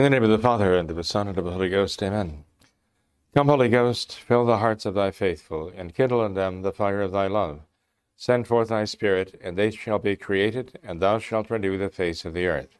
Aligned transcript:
In 0.00 0.04
the 0.04 0.08
name 0.08 0.22
of 0.22 0.30
the 0.30 0.38
Father, 0.38 0.74
and 0.78 0.88
of 0.88 0.96
the 0.96 1.04
Son, 1.04 1.28
and 1.28 1.36
of 1.36 1.44
the 1.44 1.50
Holy 1.50 1.68
Ghost, 1.68 2.02
amen. 2.02 2.44
Come, 3.34 3.48
Holy 3.48 3.68
Ghost, 3.68 4.18
fill 4.18 4.46
the 4.46 4.56
hearts 4.56 4.86
of 4.86 4.94
thy 4.94 5.10
faithful, 5.10 5.70
and 5.76 5.94
kindle 5.94 6.24
in 6.24 6.32
them 6.32 6.62
the 6.62 6.72
fire 6.72 7.02
of 7.02 7.12
thy 7.12 7.26
love. 7.26 7.60
Send 8.16 8.46
forth 8.46 8.70
thy 8.70 8.86
Spirit, 8.86 9.38
and 9.44 9.58
they 9.58 9.70
shall 9.70 9.98
be 9.98 10.16
created, 10.16 10.78
and 10.82 11.02
thou 11.02 11.18
shalt 11.18 11.50
renew 11.50 11.76
the 11.76 11.90
face 11.90 12.24
of 12.24 12.32
the 12.32 12.46
earth. 12.46 12.78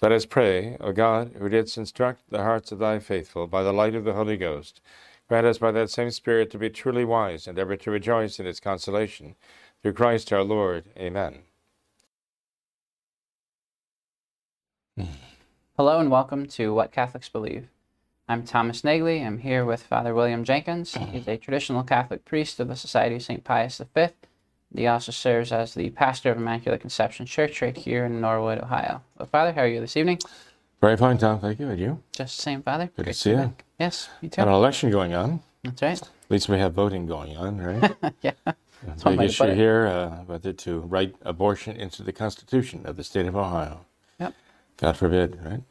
Let 0.00 0.10
us 0.10 0.24
pray, 0.24 0.78
O 0.80 0.92
God, 0.92 1.32
who 1.38 1.50
didst 1.50 1.76
instruct 1.76 2.22
the 2.30 2.42
hearts 2.42 2.72
of 2.72 2.78
thy 2.78 2.98
faithful 2.98 3.46
by 3.46 3.62
the 3.62 3.74
light 3.74 3.94
of 3.94 4.04
the 4.04 4.14
Holy 4.14 4.38
Ghost, 4.38 4.80
grant 5.28 5.46
us 5.46 5.58
by 5.58 5.70
that 5.72 5.90
same 5.90 6.10
Spirit 6.10 6.50
to 6.52 6.58
be 6.58 6.70
truly 6.70 7.04
wise, 7.04 7.46
and 7.46 7.58
ever 7.58 7.76
to 7.76 7.90
rejoice 7.90 8.40
in 8.40 8.46
its 8.46 8.58
consolation. 8.58 9.34
Through 9.82 9.92
Christ 9.92 10.32
our 10.32 10.44
Lord. 10.44 10.86
Amen. 10.96 11.40
Hmm. 14.96 15.27
Hello 15.78 16.00
and 16.00 16.10
welcome 16.10 16.44
to 16.46 16.74
What 16.74 16.90
Catholics 16.90 17.28
Believe. 17.28 17.68
I'm 18.28 18.42
Thomas 18.42 18.82
Nagley. 18.82 19.24
I'm 19.24 19.38
here 19.38 19.64
with 19.64 19.80
Father 19.80 20.12
William 20.12 20.42
Jenkins. 20.42 20.94
He's 20.94 21.28
a 21.28 21.36
traditional 21.36 21.84
Catholic 21.84 22.24
priest 22.24 22.58
of 22.58 22.66
the 22.66 22.74
Society 22.74 23.14
of 23.14 23.22
St. 23.22 23.44
Pius 23.44 23.80
V. 23.94 24.06
He 24.74 24.88
also 24.88 25.12
serves 25.12 25.52
as 25.52 25.74
the 25.74 25.90
pastor 25.90 26.32
of 26.32 26.36
Immaculate 26.36 26.80
Conception 26.80 27.26
Church 27.26 27.62
right 27.62 27.76
here 27.76 28.04
in 28.04 28.20
Norwood, 28.20 28.58
Ohio. 28.58 29.02
Well, 29.16 29.28
Father, 29.30 29.52
how 29.52 29.60
are 29.60 29.68
you 29.68 29.80
this 29.80 29.96
evening? 29.96 30.18
Very 30.80 30.96
fine, 30.96 31.16
Tom. 31.16 31.38
Thank 31.38 31.60
you. 31.60 31.68
And 31.68 31.78
you? 31.78 32.02
Just 32.10 32.38
the 32.38 32.42
same, 32.42 32.60
Father. 32.64 32.86
Good 32.96 33.04
Great 33.04 33.12
to 33.12 33.18
see 33.20 33.30
you. 33.30 33.54
Yes, 33.78 34.08
you 34.20 34.30
too. 34.30 34.38
Got 34.38 34.48
an 34.48 34.54
election 34.54 34.90
going 34.90 35.14
on. 35.14 35.38
That's 35.62 35.80
right. 35.80 36.02
At 36.02 36.10
least 36.28 36.48
we 36.48 36.58
have 36.58 36.74
voting 36.74 37.06
going 37.06 37.36
on, 37.36 37.58
right? 37.58 37.94
yeah. 38.22 38.32
Big 38.44 39.04
one 39.04 39.16
to 39.16 39.22
issue 39.22 39.54
here, 39.54 39.86
uh, 39.86 40.24
whether 40.24 40.52
to 40.52 40.80
write 40.80 41.14
abortion 41.22 41.76
into 41.76 42.02
the 42.02 42.12
Constitution 42.12 42.84
of 42.84 42.96
the 42.96 43.04
state 43.04 43.26
of 43.26 43.36
Ohio. 43.36 43.86
Yep. 44.18 44.34
God 44.78 44.96
forbid, 44.96 45.38
right? 45.44 45.62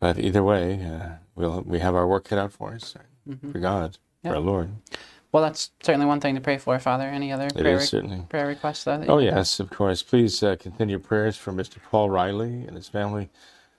But 0.00 0.18
either 0.18 0.42
way, 0.44 0.84
uh, 0.84 1.16
we'll 1.34 1.62
we 1.62 1.80
have 1.80 1.94
our 1.94 2.06
work 2.06 2.24
cut 2.24 2.38
out 2.38 2.52
for 2.52 2.72
us, 2.74 2.94
right? 2.96 3.38
for 3.52 3.58
God, 3.58 3.98
Yep. 4.22 4.32
for 4.32 4.36
our 4.36 4.40
Lord. 4.42 4.70
Well, 5.32 5.42
that's 5.42 5.70
certainly 5.82 6.06
one 6.06 6.20
thing 6.20 6.34
to 6.36 6.40
pray 6.40 6.56
for, 6.56 6.78
Father. 6.78 7.04
Any 7.04 7.32
other 7.32 7.46
It 7.48 7.54
prayer, 7.56 7.76
is 7.76 7.88
certainly. 7.90 8.22
prayer 8.30 8.46
requests, 8.46 8.84
though? 8.84 9.04
Oh 9.08 9.18
yes, 9.18 9.60
of 9.60 9.68
course. 9.70 10.02
Please 10.02 10.42
uh, 10.42 10.56
continue 10.58 10.98
prayers 10.98 11.36
for 11.36 11.52
Mr. 11.52 11.76
Paul 11.90 12.08
Riley 12.10 12.64
and 12.66 12.74
his 12.76 12.88
family. 12.88 13.28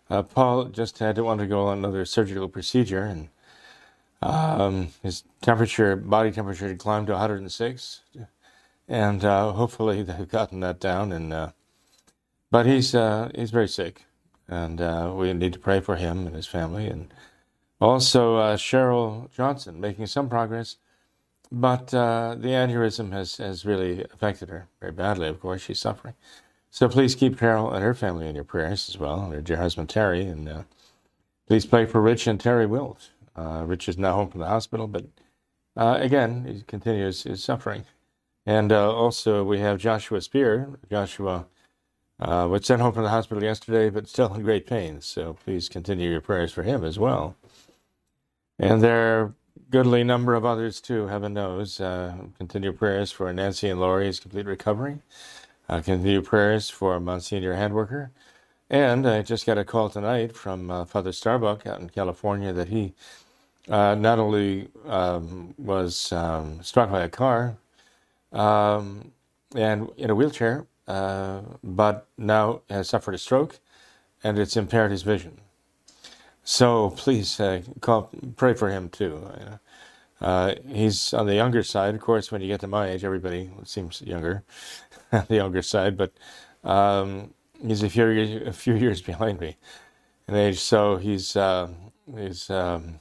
Uh, 0.09 0.21
Paul 0.23 0.65
just 0.65 0.99
had 0.99 1.15
to 1.15 1.27
undergo 1.27 1.69
another 1.69 2.03
surgical 2.05 2.47
procedure, 2.49 3.03
and 3.03 3.29
um, 4.21 4.89
his 5.01 5.23
temperature, 5.41 5.95
body 5.95 6.31
temperature, 6.31 6.67
had 6.67 6.77
climbed 6.79 7.07
to 7.07 7.13
106, 7.13 8.01
and 8.87 9.23
uh, 9.25 9.51
hopefully 9.53 10.03
they've 10.03 10.27
gotten 10.29 10.59
that 10.59 10.79
down. 10.79 11.11
And 11.11 11.33
uh, 11.33 11.51
but 12.51 12.65
he's 12.65 12.93
uh, 12.93 13.31
he's 13.33 13.51
very 13.51 13.67
sick, 13.67 14.05
and 14.49 14.81
uh, 14.81 15.13
we 15.15 15.31
need 15.33 15.53
to 15.53 15.59
pray 15.59 15.79
for 15.79 15.95
him 15.95 16.25
and 16.25 16.35
his 16.35 16.47
family, 16.47 16.87
and 16.87 17.13
also 17.79 18.35
uh, 18.37 18.57
Cheryl 18.57 19.31
Johnson 19.31 19.79
making 19.79 20.07
some 20.07 20.29
progress. 20.29 20.77
But 21.51 21.93
uh, 21.93 22.35
the 22.37 22.49
aneurysm 22.49 23.11
has, 23.11 23.37
has 23.37 23.65
really 23.65 24.03
affected 24.13 24.49
her 24.49 24.67
very 24.79 24.91
badly, 24.91 25.27
of 25.27 25.39
course. 25.39 25.61
She's 25.61 25.79
suffering. 25.79 26.13
So 26.69 26.87
please 26.87 27.15
keep 27.15 27.39
Carol 27.39 27.71
and 27.71 27.83
her 27.83 27.95
family 27.95 28.27
in 28.27 28.35
your 28.35 28.43
prayers 28.43 28.87
as 28.89 28.99
well, 28.99 29.21
and 29.21 29.33
her 29.33 29.41
dear 29.41 29.57
husband 29.57 29.89
Terry. 29.89 30.25
And 30.25 30.47
uh, 30.47 30.61
please 31.47 31.65
pray 31.65 31.85
for 31.85 32.01
Rich 32.01 32.27
and 32.27 32.39
Terry 32.39 32.67
Wilt. 32.67 33.09
Uh, 33.35 33.63
Rich 33.65 33.89
is 33.89 33.97
now 33.97 34.13
home 34.13 34.29
from 34.29 34.41
the 34.41 34.47
hospital, 34.47 34.87
but 34.87 35.05
uh, 35.75 35.97
again, 35.99 36.45
he 36.45 36.61
continues 36.61 37.23
his 37.23 37.43
suffering. 37.43 37.85
And 38.45 38.71
also, 38.71 39.43
we 39.43 39.59
have 39.59 39.79
Joshua 39.79 40.21
Spear. 40.21 40.79
Joshua 40.89 41.45
uh, 42.19 42.47
was 42.49 42.65
sent 42.65 42.81
home 42.81 42.93
from 42.93 43.03
the 43.03 43.09
hospital 43.09 43.43
yesterday, 43.43 43.89
but 43.89 44.07
still 44.07 44.33
in 44.33 44.43
great 44.43 44.67
pain. 44.67 45.01
So 45.01 45.35
please 45.45 45.69
continue 45.69 46.09
your 46.11 46.21
prayers 46.21 46.51
for 46.51 46.63
him 46.63 46.83
as 46.83 46.99
well. 46.99 47.35
And 48.59 48.81
there 48.83 49.21
are 49.21 49.33
goodly 49.71 50.03
number 50.03 50.35
of 50.35 50.45
others 50.45 50.81
too, 50.81 51.07
heaven 51.07 51.33
knows. 51.33 51.79
Uh, 51.79 52.15
continue 52.37 52.73
prayers 52.73 53.11
for 53.11 53.31
Nancy 53.33 53.69
and 53.69 53.79
Laurie's 53.79 54.19
complete 54.19 54.45
recovery. 54.45 54.99
Uh, 55.69 55.81
continue 55.81 56.21
prayers 56.21 56.69
for 56.69 56.99
Monsignor 56.99 57.55
Handworker. 57.55 58.11
And 58.69 59.07
I 59.07 59.23
just 59.23 59.45
got 59.45 59.57
a 59.57 59.65
call 59.65 59.89
tonight 59.89 60.35
from 60.35 60.71
uh, 60.71 60.85
Father 60.85 61.11
Starbuck 61.11 61.67
out 61.67 61.79
in 61.79 61.89
California 61.89 62.53
that 62.53 62.69
he 62.69 62.93
uh, 63.69 63.95
not 63.95 64.19
only 64.19 64.69
um, 64.87 65.53
was 65.57 66.11
um, 66.11 66.61
struck 66.63 66.91
by 66.91 67.03
a 67.03 67.09
car 67.09 67.57
um, 68.31 69.11
and 69.55 69.89
in 69.97 70.09
a 70.09 70.15
wheelchair, 70.15 70.67
uh, 70.89 71.41
but 71.63 72.07
now 72.17 72.61
has 72.69 72.89
suffered 72.89 73.13
a 73.13 73.17
stroke 73.17 73.59
and 74.23 74.39
it's 74.39 74.57
impaired 74.57 74.91
his 74.91 75.03
vision. 75.03 75.39
So 76.43 76.89
please 76.89 77.39
uh, 77.39 77.61
call, 77.79 78.09
pray 78.35 78.55
for 78.55 78.69
him 78.69 78.89
too. 78.89 79.21
Uh, 80.19 80.55
he's 80.67 81.13
on 81.13 81.27
the 81.27 81.35
younger 81.35 81.61
side, 81.61 81.93
of 81.93 82.01
course. 82.01 82.31
When 82.31 82.41
you 82.41 82.47
get 82.47 82.59
to 82.61 82.67
my 82.67 82.89
age, 82.89 83.03
everybody 83.03 83.51
seems 83.63 84.01
younger, 84.01 84.43
on 85.11 85.25
the 85.29 85.35
younger 85.35 85.61
side. 85.61 85.95
But 85.95 86.11
um, 86.63 87.35
he's 87.65 87.83
a 87.83 87.89
few 87.89 88.07
years, 88.07 88.47
a 88.47 88.51
few 88.51 88.73
years 88.73 89.01
behind 89.11 89.39
me 89.39 89.57
in 90.27 90.35
age, 90.35 90.59
so 90.59 90.97
he's 90.97 91.35
uh, 91.35 91.69
he's 92.17 92.49
um, 92.49 92.99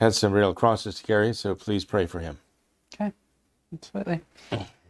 had 0.00 0.14
some 0.14 0.32
real 0.32 0.54
crosses 0.54 0.96
to 0.96 1.02
carry. 1.04 1.34
So 1.34 1.54
please 1.54 1.84
pray 1.84 2.06
for 2.06 2.20
him. 2.20 2.38
Okay. 2.94 3.12
Absolutely. 3.72 4.20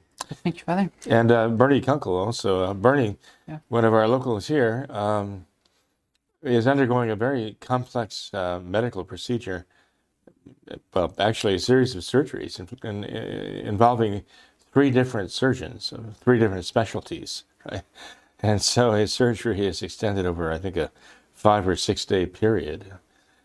Thank 0.42 0.58
you, 0.58 0.64
Father. 0.64 0.90
And 1.08 1.30
uh, 1.30 1.48
Bernie 1.48 1.80
Kunkel 1.80 2.16
also. 2.16 2.62
Uh, 2.64 2.74
Bernie, 2.74 3.16
Yeah. 3.48 3.58
one 3.68 3.84
of 3.84 3.94
our 3.94 4.08
locals 4.08 4.48
here, 4.48 4.86
um, 4.90 5.46
is 6.42 6.66
undergoing 6.66 7.10
a 7.10 7.16
very 7.16 7.56
complex 7.60 8.32
uh, 8.34 8.60
medical 8.60 9.04
procedure. 9.04 9.66
Well, 10.94 11.14
actually, 11.18 11.54
a 11.54 11.58
series 11.58 11.94
of 11.94 12.02
surgeries 12.02 12.58
in, 12.58 12.68
in, 12.88 13.04
involving 13.04 14.22
three 14.72 14.90
different 14.90 15.30
surgeons, 15.30 15.92
of 15.92 16.16
three 16.16 16.38
different 16.38 16.64
specialties. 16.64 17.44
Right? 17.70 17.82
And 18.40 18.60
so 18.60 18.92
his 18.92 19.12
surgery 19.14 19.66
is 19.66 19.82
extended 19.82 20.26
over, 20.26 20.50
I 20.50 20.58
think, 20.58 20.76
a 20.76 20.90
five 21.32 21.68
or 21.68 21.76
six 21.76 22.04
day 22.04 22.26
period. 22.26 22.92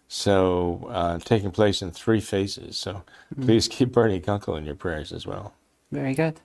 So, 0.08 0.88
uh, 0.90 1.20
taking 1.20 1.52
place 1.52 1.82
in 1.82 1.92
three 1.92 2.22
phases. 2.22 2.78
So, 2.78 3.04
please 3.42 3.68
keep 3.68 3.92
Bernie 3.92 4.22
Kunkel 4.22 4.56
in 4.56 4.66
your 4.66 4.76
prayers 4.76 5.12
as 5.12 5.28
well. 5.28 5.54
Very 5.92 6.14
good. 6.16 6.40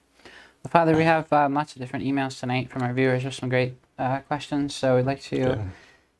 Father, 0.68 0.96
we 0.96 1.04
have 1.04 1.32
um, 1.32 1.54
lots 1.54 1.74
of 1.74 1.80
different 1.80 2.04
emails 2.04 2.38
tonight 2.38 2.70
from 2.70 2.82
our 2.82 2.92
viewers 2.92 3.24
with 3.24 3.34
some 3.34 3.48
great 3.48 3.74
uh, 3.98 4.20
questions. 4.20 4.74
So 4.74 4.96
we'd 4.96 5.06
like 5.06 5.20
to 5.22 5.36
Yeah. 5.36 5.64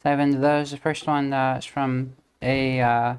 dive 0.04 0.20
into 0.20 0.38
those. 0.38 0.72
The 0.72 0.76
first 0.76 1.06
one 1.06 1.32
uh, 1.32 1.56
is 1.58 1.64
from 1.64 2.14
a 2.42 2.80
uh, 2.80 3.14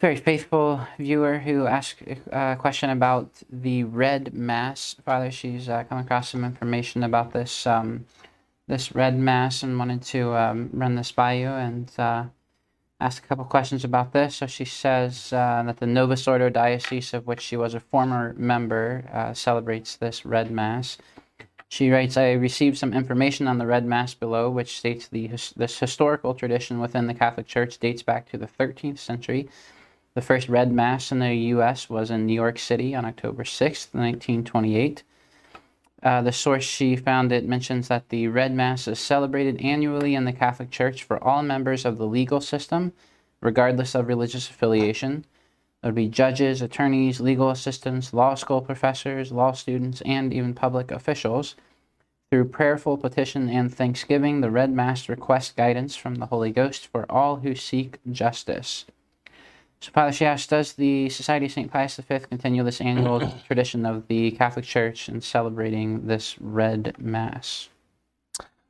very 0.00 0.16
faithful 0.16 0.86
viewer 0.98 1.38
who 1.38 1.66
asked 1.66 2.02
a 2.30 2.56
question 2.58 2.90
about 2.90 3.30
the 3.50 3.84
red 3.84 4.34
mass. 4.34 4.94
Father, 5.04 5.30
she's 5.30 5.68
uh, 5.68 5.84
come 5.84 5.98
across 5.98 6.30
some 6.30 6.44
information 6.44 7.02
about 7.02 7.32
this 7.32 7.66
um, 7.66 8.06
this 8.68 8.94
red 8.94 9.18
mass 9.18 9.64
and 9.64 9.78
wanted 9.78 10.00
to 10.00 10.32
um, 10.36 10.70
run 10.72 10.94
this 10.94 11.10
by 11.10 11.32
you 11.32 11.48
and 11.48 11.90
uh, 13.00 13.04
ask 13.04 13.24
a 13.24 13.26
couple 13.26 13.44
questions 13.44 13.84
about 13.84 14.12
this. 14.12 14.36
So 14.36 14.46
she 14.46 14.64
says 14.64 15.32
uh, 15.32 15.62
that 15.66 15.78
the 15.78 15.86
Novus 15.86 16.26
Ordo 16.28 16.48
Diocese, 16.50 17.14
of 17.14 17.26
which 17.26 17.40
she 17.40 17.56
was 17.56 17.74
a 17.74 17.80
former 17.80 18.34
member, 18.36 19.04
uh, 19.12 19.34
celebrates 19.34 19.96
this 19.96 20.24
red 20.24 20.50
mass. 20.50 20.98
She 21.68 21.90
writes, 21.90 22.16
I 22.16 22.32
received 22.32 22.78
some 22.78 22.92
information 22.92 23.46
on 23.46 23.58
the 23.58 23.66
Red 23.66 23.86
Mass 23.86 24.12
below, 24.12 24.50
which 24.50 24.76
states 24.76 25.06
the 25.06 25.28
his, 25.28 25.52
this 25.56 25.78
historical 25.78 26.34
tradition 26.34 26.80
within 26.80 27.06
the 27.06 27.14
Catholic 27.14 27.46
Church 27.46 27.78
dates 27.78 28.02
back 28.02 28.28
to 28.30 28.36
the 28.36 28.48
13th 28.48 28.98
century. 28.98 29.48
The 30.14 30.20
first 30.20 30.48
Red 30.48 30.72
Mass 30.72 31.12
in 31.12 31.20
the 31.20 31.32
U.S. 31.32 31.88
was 31.88 32.10
in 32.10 32.26
New 32.26 32.34
York 32.34 32.58
City 32.58 32.92
on 32.96 33.04
October 33.04 33.44
6th, 33.44 33.94
1928. 33.94 35.04
Uh, 36.02 36.22
the 36.22 36.32
source 36.32 36.64
she 36.64 36.96
found 36.96 37.30
it 37.30 37.46
mentions 37.46 37.88
that 37.88 38.08
the 38.08 38.26
Red 38.28 38.54
Mass 38.54 38.88
is 38.88 38.98
celebrated 38.98 39.60
annually 39.60 40.14
in 40.14 40.24
the 40.24 40.32
Catholic 40.32 40.70
Church 40.70 41.02
for 41.02 41.22
all 41.22 41.42
members 41.42 41.84
of 41.84 41.98
the 41.98 42.06
legal 42.06 42.40
system, 42.40 42.92
regardless 43.42 43.94
of 43.94 44.08
religious 44.08 44.48
affiliation. 44.48 45.26
It 45.82 45.86
would 45.86 45.94
be 45.94 46.08
judges, 46.08 46.62
attorneys, 46.62 47.20
legal 47.20 47.50
assistants, 47.50 48.14
law 48.14 48.34
school 48.34 48.62
professors, 48.62 49.32
law 49.32 49.52
students, 49.52 50.00
and 50.02 50.32
even 50.32 50.54
public 50.54 50.90
officials. 50.90 51.54
Through 52.30 52.48
prayerful 52.48 52.96
petition 52.98 53.48
and 53.48 53.74
thanksgiving, 53.74 54.40
the 54.40 54.50
Red 54.50 54.72
Mass 54.72 55.08
requests 55.08 55.52
guidance 55.52 55.96
from 55.96 56.16
the 56.16 56.26
Holy 56.26 56.50
Ghost 56.50 56.86
for 56.86 57.10
all 57.10 57.36
who 57.36 57.54
seek 57.54 57.98
justice. 58.10 58.86
So, 59.80 59.92
asks, 59.96 60.46
does 60.46 60.74
the 60.74 61.08
Society 61.08 61.46
of 61.46 61.52
St. 61.52 61.70
Pius 61.70 61.96
V 61.96 62.18
continue 62.28 62.62
this 62.62 62.82
annual 62.82 63.32
tradition 63.46 63.86
of 63.86 64.06
the 64.08 64.30
Catholic 64.32 64.66
Church 64.66 65.08
in 65.08 65.22
celebrating 65.22 66.06
this 66.06 66.38
Red 66.38 66.96
Mass? 66.98 67.70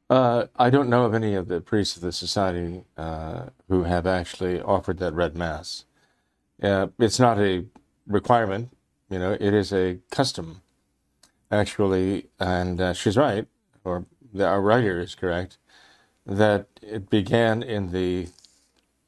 Uh, 0.09 0.47
I 0.57 0.71
don't 0.71 0.89
know 0.89 1.05
of 1.05 1.15
any 1.15 1.35
of 1.35 1.49
the 1.49 1.61
priests 1.61 1.97
of 1.97 2.03
the 2.03 2.12
society 2.12 2.85
uh, 2.97 3.47
who 3.69 3.85
have 3.85 4.07
actually 4.07 4.61
offered 4.61 4.99
that 4.99 5.15
red 5.15 5.37
mass. 5.37 5.85
Uh, 6.61 6.89
it's 6.99 7.21
not 7.21 7.39
a 7.39 7.65
requirement, 8.09 8.77
you 9.09 9.21
know, 9.21 9.37
it 9.39 9.55
is 9.55 9.73
a 9.73 9.99
custom, 10.11 10.63
actually. 11.51 12.27
And 12.41 12.81
uh, 12.81 12.93
she's 12.93 13.17
right, 13.17 13.47
or 13.85 14.05
the, 14.35 14.47
our 14.47 14.61
writer 14.61 15.01
is 15.01 15.15
correct, 15.15 15.59
that 16.27 16.67
it 16.83 17.09
began 17.09 17.63
in 17.63 17.93
the 17.93 18.29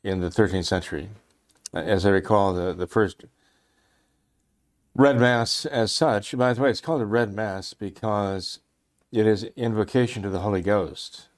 in 0.04 0.20
the 0.20 0.30
13th 0.30 0.66
century. 0.66 1.08
As 1.72 2.04
I 2.04 2.10
recall, 2.10 2.52
the, 2.52 2.72
the 2.72 2.86
first 2.86 3.24
red 4.94 5.18
mass 5.18 5.64
as 5.64 5.92
such, 5.92 6.36
by 6.36 6.52
the 6.52 6.60
way, 6.60 6.70
it's 6.70 6.80
called 6.80 7.00
a 7.00 7.06
red 7.06 7.32
mass 7.32 7.72
because 7.74 8.60
it 9.10 9.26
is 9.26 9.44
invocation 9.56 10.22
to 10.22 10.30
the 10.30 10.40
Holy 10.40 10.62
Ghost. 10.62 11.28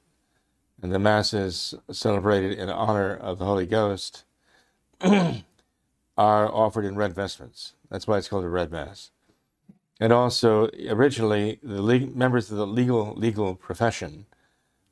And 0.81 0.93
the 0.93 0.99
Mass 0.99 1.33
is 1.33 1.75
celebrated 1.91 2.59
in 2.59 2.69
honor 2.69 3.15
of 3.15 3.39
the 3.39 3.47
Holy 3.47 3.67
Ghost, 3.67 4.25
are 5.01 5.43
offered 6.19 6.85
in 6.85 6.95
red 6.95 7.15
vestments. 7.15 7.73
That's 7.91 8.07
why 8.07 8.19
it's 8.19 8.29
called 8.29 8.45
a 8.45 8.49
red 8.49 8.71
Mass. 8.71 9.11
And 9.99 10.13
also, 10.13 10.69
originally, 10.89 11.59
the 11.63 11.81
le- 11.81 12.01
members 12.01 12.51
of 12.51 12.59
the 12.59 12.67
legal 12.67 13.15
legal 13.15 13.55
profession 13.55 14.27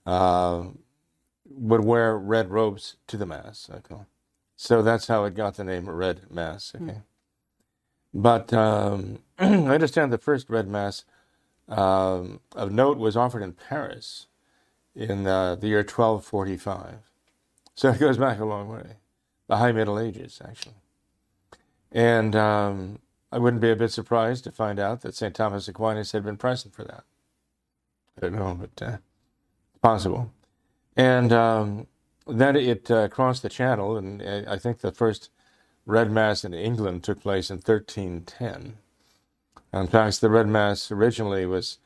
uh, 0.07 0.65
would 1.45 1.85
wear 1.85 2.17
red 2.17 2.51
robes 2.51 2.97
to 3.09 3.17
the 3.17 3.27
Mass. 3.27 3.69
Okay. 3.73 4.03
So 4.63 4.81
that's 4.81 5.09
how 5.09 5.25
it 5.25 5.35
got 5.35 5.57
the 5.57 5.65
name 5.65 5.91
Red 5.91 6.31
Mass. 6.31 6.73
Okay. 6.77 6.85
Mm. 6.85 7.03
But 8.15 8.53
um, 8.53 9.19
I 9.41 9.47
understand 9.57 10.13
the 10.13 10.19
first 10.19 10.49
Red 10.49 10.69
Mass 10.69 11.05
um, 11.69 12.39
of 12.55 12.71
note 12.71 12.97
was 12.97 13.17
offered 13.17 13.43
in 13.43 13.55
Paris 13.55 14.29
in 14.95 15.27
uh, 15.27 15.57
the 15.57 15.67
year 15.67 15.79
1245. 15.79 17.11
So 17.75 17.91
it 17.91 17.99
goes 17.99 18.19
back 18.19 18.39
a 18.39 18.45
long 18.45 18.69
way, 18.69 18.99
the 19.49 19.57
High 19.57 19.73
Middle 19.73 19.99
Ages, 19.99 20.41
actually. 20.45 20.77
And 21.91 22.37
um, 22.37 23.01
I 23.33 23.39
wouldn't 23.39 23.63
be 23.63 23.73
a 23.73 23.77
bit 23.77 23.91
surprised 23.91 24.45
to 24.45 24.53
find 24.53 24.79
out 24.79 25.01
that 25.01 25.17
St. 25.17 25.35
Thomas 25.35 25.67
Aquinas 25.67 26.13
had 26.13 26.23
been 26.23 26.37
present 26.37 26.73
for 26.73 26.85
that. 26.85 27.03
I 28.17 28.21
don't 28.21 28.37
know, 28.37 28.57
but 28.61 28.87
uh, 28.87 28.97
possible. 29.83 30.33
And 30.97 31.33
um, 31.33 31.89
then 32.27 32.57
it 32.57 32.91
uh, 32.91 33.09
crossed 33.09 33.43
the 33.43 33.49
channel, 33.49 33.97
and 33.97 34.23
uh, 34.23 34.43
I 34.49 34.59
think 34.59 34.81
the 34.81 34.93
first 34.93 35.31
Red 35.87 36.11
Mass 36.11 36.45
in 36.45 36.55
England 36.55 37.03
took 37.05 37.21
place 37.21 37.51
in 37.51 37.57
1310. 37.57 38.77
In 39.75 39.87
fact, 39.87 40.21
the 40.21 40.31
Red 40.31 40.49
Mass 40.49 40.91
originally 40.91 41.47
was 41.47 41.79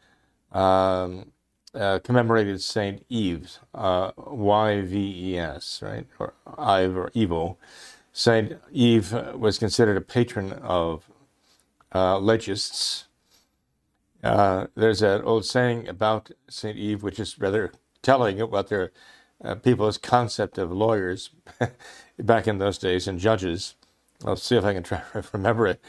um, 0.53 1.33
uh, 1.75 2.00
commemorated 2.00 2.61
Saint 2.62 3.05
Yves, 3.11 3.61
uh, 3.75 4.11
Y-V-E-S, 4.17 5.83
right, 5.83 6.06
or 6.19 6.35
Ive 6.59 6.97
or 6.97 7.11
Evil. 7.15 7.59
Saint 8.12 8.55
Yves 8.73 9.12
was 9.35 9.59
considered 9.59 9.97
a 9.97 10.00
patron 10.00 10.53
of 10.55 11.11
uh, 11.94 12.19
legists. 12.19 13.06
Uh, 14.25 14.67
there's 14.75 15.03
an 15.03 15.23
old 15.23 15.44
saying 15.44 15.87
about 15.87 16.31
Saint 16.49 16.79
Yves, 16.79 17.03
which 17.03 17.21
is 17.21 17.39
rather 17.39 17.73
telling 18.03 18.41
about 18.41 18.69
their 18.69 18.91
uh, 19.44 19.55
people's 19.56 19.99
concept 19.99 20.59
of 20.59 20.73
lawyers 20.73 21.31
back 22.19 22.49
in 22.49 22.59
those 22.59 22.79
days 22.79 23.09
and 23.09 23.19
judges. 23.19 23.75
I'll 24.25 24.37
see 24.37 24.56
if 24.56 24.65
I 24.65 24.75
can 24.75 24.83
try 24.83 25.03
to 25.12 25.25
remember 25.33 25.67
it. 25.67 25.81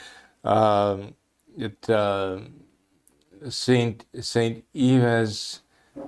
Um, 0.44 1.16
it 1.58 1.90
uh, 1.90 2.40
Saint 3.50 4.06
Saint 4.22 4.64
Yves 4.74 5.62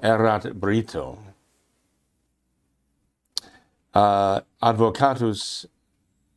erat 0.03 0.59
Brito, 0.59 1.19
uh, 3.93 4.41
advocatus 4.63 5.65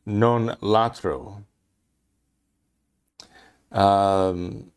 non 0.05 0.57
latro, 0.61 1.43
um, 3.71 4.71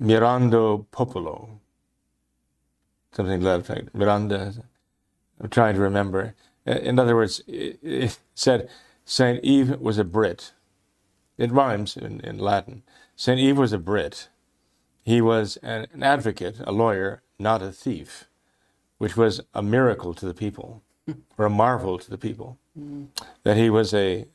mirando 0.00 0.86
popolo, 0.90 1.60
something 3.14 3.40
to 3.40 3.44
that 3.44 3.60
effect. 3.60 3.94
Miranda, 3.94 4.52
I'm 5.40 5.48
trying 5.48 5.74
to 5.74 5.80
remember. 5.80 6.34
In 6.66 6.98
other 6.98 7.14
words, 7.14 7.42
it 7.46 8.18
said 8.34 8.68
Saint 9.04 9.42
Eve 9.44 9.80
was 9.80 9.98
a 9.98 10.04
Brit 10.04 10.52
it 11.36 11.50
rhymes 11.50 11.96
in, 11.96 12.20
in 12.20 12.38
Latin. 12.38 12.82
St. 13.16 13.38
Eve 13.38 13.58
was 13.58 13.72
a 13.72 13.78
Brit. 13.78 14.28
He 15.02 15.20
was 15.20 15.56
an, 15.58 15.86
an 15.92 16.02
advocate, 16.02 16.56
a 16.64 16.72
lawyer, 16.72 17.22
not 17.38 17.62
a 17.62 17.72
thief, 17.72 18.24
which 18.98 19.16
was 19.16 19.40
a 19.52 19.62
miracle 19.62 20.14
to 20.14 20.26
the 20.26 20.34
people, 20.34 20.82
or 21.38 21.46
a 21.46 21.50
marvel 21.50 21.98
to 21.98 22.10
the 22.10 22.18
people, 22.18 22.58
mm. 22.78 23.08
that 23.42 23.56
he 23.56 23.68
was 23.68 23.92
a, 23.92 24.26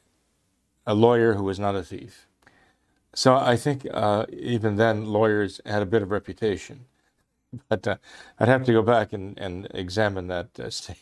a 0.86 0.94
lawyer 0.94 1.34
who 1.34 1.44
was 1.44 1.60
not 1.60 1.76
a 1.76 1.84
thief. 1.84 2.28
So 3.16 3.36
I 3.36 3.56
think 3.56 3.88
uh, 3.92 4.26
even 4.32 4.76
then 4.76 5.06
lawyers 5.06 5.60
had 5.66 5.82
a 5.82 5.88
bit 5.88 6.04
of 6.04 6.12
reputation. 6.12 6.86
But 7.68 7.88
uh, 7.88 7.98
I'd 8.40 8.48
have 8.48 8.64
to 8.66 8.72
go 8.72 8.82
back 8.82 9.12
and, 9.12 9.38
and 9.40 9.68
examine 9.74 10.28
that 10.28 10.60
uh, 10.60 10.70
st- 10.70 11.00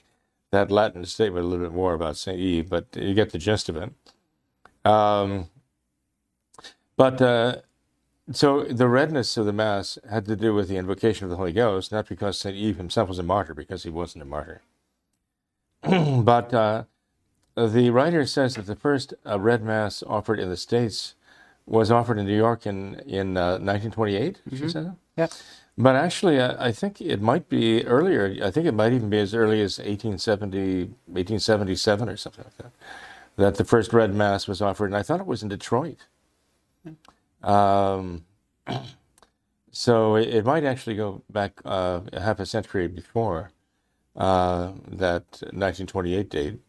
that 0.51 0.71
Latin 0.71 1.03
statement 1.05 1.45
a 1.45 1.47
little 1.47 1.65
bit 1.65 1.75
more 1.75 1.93
about 1.93 2.15
St. 2.15 2.39
Eve, 2.39 2.69
but 2.69 2.85
you 2.95 3.13
get 3.13 3.31
the 3.31 3.37
gist 3.37 3.67
of 3.67 3.75
it. 3.75 3.91
Um, 4.89 5.49
but 6.95 7.21
uh, 7.21 7.57
so 8.31 8.63
the 8.63 8.87
redness 8.87 9.37
of 9.37 9.45
the 9.45 9.53
Mass 9.53 9.97
had 10.09 10.25
to 10.25 10.35
do 10.35 10.53
with 10.53 10.69
the 10.69 10.77
invocation 10.77 11.25
of 11.25 11.29
the 11.29 11.35
Holy 11.35 11.51
Ghost, 11.51 11.91
not 11.91 12.07
because 12.07 12.39
St. 12.39 12.55
Eve 12.55 12.77
himself 12.77 13.09
was 13.09 13.19
a 13.19 13.23
martyr, 13.23 13.53
because 13.53 13.83
he 13.83 13.89
wasn't 13.89 14.23
a 14.23 14.25
martyr. 14.25 14.61
but 15.81 16.53
uh, 16.53 16.83
the 17.55 17.89
writer 17.89 18.25
says 18.25 18.55
that 18.55 18.65
the 18.65 18.75
first 18.75 19.13
uh, 19.25 19.39
red 19.39 19.63
Mass 19.63 20.03
offered 20.07 20.39
in 20.39 20.49
the 20.49 20.57
States 20.57 21.15
was 21.65 21.91
offered 21.91 22.17
in 22.17 22.25
New 22.25 22.35
York 22.35 22.65
in, 22.65 22.95
in 23.05 23.33
1928, 23.33 24.17
uh, 24.17 24.49
mm-hmm. 24.49 24.57
she 24.57 24.69
said? 24.69 24.95
Yep. 25.17 25.33
But 25.77 25.95
actually, 25.95 26.41
I, 26.41 26.67
I 26.67 26.71
think 26.71 26.99
it 26.99 27.21
might 27.21 27.49
be 27.49 27.85
earlier. 27.85 28.43
I 28.43 28.49
think 28.49 28.65
it 28.65 28.73
might 28.73 28.93
even 28.93 29.09
be 29.09 29.19
as 29.19 29.35
early 29.35 29.61
as 29.61 29.77
1870, 29.77 30.85
1877 31.05 32.09
or 32.09 32.17
something 32.17 32.43
like 32.43 32.57
that, 32.57 32.71
that 33.35 33.55
the 33.55 33.63
first 33.63 33.93
red 33.93 34.13
Mass 34.13 34.47
was 34.47 34.61
offered. 34.61 34.87
And 34.87 34.97
I 34.97 35.03
thought 35.03 35.19
it 35.19 35.27
was 35.27 35.43
in 35.43 35.49
Detroit. 35.49 36.07
Um, 37.43 38.25
so 39.71 40.15
it, 40.15 40.29
it, 40.29 40.45
might 40.45 40.63
actually 40.63 40.95
go 40.95 41.21
back 41.29 41.61
uh, 41.63 42.01
half 42.13 42.39
a 42.39 42.45
century 42.47 42.87
before 42.87 43.51
uh, 44.15 44.71
that 44.87 45.25
1928 45.53 46.29
date. 46.29 46.59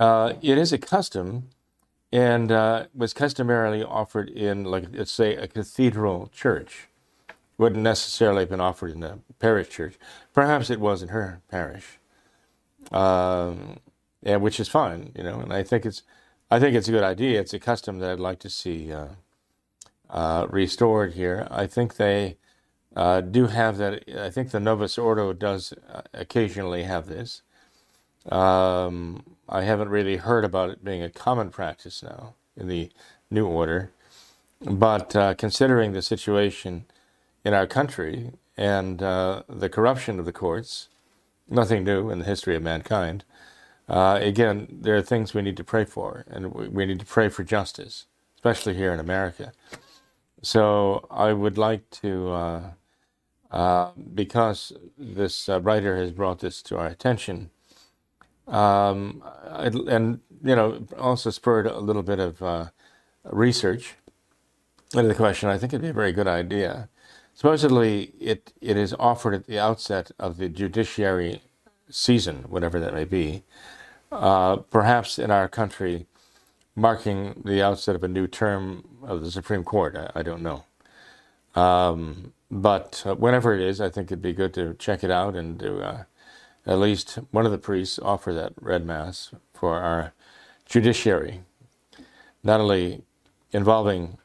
Uh, 0.00 0.32
it 0.42 0.58
is 0.58 0.72
a 0.72 0.78
custom 0.78 1.48
and 2.12 2.50
uh, 2.50 2.86
was 2.92 3.12
customarily 3.14 3.84
offered 3.84 4.28
in, 4.28 4.64
like, 4.64 4.86
let's 4.92 5.12
say, 5.12 5.36
a 5.36 5.46
cathedral 5.46 6.28
church. 6.34 6.88
Wouldn't 7.58 7.82
necessarily 7.82 8.40
have 8.40 8.50
been 8.50 8.60
offered 8.60 8.92
in 8.92 9.02
a 9.02 9.18
parish 9.38 9.70
church. 9.70 9.94
Perhaps 10.34 10.68
it 10.68 10.80
was 10.80 11.02
in 11.02 11.08
her 11.08 11.40
parish, 11.50 11.98
um, 12.92 13.78
and 14.22 14.42
which 14.42 14.60
is 14.60 14.68
fine, 14.68 15.12
you 15.16 15.24
know. 15.24 15.40
And 15.40 15.52
I 15.52 15.62
think 15.62 15.86
it's, 15.86 16.02
I 16.50 16.58
think 16.60 16.76
it's 16.76 16.88
a 16.88 16.92
good 16.92 17.02
idea. 17.02 17.40
It's 17.40 17.54
a 17.54 17.58
custom 17.58 17.98
that 18.00 18.10
I'd 18.10 18.20
like 18.20 18.40
to 18.40 18.50
see 18.50 18.92
uh, 18.92 19.08
uh, 20.10 20.46
restored 20.50 21.14
here. 21.14 21.48
I 21.50 21.66
think 21.66 21.96
they 21.96 22.36
uh, 22.94 23.22
do 23.22 23.46
have 23.46 23.78
that. 23.78 24.04
I 24.18 24.30
think 24.30 24.50
the 24.50 24.60
Novus 24.60 24.98
Ordo 24.98 25.32
does 25.32 25.72
uh, 25.92 26.02
occasionally 26.12 26.82
have 26.82 27.06
this. 27.06 27.42
Um, 28.30 29.22
I 29.48 29.62
haven't 29.62 29.88
really 29.88 30.16
heard 30.16 30.44
about 30.44 30.70
it 30.70 30.84
being 30.84 31.02
a 31.02 31.10
common 31.10 31.50
practice 31.50 32.02
now 32.02 32.34
in 32.56 32.68
the 32.68 32.90
new 33.30 33.46
order. 33.46 33.92
But 34.60 35.14
uh, 35.14 35.34
considering 35.34 35.92
the 35.92 36.02
situation 36.02 36.86
in 37.46 37.54
our 37.54 37.66
country 37.66 38.32
and 38.56 39.00
uh, 39.00 39.44
the 39.48 39.68
corruption 39.68 40.18
of 40.18 40.24
the 40.24 40.32
courts, 40.32 40.88
nothing 41.48 41.84
new 41.84 42.10
in 42.10 42.18
the 42.18 42.24
history 42.24 42.56
of 42.56 42.62
mankind, 42.62 43.24
uh, 43.88 44.18
again, 44.20 44.66
there 44.68 44.96
are 44.96 45.02
things 45.02 45.32
we 45.32 45.42
need 45.42 45.56
to 45.56 45.62
pray 45.62 45.84
for, 45.84 46.24
and 46.28 46.52
we 46.52 46.84
need 46.84 46.98
to 46.98 47.06
pray 47.06 47.28
for 47.28 47.44
justice, 47.44 48.06
especially 48.34 48.74
here 48.74 48.92
in 48.92 48.98
America. 48.98 49.52
So 50.42 51.06
I 51.08 51.32
would 51.32 51.56
like 51.56 51.88
to, 52.02 52.30
uh, 52.30 52.62
uh, 53.52 53.90
because 54.12 54.72
this 54.98 55.48
uh, 55.48 55.60
writer 55.60 55.96
has 55.98 56.10
brought 56.10 56.40
this 56.40 56.60
to 56.62 56.76
our 56.76 56.88
attention, 56.88 57.50
um, 58.48 59.22
and 59.52 60.18
you 60.42 60.56
know, 60.56 60.84
also 60.98 61.30
spurred 61.30 61.68
a 61.68 61.78
little 61.78 62.02
bit 62.02 62.18
of 62.18 62.42
uh, 62.42 62.66
research 63.22 63.94
into 64.94 65.06
the 65.06 65.14
question. 65.14 65.48
I 65.48 65.58
think 65.58 65.72
it'd 65.72 65.82
be 65.82 65.88
a 65.88 65.92
very 65.92 66.12
good 66.12 66.28
idea 66.28 66.88
supposedly 67.36 68.14
it, 68.18 68.54
it 68.62 68.78
is 68.78 68.94
offered 68.98 69.34
at 69.34 69.46
the 69.46 69.58
outset 69.58 70.10
of 70.18 70.38
the 70.38 70.48
judiciary 70.48 71.42
season, 71.90 72.46
whatever 72.48 72.80
that 72.80 72.94
may 72.94 73.04
be, 73.04 73.44
uh, 74.10 74.56
perhaps 74.56 75.18
in 75.18 75.30
our 75.30 75.46
country, 75.46 76.06
marking 76.74 77.42
the 77.44 77.62
outset 77.62 77.94
of 77.94 78.02
a 78.02 78.08
new 78.08 78.26
term 78.26 78.82
of 79.02 79.22
the 79.22 79.30
Supreme 79.30 79.62
Court. 79.64 79.94
I, 79.94 80.10
I 80.20 80.22
don't 80.22 80.42
know. 80.42 80.64
Um, 81.54 82.32
but 82.50 83.02
uh, 83.06 83.14
whenever 83.14 83.54
it 83.54 83.60
is, 83.60 83.82
I 83.82 83.90
think 83.90 84.08
it'd 84.08 84.22
be 84.22 84.32
good 84.32 84.54
to 84.54 84.74
check 84.74 85.04
it 85.04 85.10
out 85.10 85.36
and 85.36 85.60
to 85.60 85.80
uh, 85.80 86.04
at 86.66 86.78
least 86.78 87.18
one 87.32 87.44
of 87.44 87.52
the 87.52 87.58
priests 87.58 87.98
offer 87.98 88.32
that 88.32 88.54
red 88.60 88.86
mass 88.86 89.30
for 89.52 89.78
our 89.78 90.14
judiciary, 90.64 91.42
not 92.42 92.60
only 92.60 93.02
involving 93.52 94.16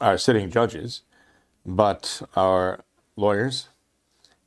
our 0.00 0.16
sitting 0.16 0.50
judges, 0.50 1.02
but 1.64 2.22
our 2.36 2.80
lawyers 3.16 3.68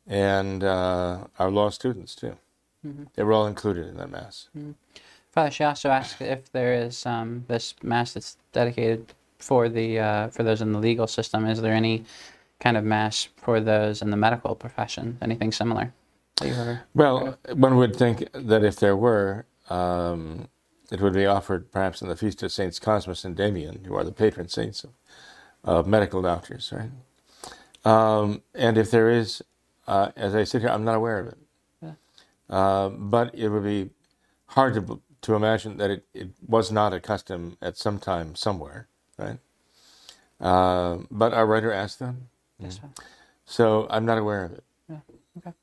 and 0.07 0.63
uh, 0.63 1.25
our 1.39 1.51
law 1.51 1.69
students 1.69 2.15
too. 2.15 2.37
Mm-hmm. 2.85 3.03
They 3.15 3.23
were 3.23 3.33
all 3.33 3.47
included 3.47 3.87
in 3.87 3.97
that 3.97 4.11
mass. 4.11 4.49
Mm-hmm. 4.57 4.71
Father, 5.31 5.51
she 5.51 5.63
also 5.63 5.89
asked 5.89 6.21
if 6.21 6.51
there 6.51 6.73
is 6.73 7.05
um, 7.05 7.43
this 7.47 7.75
mass 7.83 8.13
that's 8.13 8.37
dedicated 8.53 9.13
for 9.39 9.67
the 9.67 9.99
uh, 9.99 10.27
for 10.29 10.43
those 10.43 10.61
in 10.61 10.71
the 10.71 10.79
legal 10.79 11.07
system. 11.07 11.45
Is 11.45 11.61
there 11.61 11.73
any 11.73 12.05
kind 12.59 12.77
of 12.77 12.83
mass 12.83 13.27
for 13.37 13.59
those 13.59 14.01
in 14.01 14.11
the 14.11 14.17
medical 14.17 14.55
profession? 14.55 15.17
Anything 15.21 15.51
similar? 15.51 15.93
Well, 16.93 17.37
one 17.53 17.77
would 17.77 17.95
think 17.95 18.27
that 18.33 18.63
if 18.63 18.77
there 18.77 18.95
were, 18.95 19.45
um, 19.69 20.47
it 20.91 21.01
would 21.01 21.13
be 21.13 21.25
offered 21.25 21.71
perhaps 21.71 22.01
in 22.01 22.09
the 22.09 22.15
feast 22.15 22.43
of 22.43 22.51
Saints 22.51 22.79
Cosmas 22.79 23.23
and 23.25 23.35
Damian, 23.35 23.85
who 23.85 23.95
are 23.95 24.03
the 24.03 24.11
patron 24.11 24.47
saints 24.49 24.83
of, 24.83 24.91
of 25.65 25.87
medical 25.87 26.21
doctors, 26.21 26.71
right? 26.71 26.91
Um, 27.83 28.41
and 28.53 28.77
if 28.77 28.89
there 28.91 29.09
is, 29.09 29.41
uh, 29.87 30.11
as 30.15 30.33
I 30.33 30.43
sit 30.45 30.61
here, 30.61 30.69
I'm 30.69 30.85
not 30.85 30.95
aware 30.95 31.19
of 31.19 31.27
it. 31.27 31.37
Yeah. 31.81 31.91
Uh, 32.49 32.89
but 32.89 33.35
it 33.35 33.49
would 33.49 33.63
be 33.63 33.89
hard 34.47 34.75
to, 34.75 35.01
to 35.21 35.35
imagine 35.35 35.77
that 35.77 35.89
it, 35.91 36.05
it 36.13 36.29
was 36.47 36.71
not 36.71 36.93
a 36.93 36.99
custom 36.99 37.57
at 37.61 37.77
some 37.77 37.99
time 37.99 38.35
somewhere, 38.35 38.87
right? 39.17 39.39
Uh, 40.39 40.99
but 41.11 41.33
our 41.33 41.45
writer 41.45 41.71
asked 41.71 41.99
them. 41.99 42.29
Yes. 42.59 42.79
So 43.45 43.87
I'm 43.89 44.05
not 44.05 44.17
aware 44.17 44.43
of 44.45 44.51
it. 44.53 44.63
Yeah. 44.89 44.99
Okay. 45.37 45.53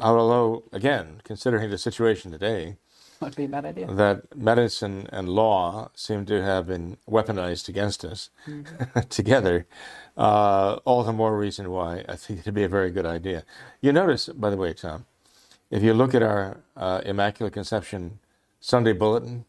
Although, 0.00 0.64
again, 0.72 1.20
considering 1.24 1.70
the 1.70 1.78
situation 1.78 2.30
today, 2.30 2.76
would 3.20 3.36
be 3.36 3.44
a 3.44 3.48
bad 3.48 3.64
idea. 3.64 3.86
That 3.86 4.36
medicine 4.36 5.06
and 5.12 5.28
law 5.28 5.90
seem 5.94 6.26
to 6.26 6.42
have 6.42 6.66
been 6.66 6.96
weaponized 7.08 7.68
against 7.68 8.04
us 8.04 8.30
mm-hmm. 8.46 9.00
together. 9.08 9.66
Uh, 10.16 10.78
all 10.84 11.04
the 11.04 11.12
more 11.12 11.36
reason 11.36 11.70
why 11.70 12.04
I 12.08 12.16
think 12.16 12.40
it'd 12.40 12.54
be 12.54 12.64
a 12.64 12.68
very 12.68 12.90
good 12.90 13.06
idea. 13.06 13.44
You 13.80 13.92
notice, 13.92 14.28
by 14.28 14.50
the 14.50 14.56
way, 14.56 14.72
Tom, 14.72 15.06
if 15.70 15.82
you 15.82 15.94
look 15.94 16.14
at 16.14 16.22
our 16.22 16.58
uh, 16.76 17.02
Immaculate 17.04 17.52
Conception 17.52 18.18
Sunday 18.60 18.92
bulletin, 18.92 19.44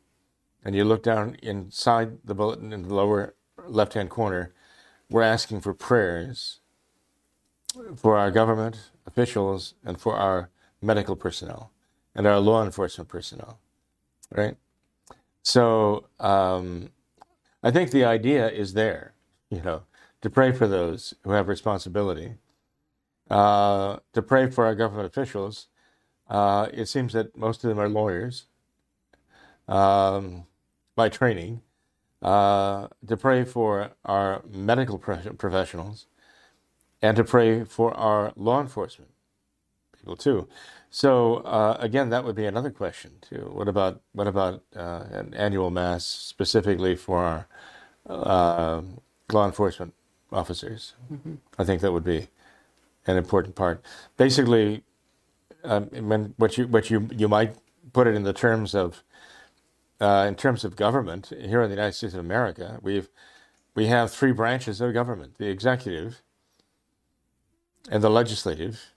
and 0.63 0.75
you 0.75 0.83
look 0.83 1.03
down 1.03 1.35
inside 1.41 2.19
the 2.23 2.35
bulletin 2.35 2.71
in 2.71 2.83
the 2.83 2.93
lower 2.93 3.33
left 3.65 3.93
hand 3.93 4.09
corner, 4.09 4.53
we're 5.09 5.23
asking 5.23 5.61
for 5.61 5.73
prayers 5.73 6.59
for 7.95 8.17
our 8.17 8.31
government 8.31 8.91
officials 9.05 9.73
and 9.83 9.99
for 9.99 10.15
our 10.15 10.49
medical 10.81 11.15
personnel 11.15 11.71
and 12.15 12.27
our 12.27 12.39
law 12.39 12.63
enforcement 12.63 13.09
personnel, 13.09 13.59
right? 14.31 14.55
So 15.43 16.07
um, 16.19 16.91
I 17.63 17.71
think 17.71 17.91
the 17.91 18.05
idea 18.05 18.49
is 18.49 18.73
there, 18.73 19.13
you 19.49 19.61
know, 19.61 19.83
to 20.21 20.29
pray 20.29 20.51
for 20.51 20.67
those 20.67 21.13
who 21.23 21.31
have 21.31 21.47
responsibility, 21.47 22.35
uh, 23.29 23.97
to 24.13 24.21
pray 24.21 24.49
for 24.49 24.65
our 24.65 24.75
government 24.75 25.07
officials. 25.07 25.67
Uh, 26.29 26.67
it 26.73 26.87
seems 26.87 27.13
that 27.13 27.35
most 27.35 27.63
of 27.63 27.69
them 27.69 27.79
are 27.79 27.89
lawyers 27.89 28.45
um, 29.67 30.45
by 30.95 31.09
training, 31.09 31.61
uh, 32.21 32.87
to 33.07 33.17
pray 33.17 33.43
for 33.43 33.91
our 34.05 34.43
medical 34.49 34.97
professionals, 34.97 36.05
and 37.01 37.17
to 37.17 37.23
pray 37.23 37.63
for 37.63 37.93
our 37.95 38.31
law 38.35 38.61
enforcement 38.61 39.11
people 40.01 40.15
too. 40.15 40.47
So 40.91 41.37
uh, 41.37 41.77
again, 41.79 42.09
that 42.09 42.25
would 42.25 42.35
be 42.35 42.45
another 42.45 42.69
question 42.69 43.13
too. 43.21 43.49
What 43.53 43.69
about 43.69 44.01
what 44.11 44.27
about 44.27 44.61
uh, 44.75 45.05
an 45.11 45.33
annual 45.33 45.71
mass 45.71 46.05
specifically 46.05 46.97
for 46.97 47.23
our 47.23 47.47
uh, 48.07 48.81
law 49.31 49.45
enforcement 49.45 49.93
officers? 50.33 50.93
Mm-hmm. 51.11 51.35
I 51.57 51.63
think 51.63 51.81
that 51.81 51.93
would 51.93 52.03
be 52.03 52.27
an 53.07 53.15
important 53.15 53.55
part. 53.55 53.81
Basically, 54.17 54.83
um, 55.63 55.85
when 55.85 56.33
what 56.35 56.57
you 56.57 56.67
what 56.67 56.89
you 56.89 57.07
you 57.15 57.29
might 57.29 57.55
put 57.93 58.05
it 58.05 58.13
in 58.13 58.23
the 58.23 58.33
terms 58.33 58.75
of 58.75 59.01
uh, 60.01 60.25
in 60.27 60.35
terms 60.35 60.65
of 60.65 60.75
government 60.75 61.31
here 61.39 61.61
in 61.61 61.69
the 61.69 61.75
United 61.75 61.93
States 61.93 62.13
of 62.13 62.19
America, 62.19 62.79
we've 62.81 63.07
we 63.75 63.87
have 63.87 64.11
three 64.11 64.33
branches 64.33 64.81
of 64.81 64.93
government: 64.93 65.37
the 65.37 65.47
executive 65.47 66.21
and 67.89 68.03
the 68.03 68.09
legislative 68.09 68.90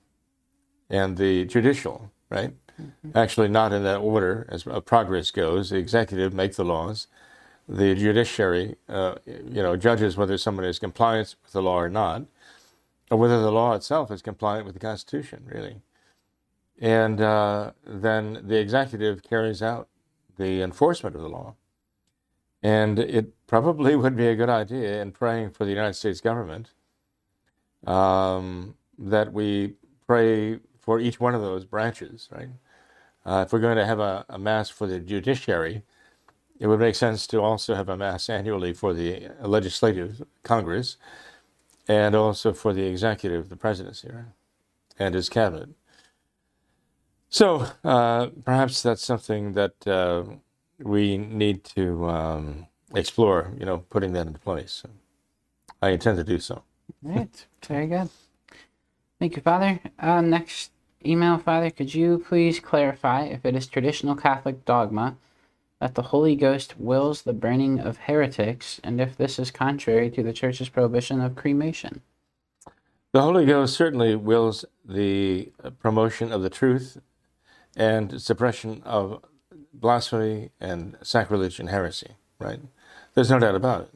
and 0.91 1.17
the 1.17 1.45
judicial, 1.47 2.11
right? 2.31 2.53
Mm-hmm. 2.81 3.17
Actually, 3.17 3.49
not 3.49 3.73
in 3.73 3.83
that 3.85 3.99
order 3.99 4.47
as 4.49 4.65
progress 4.85 5.31
goes. 5.31 5.71
The 5.71 5.79
executive 5.79 6.35
make 6.35 6.55
the 6.57 6.65
laws. 6.65 7.07
The 7.69 7.95
judiciary, 7.95 8.77
uh, 8.89 9.15
you 9.27 9.63
know, 9.63 9.77
judges 9.77 10.17
whether 10.17 10.37
someone 10.37 10.67
is 10.67 10.79
compliant 10.79 11.37
with 11.43 11.53
the 11.53 11.63
law 11.63 11.81
or 11.81 11.89
not, 11.89 12.25
or 13.11 13.19
whether 13.19 13.41
the 13.41 13.53
law 13.53 13.75
itself 13.75 14.11
is 14.11 14.21
compliant 14.21 14.67
with 14.67 14.75
the 14.75 14.81
Constitution, 14.81 15.45
really. 15.47 15.81
And 16.79 17.21
uh, 17.21 17.73
then 17.87 18.43
the 18.45 18.59
executive 18.59 19.23
carries 19.23 19.63
out 19.63 19.89
the 20.37 20.61
enforcement 20.63 21.15
of 21.17 21.23
the 21.23 21.29
law. 21.29 21.55
And 22.63 22.99
it 22.99 23.33
probably 23.47 23.97
would 24.03 24.17
be 24.17 24.27
a 24.27 24.35
good 24.35 24.49
idea 24.49 25.01
in 25.01 25.13
praying 25.13 25.51
for 25.51 25.65
the 25.65 25.71
United 25.71 25.95
States 25.95 26.21
government 26.21 26.71
um, 27.87 28.75
that 28.99 29.33
we 29.33 29.75
pray 30.07 30.59
for 30.85 31.01
each 31.01 31.19
one 31.19 31.35
of 31.35 31.41
those 31.41 31.65
branches, 31.65 32.29
right? 32.31 32.49
Uh, 33.25 33.45
if 33.47 33.53
we're 33.53 33.59
going 33.59 33.77
to 33.77 33.87
have 33.87 34.01
a, 34.01 34.27
a, 34.29 34.39
mass 34.39 34.69
for 34.69 34.87
the 34.87 34.99
judiciary, 34.99 35.83
it 36.61 36.67
would 36.67 36.79
make 36.79 36.95
sense 36.95 37.27
to 37.27 37.41
also 37.41 37.75
have 37.75 37.89
a 37.89 37.97
mass 37.97 38.29
annually 38.29 38.75
for 38.75 38.93
the 38.93 39.31
legislative 39.41 40.23
Congress 40.43 40.99
and 41.89 42.15
also 42.15 42.53
for 42.53 42.75
the 42.75 42.85
executive, 42.85 43.49
the 43.49 43.57
presidency, 43.57 44.09
right? 44.13 44.25
and 44.99 45.15
his 45.15 45.29
cabinet. 45.29 45.71
So 47.29 47.67
uh, 47.83 48.29
perhaps 48.45 48.83
that's 48.83 49.05
something 49.05 49.53
that 49.55 49.87
uh, 49.87 50.25
we 50.79 51.19
need 51.19 51.65
to 51.77 52.09
um, 52.09 52.67
explore, 52.95 53.53
you 53.59 53.67
know, 53.67 53.79
putting 53.91 54.13
that 54.13 54.27
into 54.27 54.39
place. 54.39 54.85
I 55.83 55.91
intend 55.91 56.19
to 56.19 56.25
do 56.25 56.39
so. 56.39 56.63
Right. 57.03 57.47
Very 57.67 57.87
good. 57.87 58.09
Thank 59.19 59.37
you, 59.37 59.43
Father. 59.43 59.81
Uh, 59.99 60.21
next 60.21 60.71
email, 61.07 61.39
Father, 61.39 61.71
could 61.71 61.95
you 61.95 62.19
please 62.27 62.61
clarify 62.61 63.25
if 63.25 63.45
it 63.45 63.55
is 63.55 63.67
traditional 63.67 64.15
Catholic 64.15 64.65
dogma 64.65 65.17
that 65.81 65.95
the 65.95 66.03
Holy 66.03 66.37
Ghost 66.37 66.79
wills 66.79 67.23
the 67.23 67.33
burning 67.33 67.79
of 67.81 67.99
heretics, 67.99 68.81
and 68.83 69.01
if 69.01 69.17
this 69.17 69.39
is 69.39 69.51
contrary 69.51 70.11
to 70.11 70.23
the 70.23 70.33
Church's 70.33 70.69
prohibition 70.69 71.21
of 71.21 71.37
cremation? 71.37 72.03
The 73.13 73.23
Holy 73.23 73.47
Ghost 73.47 73.77
certainly 73.77 74.17
wills 74.17 74.65
the 74.85 75.53
promotion 75.79 76.33
of 76.33 76.43
the 76.43 76.51
truth 76.51 76.99
and 77.77 78.21
suppression 78.21 78.83
of 78.85 79.25
blasphemy 79.73 80.51
and 80.61 80.97
sacrilege 81.03 81.61
and 81.61 81.69
heresy, 81.69 82.17
right? 82.39 82.61
There's 83.15 83.31
no 83.31 83.39
doubt 83.39 83.55
about 83.55 83.83
it. 83.83 83.91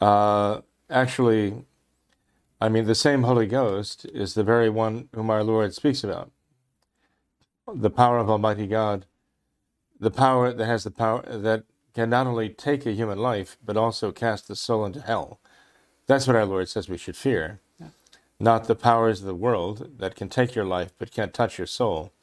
Uh, 0.00 0.60
actually, 0.88 1.64
I 2.64 2.70
mean, 2.70 2.86
the 2.86 2.94
same 2.94 3.24
Holy 3.24 3.46
Ghost 3.46 4.06
is 4.06 4.32
the 4.32 4.42
very 4.42 4.70
one 4.70 5.10
whom 5.14 5.28
our 5.28 5.44
Lord 5.44 5.74
speaks 5.74 6.02
about. 6.02 6.30
The 7.70 7.90
power 7.90 8.16
of 8.16 8.30
Almighty 8.30 8.66
God, 8.66 9.04
the 10.00 10.10
power 10.10 10.50
that 10.50 10.64
has 10.64 10.84
the 10.84 10.90
power 10.90 11.20
that 11.26 11.64
can 11.94 12.08
not 12.08 12.26
only 12.26 12.48
take 12.48 12.86
a 12.86 12.92
human 12.92 13.18
life, 13.18 13.58
but 13.62 13.76
also 13.76 14.12
cast 14.12 14.48
the 14.48 14.56
soul 14.56 14.86
into 14.86 15.02
hell. 15.02 15.40
That's 16.06 16.26
what 16.26 16.36
our 16.36 16.46
Lord 16.46 16.70
says 16.70 16.88
we 16.88 16.96
should 16.96 17.18
fear. 17.18 17.60
Yeah. 17.78 17.88
Not 18.40 18.64
the 18.64 18.74
powers 18.74 19.20
of 19.20 19.26
the 19.26 19.34
world 19.34 19.98
that 19.98 20.16
can 20.16 20.30
take 20.30 20.54
your 20.54 20.64
life 20.64 20.94
but 20.98 21.12
can't 21.12 21.34
touch 21.34 21.58
your 21.58 21.66
soul, 21.66 22.14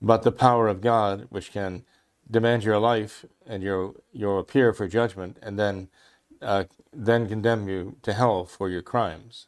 but 0.00 0.24
the 0.24 0.32
power 0.32 0.66
of 0.66 0.80
God 0.80 1.28
which 1.30 1.52
can 1.52 1.84
demand 2.28 2.64
your 2.64 2.80
life 2.80 3.24
and 3.46 3.62
you'll, 3.62 3.94
you'll 4.12 4.40
appear 4.40 4.72
for 4.72 4.88
judgment 4.88 5.38
and 5.40 5.56
then, 5.56 5.88
uh, 6.40 6.64
then 6.92 7.28
condemn 7.28 7.68
you 7.68 7.94
to 8.02 8.12
hell 8.12 8.44
for 8.44 8.68
your 8.68 8.82
crimes. 8.82 9.46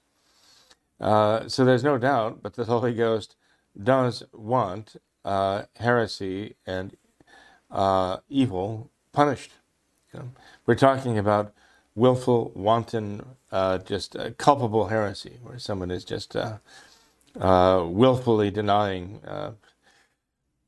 Uh, 1.04 1.46
so 1.48 1.66
there's 1.66 1.84
no 1.84 1.98
doubt, 1.98 2.42
but 2.42 2.54
the 2.54 2.64
Holy 2.64 2.94
Ghost 2.94 3.36
does 3.80 4.22
want 4.32 4.96
uh, 5.22 5.64
heresy 5.76 6.56
and 6.66 6.96
uh, 7.70 8.18
evil 8.30 8.90
punished. 9.12 9.52
We're 10.64 10.76
talking 10.76 11.18
about 11.18 11.52
willful, 11.94 12.52
wanton, 12.54 13.26
uh, 13.52 13.78
just 13.78 14.16
uh, 14.16 14.30
culpable 14.38 14.86
heresy, 14.86 15.38
where 15.42 15.58
someone 15.58 15.90
is 15.90 16.04
just 16.06 16.34
willfully 17.34 18.50
denying, 18.50 19.20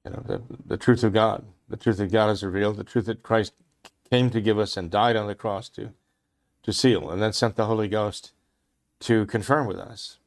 you 0.05 0.11
know, 0.11 0.23
the, 0.27 0.43
the 0.67 0.77
truth 0.77 1.03
of 1.03 1.15
God. 1.15 1.47
The 1.69 1.79
truth 1.79 1.97
that 1.97 2.13
God 2.13 2.29
has 2.29 2.45
revealed, 2.45 2.77
the 2.77 2.85
truth 2.85 3.07
that 3.07 3.23
Christ 3.23 3.55
came 4.11 4.31
to 4.31 4.41
give 4.41 4.59
us 4.59 4.77
and 4.77 4.91
died 4.91 5.17
on 5.17 5.27
the 5.29 5.35
cross 5.35 5.69
to, 5.71 5.91
to 6.63 6.73
seal, 6.73 7.11
and 7.11 7.23
then 7.23 7.33
sent 7.33 7.57
the 7.57 7.67
Holy 7.67 7.89
Ghost 7.89 8.33
to 9.01 9.27
confirm 9.27 9.67
with 9.67 9.79
us. 9.79 10.19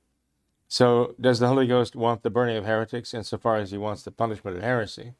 So, 0.72 1.16
does 1.20 1.40
the 1.40 1.48
Holy 1.48 1.66
Ghost 1.66 1.96
want 1.96 2.22
the 2.22 2.30
burning 2.30 2.56
of 2.56 2.66
heretics 2.66 3.16
insofar 3.16 3.58
as 3.58 3.72
he 3.72 3.78
wants 3.78 4.04
the 4.04 4.12
punishment 4.12 4.56
of 4.56 4.62
heresy? 4.62 5.16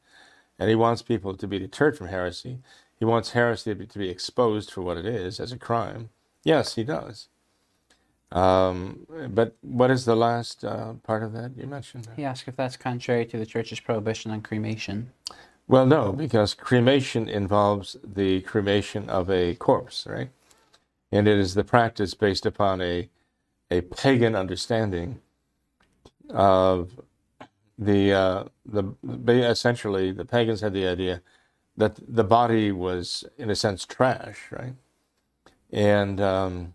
And 0.60 0.68
he 0.68 0.76
wants 0.76 1.02
people 1.02 1.36
to 1.36 1.46
be 1.48 1.58
deterred 1.58 1.98
from 1.98 2.06
heresy. 2.06 2.60
He 2.96 3.04
wants 3.04 3.32
heresy 3.32 3.74
to 3.74 3.98
be 3.98 4.08
exposed 4.08 4.70
for 4.70 4.82
what 4.82 4.96
it 4.96 5.06
is 5.06 5.40
as 5.40 5.50
a 5.50 5.58
crime. 5.58 6.10
Yes, 6.44 6.76
he 6.76 6.84
does. 6.84 7.28
Um, 8.30 9.06
but 9.30 9.56
what 9.62 9.90
is 9.90 10.04
the 10.04 10.14
last 10.14 10.64
uh, 10.64 10.92
part 11.02 11.24
of 11.24 11.32
that 11.32 11.56
you 11.56 11.66
mentioned? 11.66 12.06
He 12.14 12.24
asked 12.24 12.46
if 12.46 12.54
that's 12.54 12.76
contrary 12.76 13.26
to 13.26 13.36
the 13.36 13.46
church's 13.46 13.80
prohibition 13.80 14.30
on 14.30 14.42
cremation. 14.42 15.10
Well, 15.66 15.84
no, 15.84 16.12
because 16.12 16.54
cremation 16.54 17.28
involves 17.28 17.96
the 18.04 18.42
cremation 18.42 19.10
of 19.10 19.28
a 19.28 19.56
corpse, 19.56 20.06
right? 20.08 20.30
And 21.10 21.26
it 21.26 21.38
is 21.38 21.54
the 21.54 21.64
practice 21.64 22.14
based 22.14 22.46
upon 22.46 22.80
a 22.80 23.08
a 23.72 23.80
pagan 23.82 24.34
understanding 24.34 25.20
of 26.30 27.00
the 27.78 28.12
uh, 28.12 28.44
the 28.66 28.84
essentially 29.50 30.12
the 30.12 30.24
pagans 30.26 30.60
had 30.62 30.74
the 30.74 30.86
idea 30.86 31.22
that 31.76 31.98
the 32.08 32.24
body 32.24 32.72
was 32.72 33.24
in 33.38 33.50
a 33.50 33.56
sense 33.56 33.86
trash, 33.86 34.38
right? 34.52 34.74
And 35.72 36.20
um, 36.20 36.74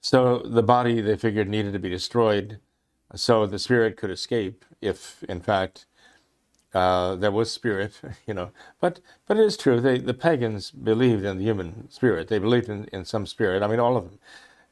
so 0.00 0.40
the 0.40 0.62
body 0.64 1.00
they 1.02 1.16
figured 1.16 1.48
needed 1.48 1.72
to 1.74 1.80
be 1.80 1.90
destroyed 1.90 2.60
so 3.16 3.46
the 3.46 3.58
spirit 3.60 3.96
could 3.96 4.10
escape 4.10 4.64
if 4.82 5.22
in 5.24 5.40
fact 5.40 5.86
uh, 6.74 7.16
there 7.16 7.32
was 7.32 7.50
spirit, 7.52 7.94
you 8.26 8.34
know. 8.34 8.50
But 8.80 9.00
but 9.26 9.38
it 9.38 9.44
is 9.46 9.56
true. 9.56 9.80
They 9.80 9.98
the 9.98 10.14
pagans 10.14 10.70
believed 10.72 11.24
in 11.24 11.38
the 11.38 11.44
human 11.44 11.90
spirit. 11.90 12.28
They 12.28 12.38
believed 12.40 12.68
in, 12.70 12.86
in 12.92 13.04
some 13.04 13.26
spirit. 13.26 13.62
I 13.62 13.68
mean, 13.68 13.80
all 13.80 13.96
of 13.96 14.04
them. 14.04 14.20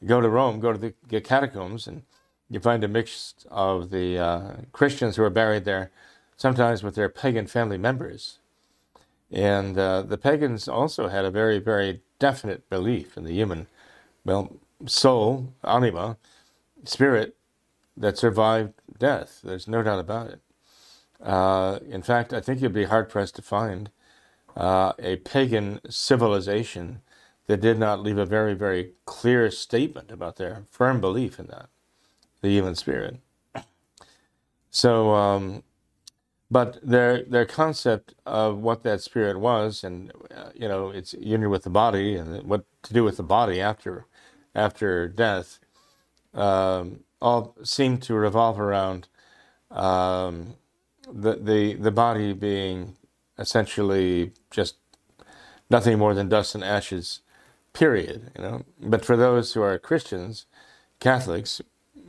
go 0.06 0.20
to 0.20 0.28
Rome, 0.28 0.60
go 0.60 0.72
to 0.72 0.78
the, 0.78 0.94
the 1.08 1.20
catacombs, 1.20 1.86
and 1.88 2.02
you 2.50 2.60
find 2.60 2.82
a 2.82 2.88
mix 2.88 3.34
of 3.50 3.90
the 3.90 4.18
uh, 4.18 4.52
Christians 4.72 5.16
who 5.16 5.22
are 5.22 5.30
buried 5.30 5.64
there, 5.64 5.90
sometimes 6.36 6.82
with 6.82 6.94
their 6.94 7.08
pagan 7.08 7.46
family 7.46 7.78
members. 7.78 8.38
And 9.30 9.78
uh, 9.78 10.02
the 10.02 10.16
pagans 10.16 10.68
also 10.68 11.08
had 11.08 11.24
a 11.24 11.30
very, 11.30 11.58
very 11.58 12.00
definite 12.18 12.68
belief 12.70 13.16
in 13.16 13.24
the 13.24 13.34
human, 13.34 13.66
well, 14.24 14.56
soul, 14.86 15.52
anima, 15.62 16.16
spirit 16.84 17.36
that 17.96 18.16
survived 18.16 18.72
death. 18.98 19.40
There's 19.44 19.68
no 19.68 19.82
doubt 19.82 20.00
about 20.00 20.28
it. 20.28 20.40
Uh, 21.20 21.80
in 21.88 22.02
fact, 22.02 22.32
I 22.32 22.40
think 22.40 22.62
you'd 22.62 22.72
be 22.72 22.84
hard 22.84 23.08
pressed 23.08 23.36
to 23.36 23.42
find 23.42 23.90
uh, 24.56 24.92
a 24.98 25.16
pagan 25.16 25.80
civilization 25.90 27.02
that 27.46 27.60
did 27.60 27.78
not 27.78 28.00
leave 28.00 28.18
a 28.18 28.26
very, 28.26 28.54
very 28.54 28.92
clear 29.04 29.50
statement 29.50 30.10
about 30.10 30.36
their 30.36 30.64
firm 30.70 31.00
belief 31.00 31.38
in 31.38 31.46
that, 31.46 31.68
the 32.42 32.50
human 32.50 32.74
spirit. 32.74 33.18
So, 34.70 35.14
um, 35.14 35.62
but 36.50 36.78
their 36.82 37.24
their 37.24 37.46
concept 37.46 38.14
of 38.26 38.58
what 38.58 38.82
that 38.84 39.00
spirit 39.02 39.40
was, 39.40 39.84
and 39.84 40.12
uh, 40.36 40.50
you 40.54 40.68
know, 40.68 40.90
its 40.90 41.14
union 41.14 41.50
with 41.50 41.64
the 41.64 41.70
body, 41.70 42.16
and 42.16 42.44
what 42.44 42.64
to 42.84 42.94
do 42.94 43.04
with 43.04 43.16
the 43.18 43.22
body 43.24 43.60
after 43.60 44.06
after 44.54 45.08
death, 45.08 45.60
um, 46.34 47.00
all 47.20 47.56
seem 47.64 47.98
to 47.98 48.14
revolve 48.14 48.60
around 48.60 49.08
um, 49.70 50.56
the, 51.12 51.36
the, 51.36 51.74
the 51.74 51.90
body 51.90 52.32
being 52.32 52.96
essentially 53.38 54.32
just 54.50 54.76
nothing 55.70 55.98
more 55.98 56.14
than 56.14 56.28
dust 56.28 56.54
and 56.54 56.64
ashes, 56.64 57.20
period. 57.72 58.32
You 58.36 58.42
know, 58.42 58.64
but 58.80 59.04
for 59.04 59.16
those 59.16 59.54
who 59.54 59.62
are 59.62 59.78
Christians, 59.78 60.46
Catholics, 61.00 61.62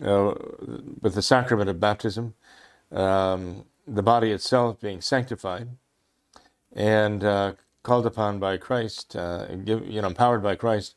know, 0.05 0.95
with 1.01 1.15
the 1.15 1.21
sacrament 1.21 1.69
of 1.69 1.79
baptism, 1.79 2.33
um, 2.91 3.65
the 3.88 4.03
body 4.03 4.31
itself 4.31 4.79
being 4.79 5.01
sanctified 5.01 5.69
and 6.73 7.23
uh, 7.23 7.53
called 7.83 8.05
upon 8.05 8.39
by 8.39 8.57
Christ, 8.57 9.15
uh, 9.15 9.45
give, 9.55 9.85
you 9.88 10.01
know, 10.01 10.07
empowered 10.07 10.43
by 10.43 10.55
Christ, 10.55 10.95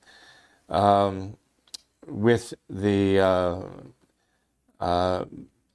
um, 0.68 1.36
with 2.06 2.54
the 2.68 3.20
uh, 3.20 3.62
uh 4.80 5.24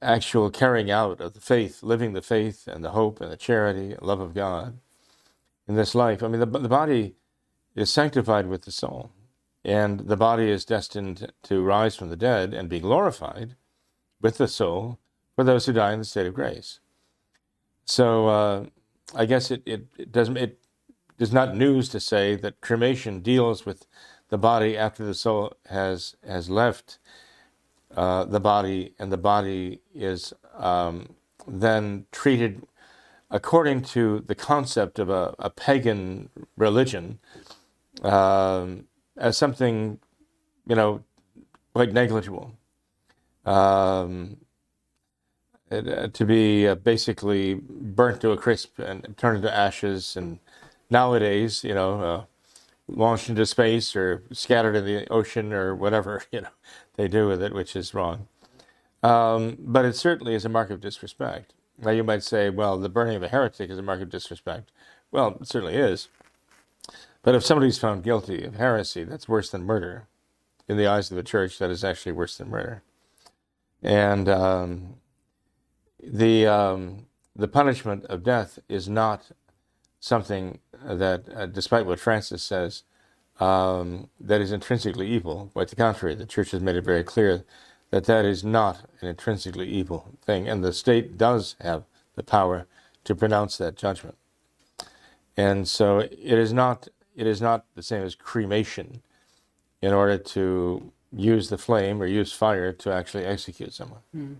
actual 0.00 0.50
carrying 0.50 0.90
out 0.90 1.20
of 1.20 1.34
the 1.34 1.40
faith, 1.40 1.82
living 1.82 2.12
the 2.12 2.22
faith 2.22 2.68
and 2.68 2.84
the 2.84 2.90
hope 2.90 3.20
and 3.20 3.32
the 3.32 3.36
charity 3.36 3.92
and 3.92 4.02
love 4.02 4.20
of 4.20 4.34
God 4.34 4.78
in 5.66 5.74
this 5.74 5.94
life. 5.94 6.22
I 6.22 6.28
mean, 6.28 6.40
the, 6.40 6.46
the 6.46 6.68
body 6.68 7.14
is 7.74 7.90
sanctified 7.90 8.46
with 8.46 8.62
the 8.62 8.70
soul, 8.70 9.10
and 9.64 10.00
the 10.00 10.16
body 10.16 10.50
is 10.50 10.64
destined 10.64 11.32
to 11.44 11.62
rise 11.62 11.96
from 11.96 12.10
the 12.10 12.16
dead 12.16 12.54
and 12.54 12.68
be 12.68 12.80
glorified 12.80 13.56
with 14.20 14.38
the 14.38 14.48
soul 14.48 14.98
for 15.34 15.44
those 15.44 15.66
who 15.66 15.72
die 15.72 15.92
in 15.92 16.00
the 16.00 16.04
state 16.04 16.26
of 16.26 16.34
grace. 16.34 16.80
So 17.84 18.28
uh, 18.28 18.66
I 19.14 19.26
guess 19.26 19.50
it, 19.50 19.62
it, 19.66 19.86
it 19.98 20.12
doesn't 20.12 20.36
it 20.36 20.58
is 21.18 21.32
not 21.32 21.56
news 21.56 21.88
to 21.90 22.00
say 22.00 22.36
that 22.36 22.60
cremation 22.60 23.20
deals 23.20 23.66
with 23.66 23.86
the 24.28 24.38
body 24.38 24.76
after 24.76 25.04
the 25.04 25.14
soul 25.14 25.54
has 25.66 26.16
has 26.26 26.50
left 26.50 26.98
uh, 27.96 28.24
the 28.24 28.40
body, 28.40 28.94
and 28.98 29.10
the 29.10 29.18
body 29.18 29.80
is 29.94 30.34
um, 30.56 31.14
then 31.46 32.06
treated 32.12 32.62
according 33.30 33.82
to 33.82 34.20
the 34.26 34.34
concept 34.34 34.98
of 34.98 35.08
a, 35.10 35.34
a 35.38 35.50
pagan 35.50 36.30
religion 36.56 37.18
um, 38.02 38.87
as 39.18 39.36
something, 39.36 39.98
you 40.66 40.76
know, 40.76 41.02
quite 41.74 41.92
negligible. 41.92 42.52
Um, 43.44 44.38
uh, 45.70 46.08
to 46.08 46.24
be 46.24 46.66
uh, 46.66 46.74
basically 46.74 47.54
burnt 47.54 48.20
to 48.22 48.30
a 48.30 48.36
crisp 48.36 48.78
and 48.78 49.14
turned 49.18 49.36
into 49.36 49.54
ashes, 49.54 50.16
and 50.16 50.38
nowadays, 50.88 51.62
you 51.62 51.74
know, 51.74 52.02
uh, 52.02 52.24
launched 52.86 53.28
into 53.28 53.44
space 53.44 53.94
or 53.94 54.22
scattered 54.32 54.74
in 54.76 54.84
the 54.86 55.06
ocean 55.12 55.52
or 55.52 55.74
whatever, 55.74 56.22
you 56.32 56.40
know 56.40 56.48
they 56.96 57.08
do 57.08 57.28
with 57.28 57.42
it, 57.42 57.54
which 57.54 57.76
is 57.76 57.94
wrong. 57.94 58.28
Um, 59.02 59.56
but 59.60 59.84
it 59.84 59.94
certainly 59.94 60.34
is 60.34 60.44
a 60.44 60.48
mark 60.48 60.70
of 60.70 60.80
disrespect. 60.80 61.54
Now 61.78 61.90
you 61.90 62.02
might 62.02 62.24
say, 62.24 62.50
well, 62.50 62.76
the 62.78 62.88
burning 62.88 63.16
of 63.16 63.22
a 63.22 63.28
heretic 63.28 63.70
is 63.70 63.78
a 63.78 63.82
mark 63.82 64.00
of 64.00 64.10
disrespect. 64.10 64.72
Well, 65.12 65.38
it 65.40 65.46
certainly 65.46 65.76
is. 65.76 66.08
But 67.22 67.34
if 67.34 67.44
somebody's 67.44 67.78
found 67.78 68.04
guilty 68.04 68.44
of 68.44 68.56
heresy, 68.56 69.04
that's 69.04 69.28
worse 69.28 69.50
than 69.50 69.64
murder. 69.64 70.06
In 70.68 70.76
the 70.76 70.86
eyes 70.86 71.10
of 71.10 71.16
the 71.16 71.22
church, 71.22 71.58
that 71.58 71.70
is 71.70 71.82
actually 71.82 72.12
worse 72.12 72.36
than 72.36 72.50
murder. 72.50 72.82
And 73.82 74.28
um, 74.28 74.94
the 76.02 76.46
um, 76.46 77.06
the 77.34 77.48
punishment 77.48 78.04
of 78.06 78.22
death 78.24 78.58
is 78.68 78.88
not 78.88 79.30
something 80.00 80.58
that, 80.84 81.24
uh, 81.34 81.46
despite 81.46 81.86
what 81.86 82.00
Francis 82.00 82.42
says, 82.42 82.82
um, 83.40 84.08
that 84.20 84.40
is 84.40 84.52
intrinsically 84.52 85.08
evil. 85.08 85.50
Quite 85.52 85.68
the 85.68 85.76
contrary, 85.76 86.14
the 86.14 86.26
church 86.26 86.50
has 86.50 86.60
made 86.60 86.76
it 86.76 86.84
very 86.84 87.04
clear 87.04 87.44
that 87.90 88.04
that 88.04 88.24
is 88.24 88.44
not 88.44 88.82
an 89.00 89.08
intrinsically 89.08 89.68
evil 89.68 90.18
thing, 90.24 90.48
and 90.48 90.62
the 90.62 90.72
state 90.72 91.16
does 91.16 91.56
have 91.60 91.84
the 92.16 92.22
power 92.22 92.66
to 93.04 93.14
pronounce 93.14 93.56
that 93.56 93.76
judgment. 93.76 94.16
And 95.36 95.68
so 95.68 96.00
it 96.00 96.10
is 96.38 96.52
not 96.52 96.88
it 97.18 97.26
is 97.26 97.40
not 97.40 97.64
the 97.74 97.82
same 97.82 98.02
as 98.02 98.14
cremation 98.14 99.02
in 99.82 99.92
order 99.92 100.16
to 100.18 100.92
use 101.12 101.48
the 101.48 101.58
flame 101.58 102.00
or 102.00 102.06
use 102.06 102.32
fire 102.32 102.72
to 102.72 102.92
actually 102.92 103.24
execute 103.24 103.72
someone. 103.74 104.00
Mm. 104.14 104.36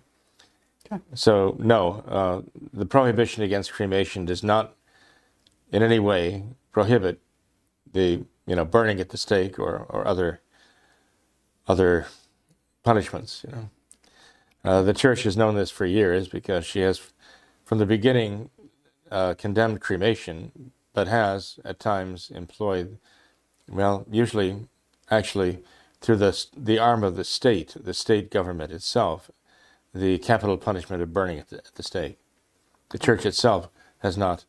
Okay. 0.91 1.03
So 1.15 1.57
no, 1.59 2.05
uh, 2.09 2.43
the 2.73 2.87
prohibition 2.87 3.43
against 3.43 3.73
cremation 3.73 4.25
does 4.25 4.43
not 4.43 4.75
in 5.71 5.83
any 5.83 5.99
way 5.99 6.45
prohibit 6.73 7.21
the 7.93 8.25
you 8.49 8.57
know, 8.57 8.65
burning 8.65 8.99
at 8.99 9.11
the 9.11 9.19
stake 9.19 9.59
or, 9.59 9.87
or 9.91 10.09
other 10.09 10.41
other 11.69 12.07
punishments. 12.83 13.45
You 13.47 13.53
know, 13.55 13.71
uh, 14.65 14.83
the 14.83 14.95
church 14.95 15.25
has 15.25 15.37
known 15.37 15.55
this 15.55 15.71
for 15.71 15.85
years 15.85 16.29
because 16.29 16.65
she 16.65 16.81
has, 16.81 17.13
from 17.67 17.77
the 17.77 17.85
beginning, 17.85 18.49
uh, 19.11 19.35
condemned 19.35 19.83
cremation, 19.83 20.73
but 20.95 21.09
has 21.09 21.59
at 21.65 21.79
times 21.81 22.31
employed, 22.35 22.99
well, 23.69 24.05
usually, 24.11 24.69
actually, 25.11 25.61
through 26.01 26.17
the 26.17 26.47
the 26.57 26.79
arm 26.79 27.05
of 27.05 27.17
the 27.17 27.25
state, 27.25 27.77
the 27.79 27.95
state 27.95 28.31
government 28.31 28.73
itself, 28.73 29.31
the 29.95 30.19
capital 30.19 30.57
punishment 30.57 31.03
of 31.03 31.13
burning 31.13 31.39
at 31.39 31.49
the, 31.49 31.59
at 31.59 31.75
the 31.75 31.83
stake. 31.83 32.19
The 32.91 32.99
church 32.99 33.27
itself 33.27 33.69
has 33.99 34.17
not 34.17 34.45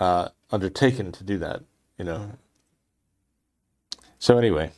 uh, 0.00 0.30
undertaken 0.50 1.12
to 1.12 1.24
do 1.24 1.38
that. 1.38 1.62
You 1.98 2.04
know, 2.04 2.32
So 4.18 4.38
anyway, 4.38 4.72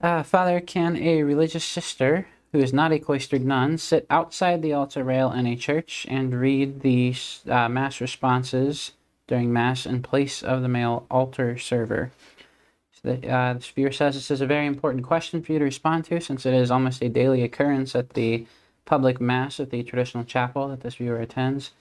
Uh, 0.00 0.22
Father, 0.22 0.60
can 0.60 0.96
a 0.96 1.22
religious 1.24 1.64
sister 1.64 2.28
who 2.52 2.58
is 2.58 2.72
not 2.72 2.92
a 2.92 2.98
cloistered 2.98 3.44
nun 3.44 3.78
sit 3.78 4.06
outside 4.08 4.62
the 4.62 4.72
altar 4.72 5.04
rail 5.04 5.30
in 5.32 5.46
a 5.46 5.56
church 5.56 6.06
and 6.08 6.40
read 6.40 6.80
the 6.80 7.14
uh, 7.48 7.68
Mass 7.68 8.00
responses 8.00 8.92
during 9.26 9.52
Mass 9.52 9.84
in 9.84 10.02
place 10.02 10.42
of 10.42 10.62
the 10.62 10.68
male 10.68 11.06
altar 11.10 11.58
server? 11.58 12.10
So 12.92 13.12
the, 13.12 13.28
uh, 13.28 13.54
viewer 13.54 13.92
says 13.92 14.14
this 14.14 14.30
is 14.30 14.40
a 14.40 14.46
very 14.46 14.66
important 14.66 15.04
question 15.04 15.42
for 15.42 15.52
you 15.52 15.58
to 15.58 15.64
respond 15.64 16.06
to 16.06 16.20
since 16.20 16.46
it 16.46 16.54
is 16.54 16.70
almost 16.70 17.02
a 17.02 17.08
daily 17.08 17.42
occurrence 17.42 17.94
at 17.94 18.10
the 18.10 18.46
public 18.84 19.20
Mass 19.20 19.60
at 19.60 19.70
the 19.70 19.82
traditional 19.82 20.24
chapel 20.24 20.68
that 20.68 20.80
this 20.80 20.96
viewer 20.96 21.20
attends. 21.20 21.72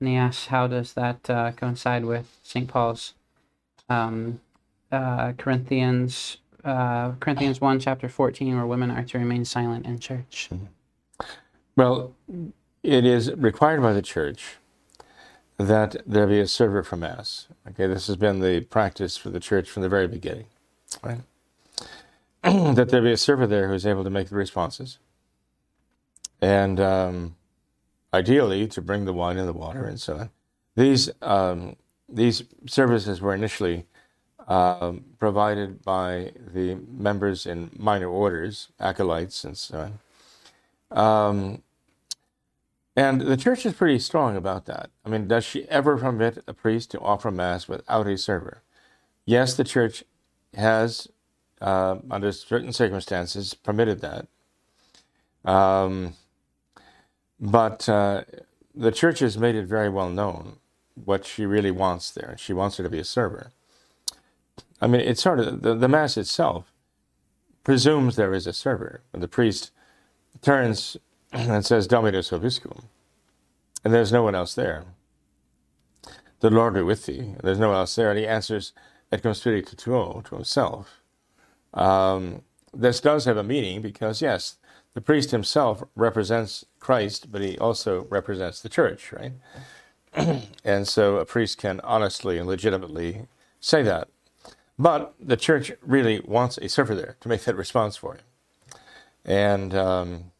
And 0.00 0.08
he 0.08 0.16
asks, 0.16 0.46
how 0.46 0.66
does 0.66 0.92
that 0.94 1.30
uh, 1.30 1.52
coincide 1.52 2.04
with 2.04 2.38
St. 2.42 2.68
Paul's 2.68 3.14
um, 3.88 4.40
uh, 4.90 5.32
Corinthians 5.32 6.38
uh, 6.64 7.12
Corinthians 7.20 7.60
1, 7.60 7.80
chapter 7.80 8.08
14, 8.08 8.56
where 8.56 8.66
women 8.66 8.90
are 8.90 9.04
to 9.04 9.18
remain 9.18 9.44
silent 9.44 9.86
in 9.86 9.98
church. 9.98 10.48
well, 11.76 12.14
it 12.82 13.04
is 13.04 13.32
required 13.32 13.82
by 13.82 13.92
the 13.92 14.02
church 14.02 14.56
that 15.58 15.96
there 16.06 16.26
be 16.26 16.40
a 16.40 16.46
server 16.46 16.82
for 16.82 16.96
Mass. 16.96 17.48
Okay, 17.68 17.86
this 17.86 18.06
has 18.06 18.16
been 18.16 18.40
the 18.40 18.60
practice 18.60 19.16
for 19.16 19.30
the 19.30 19.40
church 19.40 19.68
from 19.68 19.82
the 19.82 19.88
very 19.88 20.06
beginning, 20.06 20.46
right? 21.02 21.20
that 22.42 22.88
there 22.90 23.02
be 23.02 23.12
a 23.12 23.16
server 23.16 23.46
there 23.46 23.68
who's 23.68 23.84
able 23.84 24.04
to 24.04 24.10
make 24.10 24.28
the 24.28 24.36
responses, 24.36 24.98
and 26.40 26.78
um, 26.78 27.36
ideally 28.14 28.68
to 28.68 28.80
bring 28.80 29.04
the 29.04 29.12
wine 29.12 29.36
and 29.36 29.48
the 29.48 29.52
water 29.52 29.84
and 29.84 30.00
so 30.00 30.16
on. 30.16 30.30
These 30.76 31.10
um, 31.20 31.74
these 32.08 32.44
services 32.66 33.20
were 33.20 33.34
initially 33.34 33.86
um, 34.48 35.04
provided 35.18 35.84
by 35.84 36.32
the 36.54 36.76
members 36.90 37.46
in 37.46 37.70
minor 37.76 38.08
orders, 38.08 38.68
acolytes, 38.80 39.44
and 39.44 39.56
so 39.56 39.92
on. 40.90 40.98
Um, 40.98 41.62
and 42.96 43.20
the 43.20 43.36
church 43.36 43.64
is 43.66 43.74
pretty 43.74 43.98
strong 43.98 44.36
about 44.36 44.64
that. 44.64 44.90
I 45.04 45.10
mean, 45.10 45.28
does 45.28 45.44
she 45.44 45.68
ever 45.68 45.98
permit 45.98 46.42
a 46.48 46.54
priest 46.54 46.90
to 46.92 47.00
offer 47.00 47.30
Mass 47.30 47.68
without 47.68 48.06
a 48.06 48.16
server? 48.16 48.62
Yes, 49.26 49.54
the 49.54 49.64
church 49.64 50.02
has, 50.54 51.08
uh, 51.60 51.98
under 52.10 52.32
certain 52.32 52.72
circumstances, 52.72 53.52
permitted 53.52 54.00
that. 54.00 54.26
Um, 55.44 56.14
but 57.38 57.88
uh, 57.88 58.24
the 58.74 58.90
church 58.90 59.20
has 59.20 59.36
made 59.36 59.54
it 59.54 59.66
very 59.66 59.90
well 59.90 60.08
known 60.08 60.56
what 61.04 61.26
she 61.26 61.46
really 61.46 61.70
wants 61.70 62.10
there. 62.10 62.34
She 62.38 62.52
wants 62.52 62.78
her 62.78 62.82
to 62.82 62.90
be 62.90 62.98
a 62.98 63.04
server. 63.04 63.52
I 64.80 64.86
mean, 64.86 65.00
it's 65.00 65.22
sort 65.22 65.40
of 65.40 65.62
the, 65.62 65.74
the 65.74 65.88
Mass 65.88 66.16
itself 66.16 66.72
presumes 67.64 68.16
there 68.16 68.34
is 68.34 68.46
a 68.46 68.52
server. 68.52 69.02
When 69.10 69.20
the 69.20 69.28
priest 69.28 69.72
turns 70.40 70.96
and 71.32 71.64
says, 71.64 71.86
Dominus 71.86 72.30
Vobiscum, 72.30 72.84
and 73.84 73.92
there's 73.92 74.12
no 74.12 74.22
one 74.22 74.34
else 74.34 74.54
there. 74.54 74.84
The 76.40 76.50
Lord 76.50 76.74
be 76.74 76.82
with 76.82 77.06
thee. 77.06 77.18
And 77.18 77.40
there's 77.42 77.58
no 77.58 77.68
one 77.68 77.76
else 77.76 77.94
there. 77.94 78.10
And 78.10 78.18
he 78.18 78.26
answers, 78.26 78.72
Et 79.10 79.22
cum 79.22 79.34
spiritu 79.34 79.76
tuo, 79.76 80.22
to 80.24 80.34
himself. 80.34 81.02
Um, 81.74 82.42
this 82.72 83.00
does 83.00 83.24
have 83.24 83.36
a 83.36 83.42
meaning 83.42 83.82
because, 83.82 84.22
yes, 84.22 84.56
the 84.94 85.00
priest 85.00 85.30
himself 85.30 85.82
represents 85.94 86.64
Christ, 86.80 87.30
but 87.30 87.40
he 87.40 87.58
also 87.58 88.06
represents 88.10 88.60
the 88.60 88.68
church, 88.68 89.12
right? 89.12 89.32
and 90.64 90.88
so 90.88 91.16
a 91.16 91.24
priest 91.24 91.58
can 91.58 91.80
honestly 91.80 92.38
and 92.38 92.48
legitimately 92.48 93.26
say 93.60 93.82
that. 93.82 94.08
But 94.78 95.14
the 95.20 95.36
church 95.36 95.72
really 95.82 96.20
wants 96.20 96.56
a 96.58 96.68
server 96.68 96.94
there 96.94 97.16
to 97.20 97.28
make 97.28 97.42
that 97.44 97.56
response 97.56 97.96
for 97.96 98.14
him. 98.14 98.22
And 99.24 99.74
um, 99.74 100.30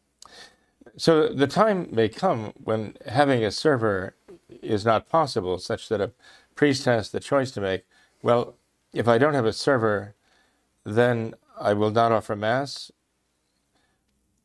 so 0.97 1.27
the 1.27 1.47
time 1.47 1.89
may 1.91 2.09
come 2.09 2.53
when 2.63 2.95
having 3.05 3.43
a 3.43 3.51
server 3.51 4.15
is 4.61 4.85
not 4.85 5.09
possible, 5.09 5.57
such 5.57 5.89
that 5.89 6.01
a 6.01 6.11
priest 6.55 6.85
has 6.85 7.09
the 7.09 7.19
choice 7.19 7.51
to 7.51 7.61
make 7.61 7.85
well, 8.21 8.55
if 8.93 9.07
I 9.07 9.17
don't 9.17 9.33
have 9.33 9.45
a 9.45 9.53
server, 9.53 10.15
then 10.83 11.35
I 11.59 11.73
will 11.73 11.91
not 11.91 12.11
offer 12.11 12.35
Mass, 12.35 12.91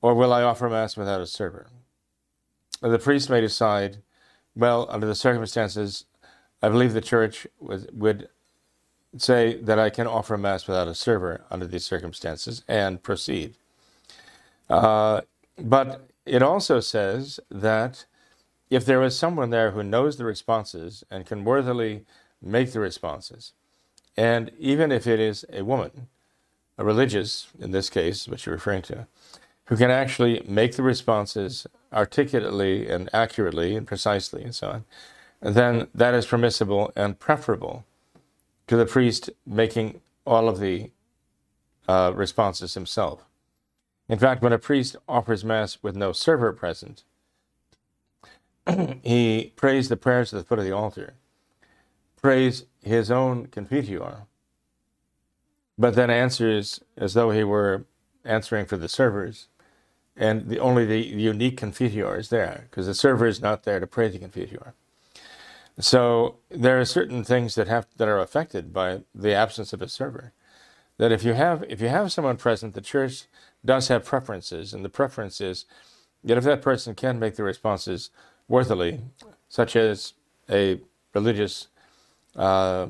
or 0.01 0.15
will 0.15 0.33
I 0.33 0.43
offer 0.43 0.69
Mass 0.69 0.97
without 0.97 1.21
a 1.21 1.27
server? 1.27 1.67
The 2.81 2.99
priest 2.99 3.31
may 3.31 3.41
decide, 3.41 4.03
well, 4.55 4.87
under 4.91 5.07
the 5.07 5.15
circumstances, 5.15 6.05
I 6.63 6.69
believe 6.69 6.93
the 6.93 7.01
church 7.01 7.47
would 7.59 8.29
say 9.19 9.57
that 9.57 9.79
I 9.79 9.91
can 9.91 10.07
offer 10.07 10.37
Mass 10.37 10.67
without 10.67 10.89
a 10.89 10.95
server 10.95 11.43
under 11.51 11.67
these 11.67 11.85
circumstances 11.85 12.63
and 12.69 13.03
proceed. 13.03 13.55
Uh, 14.69 15.23
but 15.59 16.09
it 16.27 16.43
also 16.43 16.81
says 16.81 17.39
that 17.51 18.07
if 18.71 18.85
there 18.85 19.03
is 19.03 19.17
someone 19.17 19.51
there 19.51 19.73
who 19.73 19.83
knows 19.83 20.17
the 20.17 20.25
responses 20.25 21.05
and 21.11 21.27
can 21.27 21.45
worthily 21.45 22.05
make 22.43 22.73
the 22.73 22.81
responses, 22.81 23.53
and 24.17 24.51
even 24.59 24.91
if 24.91 25.07
it 25.07 25.21
is 25.21 25.45
a 25.53 25.63
woman, 25.63 26.09
a 26.79 26.85
religious 26.85 27.49
in 27.61 27.71
this 27.71 27.91
case, 27.91 28.27
which 28.27 28.47
you're 28.47 28.55
referring 28.55 28.83
to, 28.83 29.07
who 29.67 29.77
can 29.77 29.91
actually 29.91 30.43
make 30.47 30.77
the 30.77 30.83
responses 30.83 31.67
articulately 31.93 32.89
and 32.89 33.09
accurately 33.13 33.77
and 33.77 33.87
precisely 33.87 34.43
and 34.43 34.55
so 34.55 34.69
on, 34.69 34.85
then 35.41 35.89
that 35.95 36.15
is 36.15 36.27
permissible 36.27 36.93
and 36.97 37.19
preferable 37.19 37.85
to 38.67 38.77
the 38.77 38.87
priest 38.87 39.31
making 39.47 40.01
all 40.27 40.49
of 40.49 40.59
the 40.59 40.91
uh, 41.87 42.13
responses 42.15 42.75
himself. 42.75 43.25
In 44.09 44.19
fact, 44.19 44.43
when 44.43 44.53
a 44.53 44.59
priest 44.59 44.97
offers 45.09 45.45
Mass 45.45 45.79
with 45.83 45.97
no 45.97 46.13
server 46.13 46.53
present, 46.53 47.05
he 49.03 49.53
prays 49.57 49.89
the 49.89 49.97
prayers 49.97 50.33
at 50.33 50.39
the 50.39 50.45
foot 50.45 50.59
of 50.59 50.65
the 50.65 50.73
altar, 50.73 51.15
prays 52.21 52.65
his 52.83 53.11
own 53.11 53.47
confiteor, 53.47 54.27
but 55.77 55.95
then 55.95 56.11
answers 56.11 56.81
as 56.97 57.15
though 57.15 57.31
he 57.31 57.45
were 57.45 57.85
answering 58.25 58.67
for 58.67 58.77
the 58.77 58.89
servers, 58.89 59.49
and 60.17 60.49
the, 60.49 60.59
only 60.59 60.85
the 60.87 60.99
unique 60.99 61.59
confiteor 61.59 62.19
is 62.19 62.29
there, 62.29 62.67
because 62.71 62.87
the 62.87 62.95
server 62.95 63.27
is 63.27 63.41
not 63.41 63.65
there 63.65 63.81
to 63.81 63.87
pray 63.87 64.09
the 64.09 64.19
confiteor. 64.19 64.75
So 65.79 66.37
there 66.51 66.79
are 66.81 66.85
certain 66.85 67.25
things 67.25 67.57
that 67.57 67.67
have 67.67 67.87
that 67.97 68.09
are 68.09 68.21
affected 68.21 68.73
by 68.73 69.01
the 69.15 69.35
absence 69.35 69.73
of 69.73 69.83
a 69.83 69.89
server. 69.89 70.33
That 70.99 71.11
if 71.11 71.25
you 71.25 71.33
have 71.33 71.65
if 71.69 71.81
you 71.81 71.89
have 71.89 72.13
someone 72.13 72.37
present, 72.37 72.75
the 72.75 72.81
church 72.81 73.25
does 73.65 73.89
have 73.89 74.05
preferences, 74.05 74.73
and 74.73 74.85
the 74.85 74.89
preference 74.89 75.41
is 75.41 75.65
that 76.23 76.39
if 76.39 76.45
that 76.45 76.63
person 76.63 76.95
can 76.95 77.19
make 77.19 77.35
the 77.35 77.43
responses 77.43 78.11
worthily, 78.47 79.01
such 79.49 79.75
as 79.75 80.15
a 80.49 80.81
religious 81.13 81.69
uh, 82.37 82.87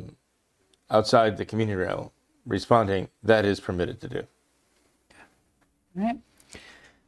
outside 0.90 1.36
the 1.36 1.44
communion 1.44 1.78
rail 1.78 2.12
responding, 2.46 3.08
that 3.22 3.46
is 3.46 3.60
permitted 3.60 4.00
to 4.02 4.08
do. 4.08 4.22
All 5.96 6.04
right. 6.04 6.18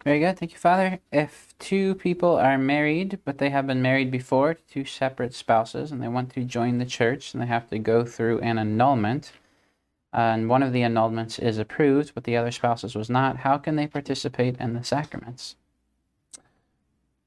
Very 0.06 0.20
good. 0.20 0.38
Thank 0.38 0.52
you, 0.52 0.58
Father. 0.58 1.00
If 1.10 1.52
two 1.58 1.96
people 1.96 2.36
are 2.36 2.56
married, 2.56 3.18
but 3.24 3.38
they 3.38 3.50
have 3.50 3.66
been 3.66 3.82
married 3.82 4.08
before 4.08 4.54
to 4.54 4.62
two 4.70 4.84
separate 4.84 5.34
spouses, 5.34 5.90
and 5.90 6.00
they 6.00 6.06
want 6.06 6.32
to 6.34 6.44
join 6.44 6.78
the 6.78 6.86
church, 6.86 7.34
and 7.34 7.42
they 7.42 7.48
have 7.48 7.68
to 7.70 7.78
go 7.80 8.04
through 8.04 8.38
an 8.38 8.56
annulment, 8.56 9.32
uh, 10.14 10.18
and 10.18 10.48
one 10.48 10.62
of 10.62 10.72
the 10.72 10.82
annulments 10.82 11.40
is 11.40 11.58
approved, 11.58 12.12
but 12.14 12.22
the 12.22 12.36
other 12.36 12.52
spouse's 12.52 12.94
was 12.94 13.10
not, 13.10 13.38
how 13.38 13.58
can 13.58 13.74
they 13.74 13.88
participate 13.88 14.56
in 14.60 14.74
the 14.74 14.84
sacraments? 14.84 15.56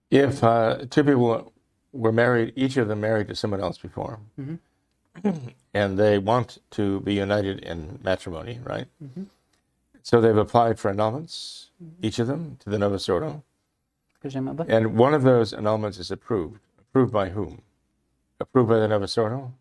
If 0.10 0.42
uh, 0.42 0.86
two 0.90 1.04
people 1.04 1.52
were 1.92 2.14
married, 2.14 2.54
each 2.56 2.78
of 2.78 2.88
them 2.88 3.02
married 3.02 3.28
to 3.28 3.36
someone 3.36 3.60
else 3.60 3.78
before, 3.78 4.20
Mm-hmm. 4.40 5.50
and 5.74 6.00
they 6.00 6.18
want 6.18 6.60
to 6.72 7.02
be 7.02 7.14
united 7.14 7.60
in 7.60 8.00
matrimony, 8.02 8.62
right? 8.64 8.86
Mm-hmm. 9.04 9.24
So 10.04 10.22
they've 10.22 10.36
applied 10.36 10.80
for 10.80 10.92
annulments, 10.94 11.70
each 12.02 12.20
of 12.20 12.28
them, 12.28 12.58
to 12.62 12.70
the 12.70 12.78
Novus 12.78 13.08
Ordo. 13.10 13.44
And 14.70 14.98
one 14.98 15.14
of 15.14 15.24
those 15.24 15.54
annulments 15.54 16.00
is 16.00 16.12
approved. 16.12 16.60
Approved 16.80 17.14
by 17.14 17.30
whom? 17.30 17.62
Approved 18.40 18.70
by 18.70 18.80
the 18.80 18.88
Novus 18.88 19.18
Ordo? 19.18 19.54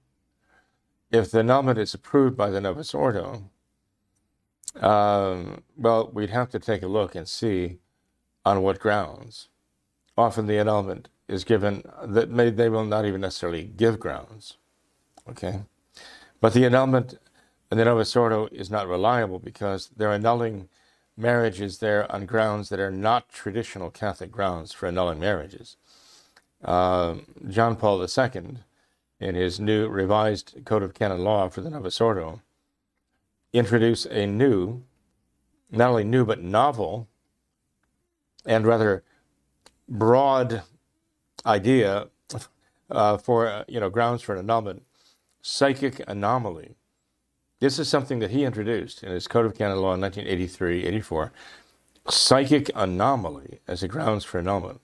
If 1.11 1.31
the 1.31 1.41
annulment 1.41 1.79
is 1.79 1.95
approved 1.95 2.37
by 2.37 2.51
the 2.51 2.61
Novus 2.61 2.95
Ordo, 2.95 3.51
um, 4.81 5.63
well, 5.77 6.11
we'd 6.13 6.31
have 6.31 6.51
to 6.51 6.59
take 6.59 6.83
a 6.83 6.89
look 6.89 7.15
and 7.15 7.29
see 7.29 7.79
on 8.45 8.63
what 8.63 8.79
grounds. 8.79 9.49
Often 10.17 10.47
the 10.47 10.59
annulment 10.59 11.09
is 11.29 11.45
given 11.45 11.83
that 12.03 12.31
may, 12.31 12.51
they 12.51 12.69
will 12.69 12.85
not 12.85 13.05
even 13.05 13.21
necessarily 13.21 13.65
give 13.65 14.01
grounds. 14.01 14.57
Okay? 15.29 15.63
But 16.41 16.55
the 16.55 16.65
annulment 16.65 17.19
in 17.71 17.79
the 17.79 17.85
Novus 17.85 18.15
Ordo 18.17 18.49
is 18.51 18.71
not 18.71 18.89
reliable 18.89 19.39
because 19.39 19.91
they're 19.97 20.13
annulling 20.13 20.69
marriages 21.17 21.79
there 21.79 22.11
on 22.11 22.27
grounds 22.27 22.69
that 22.69 22.81
are 22.81 22.91
not 22.91 23.29
traditional 23.29 23.91
Catholic 23.91 24.31
grounds 24.31 24.73
for 24.73 24.87
annulling 24.87 25.21
marriages. 25.21 25.77
Uh, 26.65 27.17
John 27.49 27.77
Paul 27.77 28.01
II, 28.03 28.59
in 29.21 29.35
his 29.35 29.61
new 29.61 29.89
revised 29.89 30.65
Code 30.65 30.83
of 30.83 30.95
Canon 30.95 31.23
Law 31.25 31.49
for 31.49 31.61
the 31.61 31.71
Novus 31.71 32.01
Ordo, 32.01 32.41
introduce 33.53 34.07
a 34.07 34.27
new, 34.27 34.83
not 35.71 35.91
only 35.91 36.05
new, 36.05 36.25
but 36.25 36.43
novel 36.43 37.09
and 38.47 38.67
rather 38.67 39.03
broad 39.89 40.63
idea 41.45 42.09
uh, 42.91 43.19
for, 43.19 43.47
uh, 43.47 43.65
you 43.69 43.81
know, 43.81 43.91
grounds 43.91 44.23
for 44.23 44.35
an 44.35 44.39
annulment, 44.39 44.85
psychic 45.43 46.01
anomaly. 46.09 46.78
This 47.61 47.79
is 47.79 47.89
something 47.89 48.21
that 48.21 48.31
he 48.31 48.45
introduced 48.45 49.03
in 49.03 49.11
his 49.11 49.27
Code 49.27 49.45
of 49.45 49.57
Canon 49.57 49.79
Law 49.79 49.95
in 49.95 50.01
1983 50.01 50.85
84. 50.85 51.33
Psychic 52.09 52.71
anomaly 52.75 53.61
as 53.67 53.83
a 53.83 53.89
grounds 53.89 54.25
for 54.25 54.39
annulment. 54.39 54.81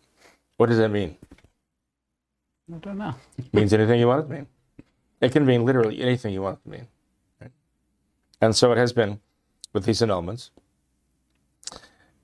What 0.56 0.68
does 0.68 0.78
that 0.78 0.90
mean? 0.90 1.16
I 2.72 2.78
don't 2.78 2.98
know. 2.98 3.14
It 3.38 3.46
means 3.54 3.72
anything 3.72 4.00
you 4.00 4.08
want 4.08 4.24
it 4.24 4.28
to 4.28 4.34
mean. 4.34 4.46
It 5.20 5.32
can 5.32 5.46
mean 5.46 5.64
literally 5.64 6.00
anything 6.00 6.34
you 6.34 6.42
want 6.42 6.58
it 6.58 6.64
to 6.64 6.70
mean. 6.70 6.88
Right? 7.40 7.52
And 8.40 8.54
so 8.56 8.72
it 8.72 8.78
has 8.78 8.92
been 8.92 9.20
with 9.72 9.84
these 9.84 10.00
annulments. 10.00 10.50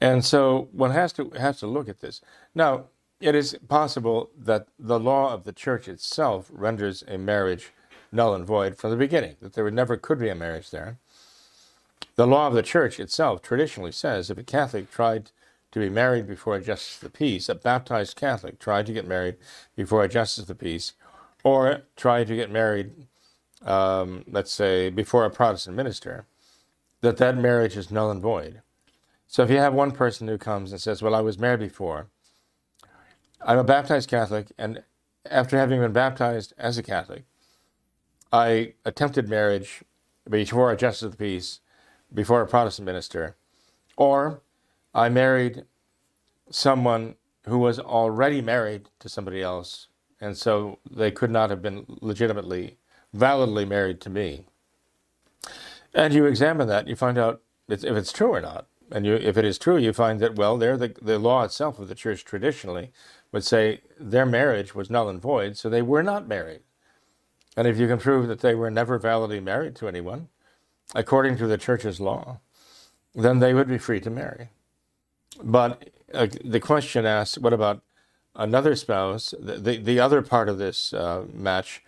And 0.00 0.24
so 0.24 0.68
one 0.72 0.90
has 0.90 1.12
to 1.14 1.30
has 1.30 1.58
to 1.60 1.66
look 1.66 1.88
at 1.88 2.00
this. 2.00 2.20
Now, 2.54 2.86
it 3.20 3.34
is 3.34 3.56
possible 3.68 4.30
that 4.36 4.68
the 4.78 4.98
law 4.98 5.32
of 5.32 5.44
the 5.44 5.52
church 5.52 5.88
itself 5.88 6.50
renders 6.50 7.04
a 7.06 7.18
marriage 7.18 7.72
null 8.12 8.34
and 8.34 8.46
void 8.46 8.76
from 8.76 8.90
the 8.90 8.96
beginning, 8.96 9.36
that 9.40 9.54
there 9.54 9.70
never 9.70 9.96
could 9.96 10.18
be 10.18 10.28
a 10.28 10.34
marriage 10.34 10.70
there. 10.70 10.98
The 12.16 12.26
law 12.26 12.46
of 12.46 12.54
the 12.54 12.62
church 12.62 13.00
itself 13.00 13.42
traditionally 13.42 13.92
says 13.92 14.30
if 14.30 14.38
a 14.38 14.42
Catholic 14.42 14.90
tried 14.90 15.30
to 15.72 15.78
be 15.78 15.88
married 15.88 16.26
before 16.26 16.56
a 16.56 16.62
justice 16.62 16.96
of 16.96 17.02
the 17.12 17.16
peace, 17.16 17.48
a 17.48 17.54
baptized 17.54 18.16
Catholic 18.16 18.58
tried 18.58 18.86
to 18.86 18.92
get 18.92 19.06
married 19.06 19.36
before 19.76 20.02
a 20.02 20.08
justice 20.08 20.42
of 20.42 20.48
the 20.48 20.54
peace, 20.54 20.94
or 21.44 21.82
tried 21.96 22.26
to 22.26 22.36
get 22.36 22.50
married, 22.50 22.90
um, 23.64 24.24
let's 24.28 24.52
say, 24.52 24.90
before 24.90 25.24
a 25.24 25.30
Protestant 25.30 25.76
minister, 25.76 26.26
that 27.00 27.16
that 27.18 27.36
marriage 27.36 27.76
is 27.76 27.90
null 27.90 28.10
and 28.10 28.20
void. 28.20 28.62
So 29.26 29.42
if 29.42 29.50
you 29.50 29.58
have 29.58 29.72
one 29.72 29.92
person 29.92 30.26
who 30.26 30.38
comes 30.38 30.72
and 30.72 30.80
says, 30.80 31.02
Well, 31.02 31.14
I 31.14 31.20
was 31.20 31.38
married 31.38 31.60
before, 31.60 32.08
I'm 33.40 33.58
a 33.58 33.64
baptized 33.64 34.10
Catholic, 34.10 34.52
and 34.58 34.82
after 35.24 35.56
having 35.56 35.80
been 35.80 35.92
baptized 35.92 36.52
as 36.58 36.76
a 36.76 36.82
Catholic, 36.82 37.24
I 38.32 38.74
attempted 38.84 39.28
marriage 39.28 39.82
before 40.28 40.70
a 40.70 40.76
justice 40.76 41.02
of 41.02 41.12
the 41.12 41.16
peace, 41.16 41.60
before 42.12 42.40
a 42.40 42.46
Protestant 42.46 42.86
minister, 42.86 43.36
or 43.96 44.40
I 44.94 45.08
married 45.08 45.64
someone 46.50 47.16
who 47.46 47.58
was 47.58 47.78
already 47.78 48.40
married 48.40 48.88
to 49.00 49.08
somebody 49.08 49.42
else, 49.42 49.88
and 50.20 50.36
so 50.36 50.78
they 50.88 51.10
could 51.10 51.30
not 51.30 51.50
have 51.50 51.62
been 51.62 51.86
legitimately, 52.00 52.76
validly 53.12 53.64
married 53.64 54.00
to 54.02 54.10
me. 54.10 54.44
And 55.94 56.14
you 56.14 56.26
examine 56.26 56.68
that, 56.68 56.86
you 56.86 56.94
find 56.94 57.18
out 57.18 57.42
if 57.68 57.84
it's 57.84 58.12
true 58.12 58.32
or 58.32 58.40
not. 58.40 58.66
And 58.92 59.06
you, 59.06 59.14
if 59.14 59.36
it 59.36 59.44
is 59.44 59.58
true, 59.58 59.76
you 59.76 59.92
find 59.92 60.18
that, 60.20 60.34
well, 60.34 60.58
there 60.58 60.76
the, 60.76 60.94
the 61.00 61.18
law 61.18 61.44
itself 61.44 61.78
of 61.78 61.88
the 61.88 61.94
church 61.94 62.24
traditionally 62.24 62.90
would 63.30 63.44
say 63.44 63.82
their 63.98 64.26
marriage 64.26 64.74
was 64.74 64.90
null 64.90 65.08
and 65.08 65.20
void, 65.20 65.56
so 65.56 65.70
they 65.70 65.82
were 65.82 66.02
not 66.02 66.26
married. 66.26 66.62
And 67.56 67.66
if 67.66 67.78
you 67.78 67.88
can 67.88 67.98
prove 67.98 68.28
that 68.28 68.40
they 68.40 68.54
were 68.54 68.70
never 68.70 68.98
validly 68.98 69.40
married 69.40 69.74
to 69.76 69.88
anyone, 69.88 70.28
according 70.94 71.36
to 71.38 71.46
the 71.46 71.58
church's 71.58 72.00
law, 72.00 72.40
then 73.14 73.40
they 73.40 73.54
would 73.54 73.68
be 73.68 73.78
free 73.78 74.00
to 74.00 74.10
marry. 74.10 74.48
But 75.42 75.90
uh, 76.12 76.28
the 76.44 76.60
question 76.60 77.06
asks, 77.06 77.38
what 77.38 77.52
about 77.52 77.82
another 78.34 78.76
spouse, 78.76 79.34
the, 79.38 79.54
the, 79.54 79.76
the 79.78 80.00
other 80.00 80.22
part 80.22 80.48
of 80.48 80.58
this 80.58 80.92
uh, 80.92 81.24
match, 81.32 81.82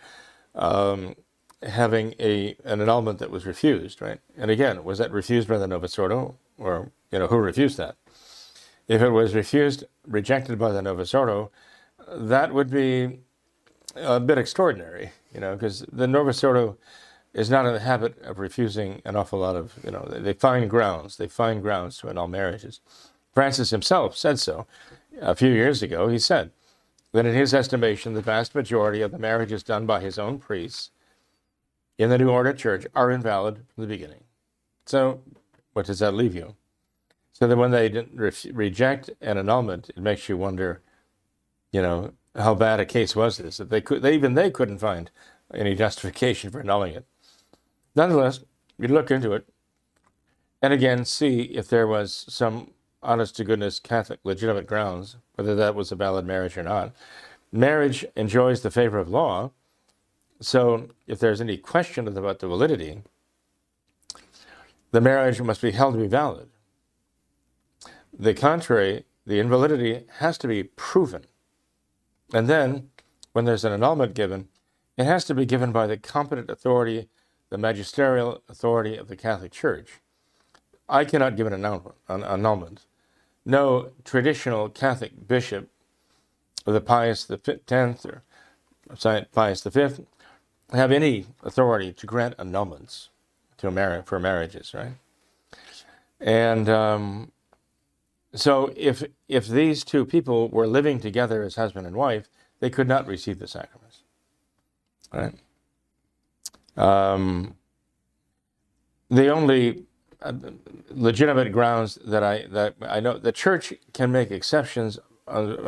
um, 0.55 1.15
having 1.61 2.13
a 2.19 2.55
an 2.65 2.81
annulment 2.81 3.19
that 3.19 3.31
was 3.31 3.45
refused, 3.45 4.01
right? 4.01 4.19
And 4.37 4.51
again, 4.51 4.83
was 4.83 4.97
that 4.97 5.11
refused 5.11 5.47
by 5.47 5.57
the 5.57 5.67
Novus 5.67 5.97
Ordo, 5.97 6.35
or 6.57 6.91
you 7.11 7.19
know 7.19 7.27
who 7.27 7.37
refused 7.37 7.77
that? 7.77 7.95
If 8.87 9.01
it 9.01 9.09
was 9.09 9.33
refused, 9.33 9.85
rejected 10.05 10.59
by 10.59 10.71
the 10.73 10.81
Novus 10.81 11.13
Ordo, 11.13 11.51
that 12.11 12.53
would 12.53 12.69
be 12.69 13.19
a 13.95 14.19
bit 14.19 14.37
extraordinary, 14.37 15.11
you 15.33 15.39
know, 15.39 15.53
because 15.53 15.85
the 15.91 16.07
Novus 16.07 16.43
Ordo 16.43 16.77
is 17.33 17.49
not 17.49 17.65
in 17.65 17.73
the 17.73 17.79
habit 17.79 18.21
of 18.21 18.39
refusing 18.39 19.01
an 19.05 19.15
awful 19.15 19.39
lot 19.39 19.55
of, 19.55 19.73
you 19.83 19.91
know, 19.91 20.07
they 20.09 20.33
find 20.33 20.69
grounds, 20.69 21.17
they 21.17 21.27
find 21.27 21.61
grounds 21.61 21.97
to 21.97 22.09
annul 22.09 22.27
marriages. 22.27 22.79
Francis 23.33 23.71
himself 23.71 24.15
said 24.15 24.39
so 24.39 24.67
a 25.19 25.35
few 25.35 25.49
years 25.49 25.81
ago. 25.81 26.07
He 26.07 26.19
said 26.19 26.51
that 27.11 27.25
in 27.25 27.33
his 27.33 27.53
estimation, 27.53 28.13
the 28.13 28.21
vast 28.21 28.53
majority 28.53 29.01
of 29.01 29.11
the 29.11 29.19
marriages 29.19 29.63
done 29.63 29.85
by 29.85 29.99
his 29.99 30.19
own 30.19 30.37
priests 30.39 30.91
in 31.97 32.09
the 32.09 32.17
New 32.17 32.29
Order 32.29 32.53
Church 32.53 32.85
are 32.93 33.11
invalid 33.11 33.65
from 33.73 33.83
the 33.83 33.87
beginning. 33.87 34.23
So, 34.85 35.21
what 35.73 35.85
does 35.85 35.99
that 35.99 36.13
leave 36.13 36.35
you? 36.35 36.55
So 37.31 37.47
that 37.47 37.57
when 37.57 37.71
they 37.71 37.89
re- 38.13 38.31
reject 38.51 39.09
an 39.21 39.37
annulment, 39.37 39.89
it 39.89 39.97
makes 39.97 40.29
you 40.29 40.37
wonder, 40.37 40.81
you 41.71 41.81
know, 41.81 42.13
how 42.35 42.55
bad 42.55 42.79
a 42.79 42.85
case 42.85 43.15
was 43.15 43.37
this 43.37 43.57
that 43.57 43.69
they 43.69 43.81
could, 43.81 44.01
they, 44.01 44.13
even 44.13 44.33
they 44.33 44.49
couldn't 44.49 44.79
find 44.79 45.11
any 45.53 45.75
justification 45.75 46.49
for 46.49 46.59
annulling 46.59 46.95
it. 46.95 47.05
Nonetheless, 47.95 48.39
you 48.79 48.87
look 48.87 49.11
into 49.11 49.33
it, 49.33 49.47
and 50.61 50.73
again 50.73 51.05
see 51.05 51.41
if 51.41 51.67
there 51.67 51.87
was 51.87 52.25
some 52.27 52.71
honest 53.03 53.35
to 53.35 53.43
goodness 53.43 53.79
Catholic 53.79 54.19
legitimate 54.23 54.65
grounds, 54.65 55.17
whether 55.35 55.55
that 55.55 55.75
was 55.75 55.91
a 55.91 55.95
valid 55.95 56.25
marriage 56.25 56.57
or 56.57 56.63
not. 56.63 56.93
Marriage 57.51 58.05
enjoys 58.15 58.61
the 58.61 58.71
favor 58.71 58.97
of 58.97 59.09
law, 59.09 59.51
so 60.41 60.89
if 61.05 61.19
there's 61.19 61.41
any 61.41 61.57
question 61.57 62.07
about 62.07 62.39
the 62.39 62.47
validity, 62.47 63.03
the 64.91 65.01
marriage 65.01 65.41
must 65.41 65.61
be 65.61 65.71
held 65.71 65.93
to 65.93 65.99
be 65.99 66.07
valid. 66.07 66.49
The 68.17 68.33
contrary, 68.33 69.05
the 69.25 69.39
invalidity 69.39 70.05
has 70.17 70.37
to 70.39 70.47
be 70.47 70.63
proven. 70.63 71.25
And 72.33 72.49
then, 72.49 72.89
when 73.33 73.45
there's 73.45 73.65
an 73.65 73.73
annulment 73.73 74.15
given, 74.15 74.49
it 74.97 75.05
has 75.05 75.25
to 75.25 75.35
be 75.35 75.45
given 75.45 75.71
by 75.71 75.87
the 75.87 75.97
competent 75.97 76.49
authority, 76.49 77.09
the 77.49 77.57
magisterial 77.59 78.43
authority 78.49 78.97
of 78.97 79.07
the 79.07 79.15
Catholic 79.15 79.53
Church. 79.53 80.01
I 80.89 81.05
cannot 81.05 81.37
give 81.37 81.47
an 81.47 81.53
annulment. 81.53 81.95
An 82.09 82.23
annulment 82.23 82.81
no 83.45 83.91
traditional 84.05 84.69
Catholic 84.69 85.27
bishop 85.27 85.69
the 86.65 86.81
Pius 86.81 87.29
X 87.29 88.05
or 88.05 88.23
Pius 89.33 89.63
V 89.63 90.05
have 90.71 90.91
any 90.91 91.25
authority 91.43 91.93
to 91.93 92.05
grant 92.07 92.37
annulments 92.37 93.09
to 93.57 93.69
mar- 93.71 94.03
for 94.05 94.19
marriages, 94.19 94.73
right? 94.73 94.93
And 96.19 96.69
um, 96.69 97.31
so, 98.35 98.73
if 98.75 99.03
if 99.27 99.47
these 99.47 99.83
two 99.83 100.05
people 100.05 100.49
were 100.49 100.67
living 100.67 100.99
together 100.99 101.43
as 101.43 101.55
husband 101.55 101.87
and 101.87 101.95
wife, 101.95 102.29
they 102.59 102.69
could 102.69 102.87
not 102.87 103.07
receive 103.07 103.39
the 103.39 103.47
sacraments, 103.47 104.03
right? 105.13 105.35
Um, 106.77 107.55
the 109.09 109.29
only 109.29 109.85
legitimate 110.89 111.51
grounds 111.51 111.99
that 112.05 112.23
I 112.23 112.45
that 112.51 112.75
I 112.81 112.99
know 112.99 113.17
the 113.17 113.31
church 113.31 113.73
can 113.93 114.11
make 114.11 114.31
exceptions 114.31 114.99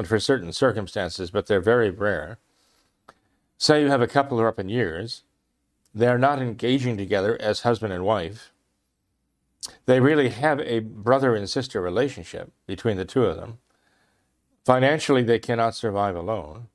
for 0.05 0.19
certain 0.19 0.51
circumstances, 0.53 1.31
but 1.31 1.47
they're 1.47 1.61
very 1.61 1.89
rare. 1.89 2.39
Say 3.57 3.81
you 3.81 3.89
have 3.89 4.01
a 4.01 4.07
couple 4.07 4.37
who 4.37 4.43
are 4.43 4.49
up 4.49 4.59
in 4.59 4.69
years, 4.69 5.23
they're 5.93 6.17
not 6.17 6.41
engaging 6.41 6.97
together 6.97 7.37
as 7.41 7.61
husband 7.61 7.93
and 7.93 8.03
wife. 8.03 8.51
They 9.85 9.99
really 9.99 10.29
have 10.29 10.59
a 10.61 10.79
brother 10.79 11.35
and 11.35 11.49
sister 11.49 11.81
relationship 11.81 12.51
between 12.67 12.97
the 12.97 13.05
two 13.05 13.25
of 13.25 13.37
them. 13.37 13.59
Financially, 14.65 15.23
they 15.23 15.39
cannot 15.39 15.75
survive 15.75 16.15
alone, 16.15 16.67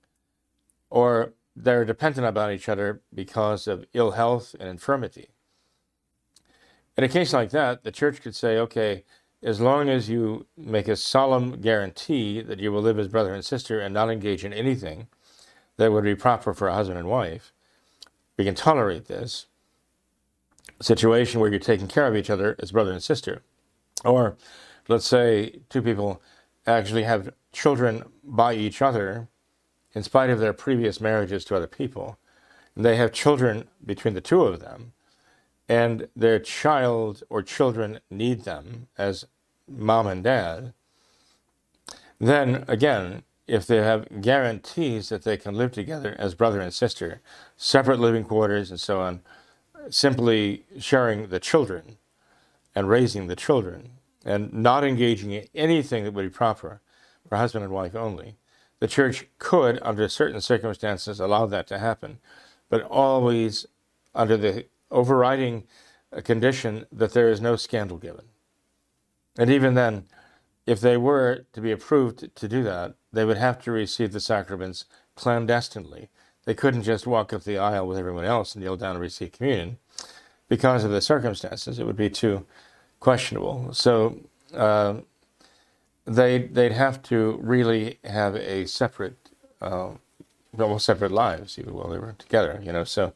or 0.90 1.32
they're 1.56 1.84
dependent 1.84 2.26
upon 2.26 2.52
each 2.52 2.68
other 2.68 3.02
because 3.12 3.66
of 3.66 3.84
ill 3.92 4.12
health 4.12 4.54
and 4.58 4.68
infirmity. 4.68 5.30
In 6.96 7.04
a 7.04 7.08
case 7.08 7.32
like 7.32 7.50
that, 7.50 7.82
the 7.82 7.92
church 7.92 8.20
could 8.22 8.36
say, 8.36 8.58
okay, 8.58 9.04
as 9.42 9.60
long 9.60 9.88
as 9.88 10.08
you 10.08 10.46
make 10.56 10.86
a 10.86 10.96
solemn 10.96 11.60
guarantee 11.60 12.42
that 12.42 12.60
you 12.60 12.70
will 12.70 12.82
live 12.82 12.98
as 12.98 13.08
brother 13.08 13.34
and 13.34 13.44
sister 13.44 13.80
and 13.80 13.94
not 13.94 14.10
engage 14.10 14.44
in 14.44 14.52
anything 14.52 15.08
that 15.78 15.92
would 15.92 16.04
be 16.04 16.14
proper 16.14 16.52
for 16.52 16.68
a 16.68 16.74
husband 16.74 16.98
and 16.98 17.08
wife, 17.08 17.52
we 18.36 18.44
can 18.44 18.54
tolerate 18.54 19.06
this 19.06 19.46
situation 20.80 21.40
where 21.40 21.50
you're 21.50 21.58
taking 21.58 21.88
care 21.88 22.06
of 22.06 22.16
each 22.16 22.30
other 22.30 22.56
as 22.58 22.72
brother 22.72 22.92
and 22.92 23.02
sister. 23.02 23.42
Or 24.04 24.36
let's 24.88 25.06
say 25.06 25.60
two 25.68 25.82
people 25.82 26.22
actually 26.66 27.02
have 27.04 27.32
children 27.52 28.04
by 28.24 28.54
each 28.54 28.80
other 28.80 29.28
in 29.92 30.02
spite 30.02 30.30
of 30.30 30.38
their 30.38 30.52
previous 30.52 31.00
marriages 31.00 31.44
to 31.46 31.56
other 31.56 31.66
people. 31.66 32.18
And 32.74 32.84
they 32.84 32.96
have 32.96 33.12
children 33.12 33.68
between 33.84 34.14
the 34.14 34.20
two 34.20 34.42
of 34.42 34.60
them 34.60 34.92
and 35.70 36.08
their 36.16 36.40
child 36.40 37.22
or 37.30 37.44
children 37.44 38.00
need 38.10 38.42
them 38.42 38.88
as 38.98 39.24
mom 39.68 40.08
and 40.08 40.24
dad, 40.24 40.72
then 42.18 42.64
again, 42.66 43.22
if 43.46 43.68
they 43.68 43.76
have 43.76 44.20
guarantees 44.20 45.10
that 45.10 45.22
they 45.22 45.36
can 45.36 45.54
live 45.54 45.70
together 45.70 46.16
as 46.18 46.34
brother 46.34 46.58
and 46.58 46.74
sister, 46.74 47.20
separate 47.56 48.00
living 48.00 48.24
quarters 48.24 48.68
and 48.68 48.80
so 48.80 49.00
on, 49.00 49.22
simply 49.90 50.64
sharing 50.78 51.28
the 51.28 51.40
children, 51.40 51.98
and 52.74 52.88
raising 52.88 53.26
the 53.26 53.36
children 53.36 53.92
and 54.24 54.52
not 54.52 54.84
engaging 54.84 55.32
in 55.32 55.46
anything 55.54 56.04
that 56.04 56.12
would 56.12 56.22
be 56.22 56.30
proper 56.30 56.80
for 57.28 57.36
husband 57.36 57.64
and 57.64 57.72
wife 57.72 57.94
only. 57.94 58.36
The 58.78 58.88
church 58.88 59.26
could, 59.38 59.78
under 59.82 60.08
certain 60.08 60.40
circumstances, 60.40 61.20
allow 61.20 61.46
that 61.46 61.66
to 61.68 61.78
happen, 61.78 62.18
but 62.68 62.82
always 62.82 63.66
under 64.14 64.36
the 64.36 64.66
overriding 64.90 65.64
condition 66.24 66.86
that 66.90 67.12
there 67.12 67.28
is 67.28 67.40
no 67.40 67.56
scandal 67.56 67.98
given. 67.98 68.26
And 69.38 69.50
even 69.50 69.74
then, 69.74 70.04
if 70.66 70.80
they 70.80 70.96
were 70.96 71.46
to 71.52 71.60
be 71.60 71.72
approved 71.72 72.34
to 72.34 72.48
do 72.48 72.62
that, 72.64 72.94
they 73.12 73.24
would 73.24 73.38
have 73.38 73.62
to 73.62 73.70
receive 73.70 74.12
the 74.12 74.20
sacraments 74.20 74.84
clandestinely. 75.14 76.10
They 76.44 76.54
couldn't 76.54 76.82
just 76.82 77.06
walk 77.06 77.32
up 77.32 77.44
the 77.44 77.58
aisle 77.58 77.86
with 77.86 77.98
everyone 77.98 78.24
else 78.24 78.54
and 78.54 78.64
kneel 78.64 78.76
down 78.76 78.92
and 78.92 79.00
receive 79.00 79.32
communion. 79.32 79.78
Because 80.48 80.84
of 80.84 80.90
the 80.90 81.00
circumstances, 81.00 81.78
it 81.78 81.86
would 81.86 81.96
be 81.96 82.10
too 82.10 82.44
questionable. 82.98 83.72
So 83.72 84.18
uh, 84.54 84.94
they 86.04 86.38
they'd 86.38 86.72
have 86.72 87.02
to 87.04 87.38
really 87.42 87.98
have 88.04 88.34
a 88.34 88.66
separate, 88.66 89.16
uh, 89.60 89.92
separate 90.78 91.12
lives 91.12 91.58
even 91.58 91.74
while 91.74 91.88
they 91.88 91.98
were 91.98 92.14
together. 92.18 92.60
You 92.62 92.72
know, 92.72 92.84
so. 92.84 93.12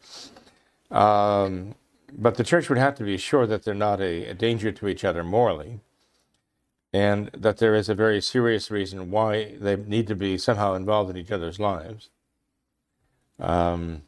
Um, 0.91 1.75
but 2.17 2.37
the 2.37 2.45
church 2.45 2.69
would 2.69 2.79
have 2.79 2.95
to 2.97 3.05
be 3.05 3.17
sure 3.17 3.47
that 3.47 3.65
they're 3.65 3.75
not 3.75 4.01
a, 4.01 4.27
a 4.27 4.35
danger 4.35 4.71
to 4.71 4.87
each 4.87 5.05
other 5.05 5.25
morally 5.25 5.81
and 6.95 7.29
that 7.37 7.57
there 7.59 7.75
is 7.75 7.89
a 7.89 7.95
very 7.95 8.21
serious 8.21 8.71
reason 8.71 9.11
why 9.11 9.57
they 9.59 9.75
need 9.75 10.07
to 10.07 10.15
be 10.15 10.39
somehow 10.39 10.75
involved 10.75 11.11
in 11.11 11.17
each 11.17 11.33
other's 11.33 11.59
lives. 11.59 12.09
Um, 13.38 14.03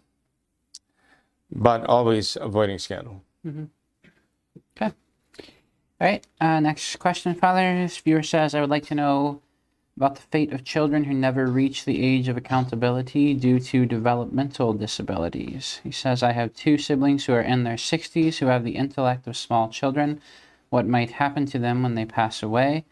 but 1.51 1.85
always 1.85 2.37
avoiding 2.37 2.79
scandal. 2.79 3.23
Mm-hmm. 3.47 3.65
Okay. 4.77 4.95
All 6.01 6.07
right. 6.07 6.27
Uh, 6.41 6.61
next 6.61 6.97
question, 6.97 7.35
Father. 7.35 7.75
This 7.75 7.99
viewer 7.99 8.23
says, 8.23 8.55
I 8.55 8.61
would 8.61 8.71
like 8.71 8.87
to 8.87 8.95
know 8.95 9.41
about 9.97 10.17
the 10.17 10.23
fate 10.23 10.53
of 10.53 10.63
children 10.65 11.05
who 11.05 11.15
never 11.15 11.47
reach 11.47 11.85
the 11.85 12.05
age 12.05 12.29
of 12.29 12.37
accountability 12.37 13.33
due 13.33 13.59
to 13.59 13.87
developmental 13.87 14.75
disabilities. 14.75 15.81
He 15.83 15.91
says, 15.91 16.23
I 16.23 16.33
have 16.33 16.55
two 16.55 16.77
siblings 16.77 17.25
who 17.25 17.33
are 17.33 17.41
in 17.41 17.65
their 17.65 17.77
60s 17.77 18.37
who 18.39 18.47
have 18.47 18.63
the 18.63 18.77
intellect 18.77 19.27
of 19.27 19.37
small 19.37 19.71
children 19.71 20.21
what 20.69 20.87
might 20.87 21.13
happen 21.13 21.47
to 21.47 21.59
them 21.59 21.83
when 21.83 21.95
they 21.95 22.05
pass 22.05 22.43
away. 22.43 22.85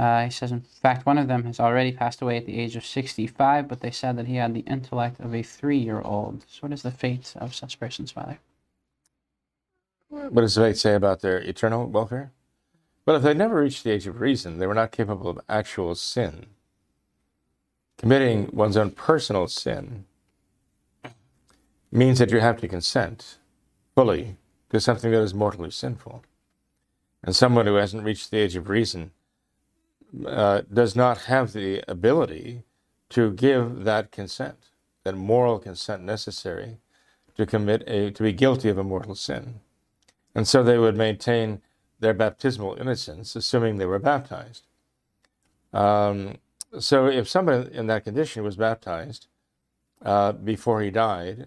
Uh, 0.00 0.24
he 0.24 0.30
says, 0.30 0.50
in 0.50 0.62
fact, 0.62 1.04
one 1.04 1.18
of 1.18 1.28
them 1.28 1.44
has 1.44 1.60
already 1.60 1.92
passed 1.92 2.22
away 2.22 2.38
at 2.38 2.46
the 2.46 2.58
age 2.58 2.74
of 2.74 2.86
65, 2.86 3.68
but 3.68 3.80
they 3.80 3.90
said 3.90 4.16
that 4.16 4.26
he 4.26 4.36
had 4.36 4.54
the 4.54 4.60
intellect 4.60 5.20
of 5.20 5.34
a 5.34 5.42
three 5.42 5.76
year 5.76 6.00
old. 6.00 6.46
So, 6.48 6.60
what 6.60 6.72
is 6.72 6.80
the 6.80 6.90
fate 6.90 7.34
of 7.36 7.54
such 7.54 7.78
persons, 7.78 8.10
Father? 8.10 8.38
What 10.08 10.40
does 10.40 10.54
the 10.54 10.62
fate 10.62 10.78
say 10.78 10.94
about 10.94 11.20
their 11.20 11.36
eternal 11.36 11.86
welfare? 11.86 12.32
Well, 13.04 13.16
if 13.16 13.22
they 13.22 13.34
never 13.34 13.60
reached 13.60 13.84
the 13.84 13.90
age 13.90 14.06
of 14.06 14.22
reason, 14.22 14.58
they 14.58 14.66
were 14.66 14.72
not 14.72 14.90
capable 14.90 15.28
of 15.28 15.40
actual 15.50 15.94
sin. 15.94 16.46
Committing 17.98 18.48
one's 18.54 18.78
own 18.78 18.92
personal 18.92 19.48
sin 19.48 20.06
means 21.92 22.20
that 22.20 22.30
you 22.30 22.40
have 22.40 22.58
to 22.62 22.68
consent 22.68 23.36
fully 23.94 24.38
to 24.70 24.80
something 24.80 25.10
that 25.10 25.20
is 25.20 25.34
mortally 25.34 25.70
sinful. 25.70 26.24
And 27.22 27.36
someone 27.36 27.66
who 27.66 27.74
hasn't 27.74 28.04
reached 28.04 28.30
the 28.30 28.38
age 28.38 28.56
of 28.56 28.70
reason 28.70 29.10
uh, 30.26 30.62
does 30.72 30.96
not 30.96 31.18
have 31.22 31.52
the 31.52 31.82
ability 31.88 32.64
to 33.10 33.32
give 33.32 33.84
that 33.84 34.10
consent, 34.10 34.70
that 35.04 35.16
moral 35.16 35.58
consent 35.58 36.02
necessary 36.02 36.78
to 37.36 37.46
commit 37.46 37.82
a 37.86 38.10
to 38.10 38.22
be 38.22 38.32
guilty 38.32 38.68
of 38.68 38.78
a 38.78 38.84
mortal 38.84 39.14
sin. 39.14 39.60
And 40.34 40.46
so 40.46 40.62
they 40.62 40.78
would 40.78 40.96
maintain 40.96 41.62
their 41.98 42.14
baptismal 42.14 42.76
innocence, 42.80 43.36
assuming 43.36 43.76
they 43.76 43.86
were 43.86 43.98
baptized. 43.98 44.66
Um, 45.72 46.38
so 46.78 47.06
if 47.06 47.28
somebody 47.28 47.74
in 47.74 47.86
that 47.88 48.04
condition 48.04 48.42
was 48.42 48.56
baptized 48.56 49.26
uh, 50.02 50.32
before 50.32 50.80
he 50.82 50.90
died, 50.90 51.46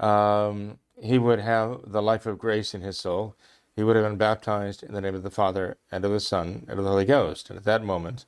um, 0.00 0.78
he 1.00 1.18
would 1.18 1.40
have 1.40 1.80
the 1.86 2.02
life 2.02 2.26
of 2.26 2.38
grace 2.38 2.74
in 2.74 2.80
his 2.80 2.98
soul 2.98 3.36
he 3.76 3.82
would 3.82 3.96
have 3.96 4.04
been 4.04 4.18
baptized 4.18 4.82
in 4.82 4.92
the 4.92 5.00
name 5.00 5.14
of 5.14 5.22
the 5.22 5.30
Father 5.30 5.78
and 5.90 6.04
of 6.04 6.10
the 6.10 6.20
Son 6.20 6.64
and 6.68 6.78
of 6.78 6.84
the 6.84 6.90
Holy 6.90 7.04
Ghost. 7.04 7.48
And 7.48 7.58
at 7.58 7.64
that 7.64 7.84
moment, 7.84 8.26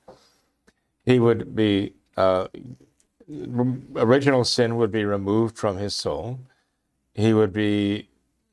he 1.04 1.18
would 1.18 1.54
be, 1.54 1.94
uh, 2.16 2.48
original 3.96 4.44
sin 4.44 4.76
would 4.76 4.90
be 4.90 5.04
removed 5.04 5.58
from 5.58 5.76
his 5.76 5.94
soul. 5.94 6.40
He 7.12 7.34
would 7.34 7.52
be 7.52 8.08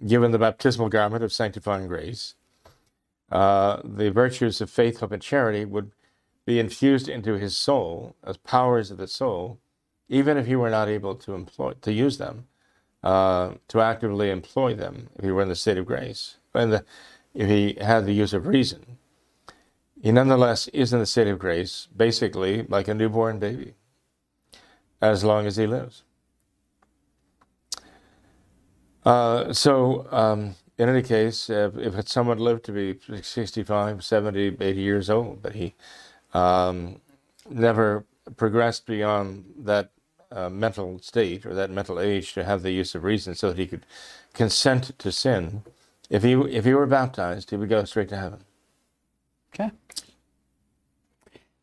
given 0.05 0.31
the 0.31 0.39
baptismal 0.39 0.89
garment 0.89 1.23
of 1.23 1.31
sanctifying 1.31 1.87
grace. 1.87 2.35
Uh, 3.31 3.79
the 3.83 4.11
virtues 4.11 4.59
of 4.59 4.69
faith, 4.69 4.99
hope, 4.99 5.13
and 5.13 5.21
charity 5.21 5.63
would 5.63 5.91
be 6.45 6.59
infused 6.59 7.07
into 7.07 7.33
his 7.33 7.55
soul 7.55 8.15
as 8.23 8.35
powers 8.35 8.91
of 8.91 8.97
the 8.97 9.07
soul, 9.07 9.59
even 10.09 10.35
if 10.35 10.45
he 10.45 10.55
were 10.57 10.69
not 10.69 10.89
able 10.89 11.15
to 11.15 11.33
employ 11.33 11.71
to 11.81 11.93
use 11.93 12.17
them, 12.17 12.47
uh, 13.03 13.51
to 13.69 13.79
actively 13.79 14.29
employ 14.29 14.73
them 14.73 15.09
if 15.17 15.23
he 15.23 15.31
were 15.31 15.41
in 15.41 15.47
the 15.47 15.55
state 15.55 15.77
of 15.77 15.85
grace 15.85 16.35
and 16.53 16.73
the, 16.73 16.85
if 17.33 17.47
he 17.47 17.77
had 17.81 18.05
the 18.05 18.13
use 18.13 18.33
of 18.33 18.47
reason, 18.47 18.97
he 20.01 20.11
nonetheless 20.11 20.67
is 20.69 20.93
in 20.93 20.99
the 20.99 21.05
state 21.05 21.27
of 21.27 21.39
grace, 21.39 21.87
basically 21.95 22.63
like 22.63 22.87
a 22.87 22.93
newborn 22.93 23.39
baby, 23.39 23.75
as 25.01 25.23
long 25.23 25.45
as 25.45 25.57
he 25.57 25.67
lives. 25.67 26.03
Uh, 29.05 29.51
so, 29.53 30.07
um, 30.11 30.55
in 30.77 30.89
any 30.89 31.01
case, 31.01 31.49
if, 31.49 31.77
if 31.77 32.07
someone 32.09 32.37
lived 32.37 32.65
to 32.65 32.71
be 32.71 32.97
65, 33.21 34.03
70, 34.03 34.57
80 34.59 34.81
years 34.81 35.09
old, 35.09 35.41
but 35.41 35.53
he 35.53 35.75
um, 36.33 36.99
never 37.49 38.05
progressed 38.37 38.85
beyond 38.85 39.45
that 39.57 39.91
uh, 40.31 40.49
mental 40.49 40.99
state 40.99 41.45
or 41.45 41.53
that 41.53 41.69
mental 41.69 41.99
age 41.99 42.33
to 42.33 42.43
have 42.43 42.61
the 42.61 42.71
use 42.71 42.95
of 42.95 43.03
reason 43.03 43.35
so 43.35 43.49
that 43.49 43.57
he 43.57 43.67
could 43.67 43.85
consent 44.33 44.97
to 44.97 45.11
sin, 45.11 45.63
if 46.11 46.23
he 46.23 46.33
if 46.33 46.65
he 46.65 46.73
were 46.73 46.85
baptized, 46.85 47.49
he 47.49 47.55
would 47.55 47.69
go 47.69 47.83
straight 47.85 48.09
to 48.09 48.17
heaven. 48.17 48.43
Okay. 49.53 49.71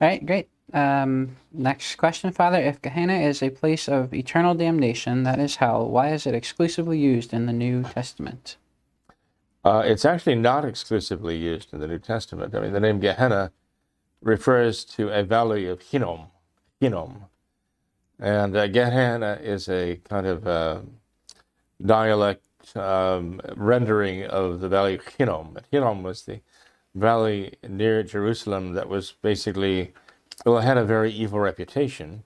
All 0.00 0.08
right, 0.08 0.24
great. 0.24 0.48
Um, 0.72 1.36
next 1.52 1.96
question, 1.96 2.32
Father. 2.32 2.58
If 2.58 2.80
Gehenna 2.80 3.18
is 3.18 3.42
a 3.42 3.50
place 3.50 3.88
of 3.88 4.14
eternal 4.14 4.54
damnation, 4.54 5.22
that 5.22 5.38
is 5.38 5.56
hell, 5.56 5.88
why 5.88 6.12
is 6.12 6.26
it 6.26 6.34
exclusively 6.34 6.98
used 6.98 7.32
in 7.32 7.46
the 7.46 7.52
New 7.52 7.82
Testament? 7.82 8.56
Uh, 9.64 9.82
it's 9.84 10.04
actually 10.04 10.36
not 10.36 10.64
exclusively 10.64 11.36
used 11.36 11.72
in 11.72 11.80
the 11.80 11.88
New 11.88 11.98
Testament. 11.98 12.54
I 12.54 12.60
mean, 12.60 12.72
the 12.72 12.80
name 12.80 13.00
Gehenna 13.00 13.52
refers 14.22 14.84
to 14.84 15.08
a 15.08 15.22
valley 15.22 15.66
of 15.66 15.82
Hinnom, 15.82 16.26
Hinnom. 16.80 17.24
And 18.18 18.56
uh, 18.56 18.66
Gehenna 18.68 19.38
is 19.42 19.68
a 19.68 19.96
kind 20.08 20.26
of 20.26 20.46
uh, 20.46 20.80
dialect 21.84 22.47
um, 22.76 23.40
rendering 23.56 24.24
of 24.24 24.60
the 24.60 24.68
Valley 24.68 24.94
of 24.94 25.06
Hinnom. 25.06 25.58
Hinnom 25.70 26.02
was 26.02 26.22
the 26.22 26.40
valley 26.94 27.54
near 27.68 28.02
Jerusalem 28.02 28.72
that 28.74 28.88
was 28.88 29.12
basically, 29.22 29.92
well, 30.44 30.60
had 30.60 30.78
a 30.78 30.84
very 30.84 31.12
evil 31.12 31.40
reputation. 31.40 32.24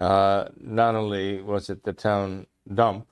Uh, 0.00 0.48
not 0.60 0.94
only 0.94 1.40
was 1.40 1.70
it 1.70 1.84
the 1.84 1.92
town 1.92 2.46
dump, 2.72 3.06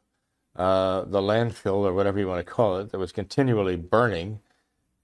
uh, 0.56 1.02
the 1.02 1.20
landfill, 1.20 1.86
or 1.86 1.94
whatever 1.94 2.18
you 2.18 2.28
want 2.28 2.44
to 2.44 2.52
call 2.52 2.78
it, 2.78 2.90
that 2.92 2.98
was 2.98 3.12
continually 3.12 3.76
burning 3.76 4.40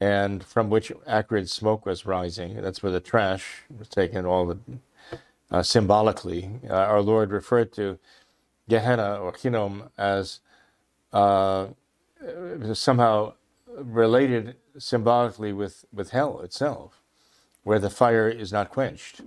and 0.01 0.45
from 0.45 0.71
which 0.71 0.93
acrid 1.07 1.51
smoke 1.51 1.85
was 1.85 2.07
rising. 2.07 2.61
That's 2.61 2.83
where 2.83 2.93
the 2.93 3.01
trash 3.01 3.63
was 3.77 3.89
taken, 3.89 4.25
all 4.27 4.47
the 4.47 4.59
uh, 5.51 5.63
symbolically. 5.63 6.51
Uh, 6.69 6.75
our 6.75 7.01
Lord 7.01 7.31
referred 7.31 7.73
to 7.75 7.99
Gehenna 8.69 9.17
or 9.17 9.33
Hinnom 9.33 9.91
as 9.97 10.41
uh, 11.13 11.69
somehow 12.73 13.35
related 13.67 14.57
symbolically 14.79 15.53
with, 15.53 15.85
with 15.93 16.11
hell 16.11 16.41
itself, 16.41 17.03
where 17.63 17.79
the 17.79 17.91
fire 17.91 18.29
is 18.29 18.53
not 18.53 18.71
quenched, 18.71 19.21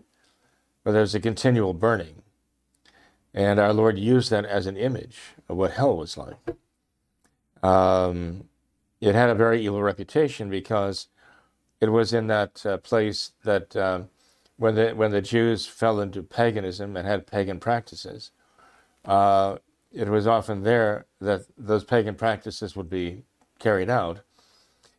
where 0.83 0.93
there's 0.93 1.15
a 1.15 1.19
continual 1.19 1.73
burning. 1.73 2.21
And 3.33 3.59
our 3.59 3.73
Lord 3.73 3.97
used 3.97 4.29
that 4.31 4.45
as 4.45 4.65
an 4.65 4.77
image 4.77 5.19
of 5.47 5.57
what 5.57 5.71
hell 5.71 5.95
was 5.95 6.17
like. 6.17 6.37
Um, 7.63 8.45
it 8.99 9.15
had 9.15 9.29
a 9.29 9.35
very 9.35 9.63
evil 9.63 9.81
reputation 9.81 10.49
because 10.49 11.07
it 11.79 11.89
was 11.89 12.13
in 12.13 12.27
that 12.27 12.65
uh, 12.65 12.77
place 12.77 13.31
that 13.43 13.75
uh, 13.75 14.01
when 14.57 14.75
the 14.75 14.91
when 14.91 15.11
the 15.11 15.21
Jews 15.21 15.65
fell 15.65 15.99
into 15.99 16.21
paganism 16.21 16.95
and 16.95 17.07
had 17.07 17.25
pagan 17.25 17.59
practices, 17.59 18.31
uh, 19.05 19.57
it 19.91 20.07
was 20.07 20.27
often 20.27 20.63
there 20.63 21.05
that 21.19 21.45
those 21.57 21.83
pagan 21.83 22.15
practices 22.15 22.75
would 22.75 22.89
be 22.89 23.23
carried 23.59 23.89
out, 23.89 24.21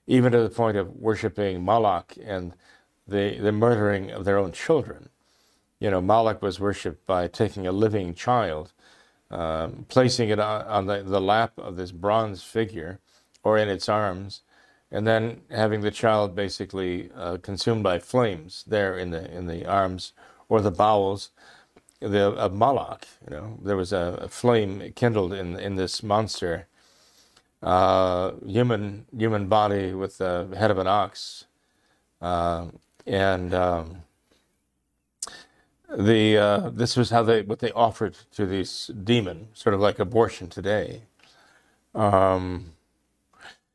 even 0.07 0.33
to 0.33 0.43
the 0.43 0.51
point 0.51 0.77
of 0.77 0.97
worshiping 0.97 1.63
Moloch 1.63 2.15
and 2.23 2.55
the, 3.07 3.39
the 3.39 3.53
murdering 3.53 4.11
of 4.11 4.25
their 4.25 4.39
own 4.39 4.53
children. 4.53 5.09
You 5.81 5.91
know, 5.91 6.01
Moloch 6.01 6.43
was 6.43 6.61
worshipped 6.61 7.07
by 7.07 7.27
taking 7.27 7.67
a 7.67 7.73
living 7.73 8.15
child, 8.15 8.73
um, 9.31 9.87
placing 9.89 10.29
it 10.29 10.39
on, 10.39 10.63
on 10.67 10.87
the, 10.87 11.03
the 11.03 11.21
lap 11.21 11.53
of 11.59 11.77
this 11.77 11.91
bronze 11.91 12.43
figure 12.43 13.01
or 13.43 13.59
in 13.59 13.69
its 13.69 13.89
arms, 13.89 14.43
and 14.91 15.07
then 15.07 15.41
having 15.51 15.81
the 15.81 15.91
child 15.91 16.37
basically 16.37 17.11
uh, 17.17 17.39
consumed 17.39 17.83
by 17.83 17.99
flames 17.99 18.63
there 18.67 18.97
in 18.97 19.11
the 19.11 19.29
in 19.35 19.47
the 19.47 19.67
arms 19.67 20.13
or 20.49 20.61
the 20.61 20.71
bowels 20.71 21.31
the, 22.03 22.31
of 22.33 22.55
Moloch. 22.55 23.07
You 23.29 23.37
know, 23.37 23.59
there 23.63 23.77
was 23.77 23.93
a, 23.93 24.19
a 24.23 24.29
flame 24.29 24.93
kindled 24.97 25.33
in 25.33 25.59
in 25.59 25.77
this 25.77 26.03
monster, 26.03 26.67
uh, 27.63 28.33
human 28.47 29.07
human 29.17 29.49
body 29.49 29.95
with 29.95 30.19
the 30.19 30.49
head 30.59 30.71
of 30.71 30.79
an 30.79 30.87
ox, 30.89 31.47
uh, 32.21 32.67
and 33.07 33.55
um, 33.55 34.03
the 35.97 36.39
uh, 36.39 36.71
this 36.71 36.97
was 36.97 37.11
how 37.11 37.23
they 37.23 37.43
what 37.43 37.61
they 37.61 37.73
offered 37.73 38.17
to 38.33 38.47
this 38.47 38.89
demon, 38.89 39.49
sort 39.55 39.75
of 39.75 39.81
like 39.81 39.99
abortion 39.99 40.49
today. 40.49 41.03
Um, 41.95 42.73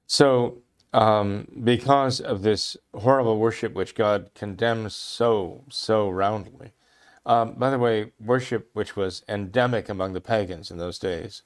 so 0.08 0.58
um, 0.94 1.48
because 1.64 2.20
of 2.20 2.42
this 2.42 2.78
horrible 2.96 3.38
worship 3.38 3.74
which 3.74 3.96
God 3.96 4.32
condemns 4.36 4.96
so, 4.96 5.64
so 5.70 6.10
roundly. 6.10 6.72
Um, 7.28 7.56
by 7.56 7.70
the 7.70 7.78
way, 7.78 8.14
worship 8.24 8.70
which 8.72 8.96
was 8.96 9.24
endemic 9.28 9.90
among 9.90 10.14
the 10.14 10.22
pagans 10.22 10.72
in 10.72 10.78
those 10.78 10.98
days. 10.98 11.42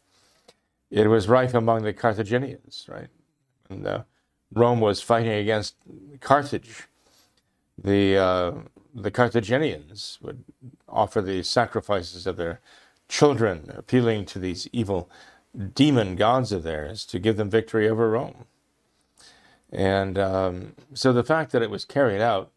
It 0.92 1.08
was 1.08 1.28
rife 1.28 1.56
among 1.56 1.82
the 1.82 1.92
Carthaginians, 1.92 2.86
right? 2.88 3.08
And 3.68 3.88
uh, 3.88 4.04
Rome 4.54 4.80
was 4.80 5.02
fighting 5.02 5.32
against 5.32 5.76
Carthage. 6.20 6.84
The, 7.84 8.16
uh, 8.16 8.52
the 8.94 9.10
Carthaginians 9.10 10.20
would 10.22 10.44
offer 10.88 11.20
the 11.20 11.42
sacrifices 11.42 12.28
of 12.28 12.38
their 12.38 12.60
children, 13.10 13.74
appealing 13.76 14.26
to 14.26 14.40
these 14.40 14.68
evil 14.72 15.10
demon 15.74 16.16
gods 16.16 16.52
of 16.52 16.62
theirs 16.62 17.08
to 17.08 17.18
give 17.18 17.38
them 17.38 17.50
victory 17.50 17.90
over 17.90 18.08
Rome. 18.12 18.46
And 19.72 20.20
um, 20.20 20.74
so 20.94 21.12
the 21.12 21.24
fact 21.24 21.52
that 21.54 21.64
it 21.64 21.72
was 21.72 21.86
carried 21.86 22.22
out 22.22 22.52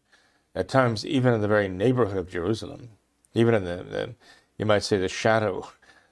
at 0.53 0.67
times, 0.67 1.03
even 1.03 1.33
in 1.33 1.41
the 1.41 1.47
very 1.47 1.67
neighborhood 1.67 2.17
of 2.17 2.29
Jerusalem, 2.29 2.89
even 3.35 3.53
in 3.53 3.63
the, 3.63 3.83
the 3.83 4.15
you 4.57 4.65
might 4.65 4.83
say, 4.83 4.97
the 4.97 5.09
shadow 5.09 5.69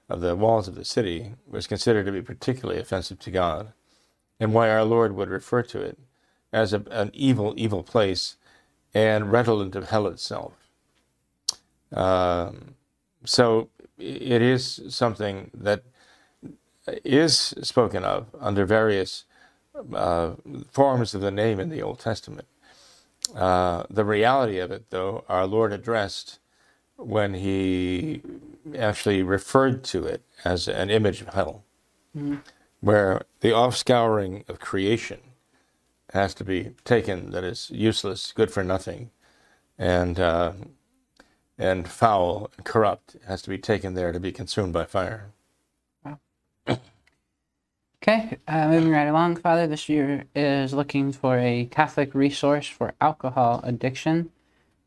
of 0.09 0.21
the 0.21 0.35
walls 0.35 0.67
of 0.67 0.75
the 0.75 0.85
city, 0.85 1.33
was 1.47 1.65
considered 1.65 2.05
to 2.05 2.11
be 2.11 2.21
particularly 2.21 2.79
offensive 2.79 3.19
to 3.19 3.31
God, 3.31 3.73
and 4.39 4.53
why 4.53 4.69
our 4.69 4.83
Lord 4.83 5.15
would 5.15 5.29
refer 5.29 5.63
to 5.63 5.81
it 5.81 5.97
as 6.51 6.73
a, 6.73 6.83
an 6.91 7.09
evil, 7.13 7.53
evil 7.57 7.83
place 7.83 8.35
and 8.93 9.31
redolent 9.31 9.75
of 9.75 9.89
hell 9.89 10.07
itself. 10.07 10.53
Um, 11.91 12.75
so 13.25 13.69
it 13.97 14.41
is 14.41 14.81
something 14.89 15.49
that 15.53 15.83
is 17.05 17.53
spoken 17.61 18.03
of 18.03 18.27
under 18.39 18.65
various 18.65 19.23
uh, 19.93 20.33
forms 20.69 21.15
of 21.15 21.21
the 21.21 21.31
name 21.31 21.59
in 21.59 21.69
the 21.69 21.81
Old 21.81 21.99
Testament. 21.99 22.47
Uh, 23.35 23.83
the 23.89 24.03
reality 24.05 24.59
of 24.59 24.71
it, 24.71 24.89
though, 24.89 25.23
our 25.29 25.47
Lord 25.47 25.71
addressed 25.71 26.39
when 27.05 27.33
he 27.33 28.21
actually 28.77 29.23
referred 29.23 29.83
to 29.85 30.05
it 30.05 30.23
as 30.45 30.67
an 30.67 30.89
image 30.89 31.21
of 31.21 31.29
hell, 31.29 31.63
mm-hmm. 32.15 32.37
where 32.81 33.23
the 33.41 33.49
offscouring 33.49 34.47
of 34.49 34.59
creation 34.59 35.19
has 36.13 36.33
to 36.35 36.43
be 36.43 36.71
taken 36.85 37.31
that 37.31 37.43
is 37.43 37.69
useless, 37.71 38.31
good 38.31 38.51
for 38.51 38.63
nothing, 38.63 39.09
and 39.77 40.19
uh, 40.19 40.53
and 41.57 41.87
foul 41.87 42.51
and 42.55 42.65
corrupt 42.65 43.15
has 43.27 43.41
to 43.41 43.49
be 43.49 43.57
taken 43.57 43.93
there 43.93 44.11
to 44.11 44.19
be 44.19 44.31
consumed 44.31 44.73
by 44.73 44.85
fire. 44.85 45.31
Wow. 46.05 46.19
Okay, 48.03 48.37
uh, 48.49 48.67
moving 48.67 48.91
right 48.91 49.07
along, 49.07 49.37
Father. 49.37 49.65
This 49.65 49.87
year 49.87 50.25
is 50.35 50.73
looking 50.73 51.13
for 51.13 51.37
a 51.39 51.69
Catholic 51.71 52.13
resource 52.13 52.67
for 52.67 52.91
alcohol 52.99 53.61
addiction. 53.63 54.29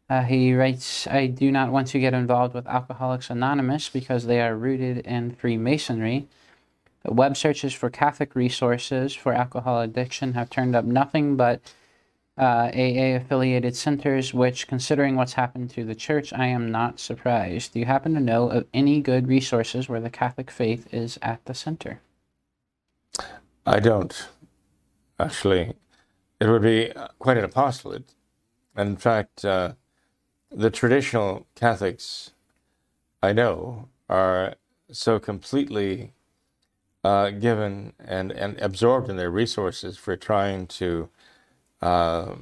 Uh, 0.09 0.22
he 0.22 0.54
writes, 0.54 1.07
I 1.09 1.26
do 1.26 1.50
not 1.50 1.72
want 1.72 1.88
to 1.88 1.98
get 1.98 2.14
involved 2.14 2.54
with 2.54 2.66
Alcoholics 2.66 3.28
Anonymous 3.28 3.88
because 3.88 4.26
they 4.26 4.40
are 4.40 4.57
rooted 4.57 4.98
in 4.98 5.32
Freemasonry. 5.32 6.28
Web 7.04 7.36
searches 7.36 7.74
for 7.74 7.90
Catholic 7.90 8.34
resources 8.34 9.14
for 9.14 9.32
alcohol 9.32 9.80
addiction 9.80 10.34
have 10.34 10.50
turned 10.50 10.76
up 10.76 10.84
nothing 10.84 11.36
but 11.36 11.61
uh, 12.38 12.70
AA 12.74 13.16
affiliated 13.16 13.74
centers, 13.74 14.34
which, 14.34 14.68
considering 14.68 15.16
what's 15.16 15.32
happened 15.32 15.70
to 15.70 15.84
the 15.84 15.94
church, 15.94 16.32
I 16.32 16.46
am 16.48 16.70
not 16.70 17.00
surprised. 17.00 17.72
Do 17.72 17.78
you 17.78 17.86
happen 17.86 18.14
to 18.14 18.20
know 18.20 18.50
of 18.50 18.66
any 18.74 19.00
good 19.00 19.26
resources 19.26 19.88
where 19.88 20.00
the 20.00 20.11
Catholic 20.11 20.50
faith 20.50 20.92
is 20.92 21.18
at 21.22 21.44
the 21.46 21.54
center? 21.54 22.00
I 23.64 23.80
don't. 23.80 24.28
Actually, 25.18 25.74
it 26.38 26.46
would 26.46 26.62
be 26.62 26.92
quite 27.18 27.38
an 27.38 27.44
apostolate. 27.44 28.04
In 28.76 28.96
fact, 28.96 29.44
uh, 29.44 29.72
the 30.51 30.70
traditional 30.70 31.47
Catholics 31.55 32.30
I 33.22 33.32
know 33.32 33.88
are 34.09 34.55
so 34.90 35.18
completely 35.18 36.12
uh, 37.05 37.30
given 37.30 37.92
and, 37.99 38.32
and 38.32 38.59
absorbed 38.61 39.09
in 39.09 39.16
their 39.16 39.30
resources 39.30 39.97
for 39.97 40.16
trying 40.16 40.66
to, 40.66 41.09
uh, 41.82 42.34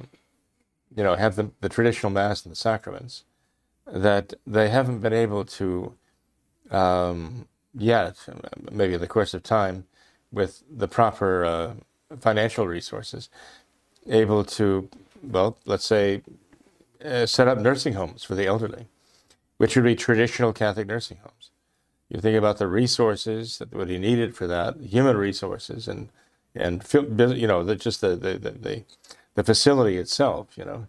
you 0.95 1.03
know, 1.03 1.15
have 1.15 1.35
the, 1.35 1.51
the 1.61 1.69
traditional 1.69 2.11
Mass 2.11 2.43
and 2.43 2.51
the 2.51 2.55
sacraments 2.55 3.23
that 3.87 4.33
they 4.45 4.69
haven't 4.69 4.99
been 4.99 5.13
able 5.13 5.45
to 5.45 5.93
um, 6.71 7.47
yet, 7.73 8.17
maybe 8.71 8.95
in 8.95 9.01
the 9.01 9.07
course 9.07 9.33
of 9.33 9.43
time, 9.43 9.85
with 10.31 10.63
the 10.69 10.87
proper 10.87 11.45
uh, 11.45 11.73
financial 12.19 12.67
resources, 12.67 13.29
able 14.07 14.43
to, 14.43 14.89
well, 15.23 15.57
let's 15.65 15.85
say, 15.85 16.21
uh, 17.03 17.25
set 17.25 17.47
up 17.47 17.57
nursing 17.57 17.93
homes 17.93 18.23
for 18.23 18.35
the 18.35 18.45
elderly, 18.45 18.87
which 19.57 19.75
would 19.75 19.85
be 19.85 19.95
traditional 19.95 20.53
Catholic 20.53 20.87
nursing 20.87 21.17
homes. 21.17 21.51
You 22.09 22.21
think 22.21 22.37
about 22.37 22.57
the 22.57 22.67
resources 22.67 23.57
that 23.57 23.73
would 23.73 23.87
be 23.87 23.97
needed 23.97 24.35
for 24.35 24.47
that, 24.47 24.77
human 24.77 25.17
resources, 25.17 25.87
and 25.87 26.09
and 26.53 26.83
you 26.93 27.47
know 27.47 27.63
the, 27.63 27.75
just 27.75 28.01
the, 28.01 28.15
the 28.15 28.37
the, 28.37 28.83
the 29.33 29.43
facility 29.43 29.97
itself. 29.97 30.57
You 30.57 30.65
know, 30.65 30.87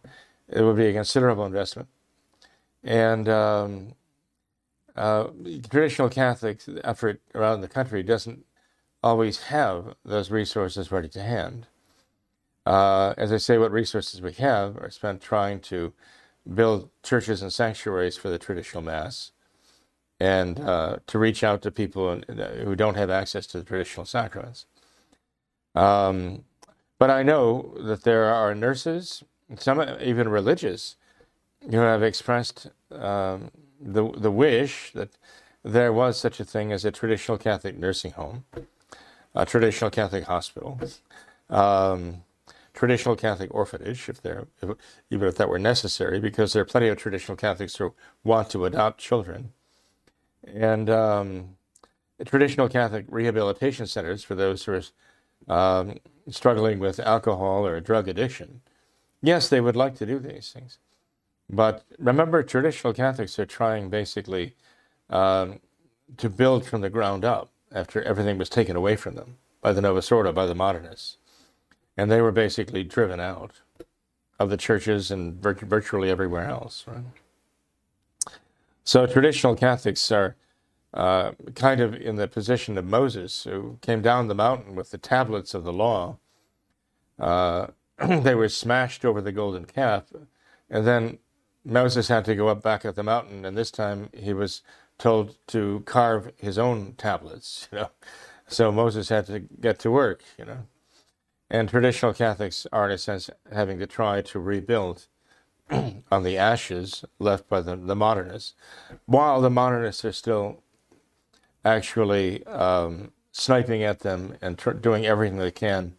it 0.49 0.63
would 0.63 0.77
be 0.77 0.87
a 0.87 0.93
considerable 0.93 1.47
investment, 1.47 1.89
and 2.85 3.29
um, 3.29 3.95
uh, 4.95 5.29
traditional 5.71 6.09
Catholic 6.09 6.61
effort 6.85 7.21
around 7.35 7.61
the 7.63 7.69
country 7.69 8.03
doesn't 8.03 8.45
always 9.03 9.45
have 9.45 9.95
those 10.05 10.31
resources 10.31 10.93
ready 10.93 11.09
to 11.09 11.23
hand. 11.23 11.67
Uh, 12.67 13.15
as 13.17 13.33
I 13.33 13.37
say, 13.37 13.59
what 13.59 13.71
resources 13.71 14.21
we 14.21 14.33
have 14.35 14.77
are 14.79 14.91
spent 14.91 15.23
trying 15.23 15.61
to 15.61 15.93
build 16.53 16.91
churches 17.03 17.41
and 17.41 17.53
sanctuaries 17.53 18.17
for 18.17 18.29
the 18.29 18.39
traditional 18.39 18.83
Mass 18.83 19.31
and 20.19 20.59
uh, 20.61 20.97
to 21.07 21.19
reach 21.19 21.45
out 21.45 21.63
to 21.63 21.71
people 21.71 22.21
who 22.65 22.75
don't 22.75 22.97
have 22.97 23.11
access 23.11 23.47
to 23.49 23.59
the 23.59 23.65
traditional 23.65 24.07
sacraments. 24.07 24.67
Um, 25.75 26.45
but 26.99 27.11
I 27.11 27.23
know 27.23 27.77
that 27.79 28.03
there 28.03 28.25
are 28.25 28.55
nurses, 28.55 29.23
some 29.59 29.81
even 30.01 30.29
religious, 30.29 30.97
who 31.71 31.79
have 31.79 32.03
expressed 32.03 32.69
um, 32.91 33.51
the, 33.81 34.11
the 34.13 34.31
wish 34.31 34.93
that 34.93 35.11
there 35.63 35.93
was 35.93 36.19
such 36.19 36.41
a 36.41 36.45
thing 36.45 36.73
as 36.73 36.85
a 36.85 36.91
traditional 36.91 37.39
Catholic 37.39 37.79
nursing 37.79 38.13
home 38.13 38.45
a 39.37 39.45
traditional 39.45 39.91
Catholic 39.91 40.25
hospital, 40.25 40.81
um, 41.51 42.23
traditional 42.77 43.17
Catholic 43.17 43.53
orphanage, 43.53 44.09
if 44.09 44.23
they're 44.23 44.47
if, 44.63 44.71
even 45.11 45.27
if 45.27 45.37
that 45.37 45.49
were 45.49 45.59
necessary, 45.59 46.21
because 46.21 46.53
there 46.53 46.63
are 46.63 46.67
plenty 46.67 46.89
of 46.89 46.99
traditional 46.99 47.37
Catholics 47.37 47.77
who 47.77 47.95
want 48.23 48.51
to 48.51 48.67
adopt 48.67 49.01
children, 49.01 49.53
and 50.47 50.89
um, 50.89 51.57
traditional 52.25 52.69
Catholic 52.69 53.07
rehabilitation 53.09 53.87
centers 53.87 54.23
for 54.23 54.35
those 54.35 54.65
who 54.65 54.81
are 55.49 55.81
um, 55.81 55.99
struggling 56.29 56.79
with 56.79 57.01
alcohol 57.01 57.67
or 57.67 57.81
drug 57.81 58.07
addiction. 58.09 58.61
Yes, 59.23 59.49
they 59.49 59.61
would 59.61 59.77
like 59.77 59.97
to 59.97 60.07
do 60.07 60.19
these 60.19 60.53
things, 60.53 60.79
but 61.49 61.83
remember, 61.99 62.43
traditional 62.43 62.93
Catholics 62.93 63.39
are 63.39 63.47
trying 63.47 63.89
basically 63.89 64.55
um, 65.09 65.61
to 66.19 66.29
build 66.29 66.67
from 66.67 66.83
the 66.83 66.91
ground 66.91 67.25
up 67.25 67.49
after 67.73 68.03
everything 68.03 68.37
was 68.39 68.51
taken 68.51 68.77
away 68.77 68.97
from 68.97 69.15
them 69.15 69.39
by 69.63 69.73
the 69.73 69.81
Novus 69.81 70.13
Ordo, 70.13 70.33
by 70.33 70.47
the 70.47 70.55
modernists. 70.55 71.17
And 71.97 72.11
they 72.11 72.21
were 72.21 72.33
basically 72.33 72.85
driven 72.85 73.21
out 73.21 73.61
of 74.39 74.51
the 74.51 74.57
churches 74.57 75.11
and 75.11 75.41
virtually 75.41 76.11
everywhere 76.11 76.45
else. 76.47 76.85
Right? 76.87 77.05
So 78.85 79.07
traditional 79.07 79.57
Catholics 79.57 80.13
are 80.13 80.37
uh, 80.95 81.33
kind 81.55 81.81
of 81.81 81.95
in 81.95 82.17
the 82.17 82.29
position 82.29 82.79
of 82.79 82.85
Moses, 82.85 83.45
who 83.45 83.79
came 83.83 84.01
down 84.01 84.29
the 84.29 84.35
mountain 84.35 84.75
with 84.75 84.91
the 84.91 84.99
tablets 84.99 85.55
of 85.55 85.65
the 85.65 85.73
law. 85.73 86.19
Uh, 87.19 87.69
they 88.09 88.35
were 88.35 88.49
smashed 88.49 89.05
over 89.05 89.21
the 89.21 89.33
golden 89.33 89.65
calf, 89.65 90.05
and 90.71 90.87
then 90.87 91.19
Moses 91.65 92.09
had 92.09 92.25
to 92.27 92.35
go 92.35 92.49
up 92.49 92.63
back 92.63 92.85
at 92.85 92.95
the 92.95 93.03
mountain, 93.03 93.45
and 93.45 93.57
this 93.57 93.71
time 93.71 94.09
he 94.15 94.33
was 94.33 94.63
told 94.99 95.37
to 95.49 95.83
carve 95.85 96.33
his 96.39 96.59
own 96.59 96.95
tablets, 96.97 97.69
you 97.73 97.79
know. 97.79 97.91
So 98.49 98.71
Moses 98.71 99.09
had 99.09 99.27
to 99.27 99.41
get 99.41 99.81
to 99.81 99.91
work, 99.91 100.23
you 100.39 100.45
know. 100.45 100.67
And 101.51 101.69
traditional 101.69 102.13
Catholics 102.13 102.67
are, 102.73 102.87
in 102.87 102.93
a 102.93 102.99
sense, 102.99 103.31
having 103.53 103.79
to 103.79 103.87
try 103.87 104.21
to 104.21 104.39
rebuild 104.41 105.07
on 105.71 106.23
the 106.23 106.37
ashes 106.37 107.05
left 107.19 107.49
by 107.49 107.61
the, 107.61 107.77
the 107.77 107.97
modernists, 107.97 108.55
while 109.07 109.41
the 109.41 109.51
modernists 109.51 110.05
are 110.05 110.13
still 110.13 110.63
actually 111.65 112.45
um, 112.47 113.13
sniping 113.33 113.83
at 113.83 114.01
them 114.01 114.37
and 114.41 114.59
tr- 114.59 114.71
doing 114.73 115.07
everything 115.07 115.39
they 115.39 115.51
can 115.51 115.95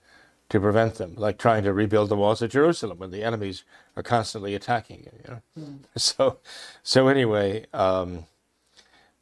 to 0.50 0.60
prevent 0.60 0.96
them, 0.96 1.14
like 1.18 1.38
trying 1.38 1.64
to 1.64 1.74
rebuild 1.74 2.10
the 2.10 2.16
walls 2.16 2.42
of 2.42 2.50
Jerusalem 2.50 3.00
when 3.00 3.12
the 3.12 3.24
enemies 3.24 3.64
are 3.96 4.04
constantly 4.04 4.56
attacking 4.56 5.04
it. 5.04 5.14
You 5.26 5.34
know? 5.34 5.42
Mm. 5.60 5.80
So, 5.98 6.40
so 6.84 7.08
anyway, 7.08 7.66
um, 7.74 8.26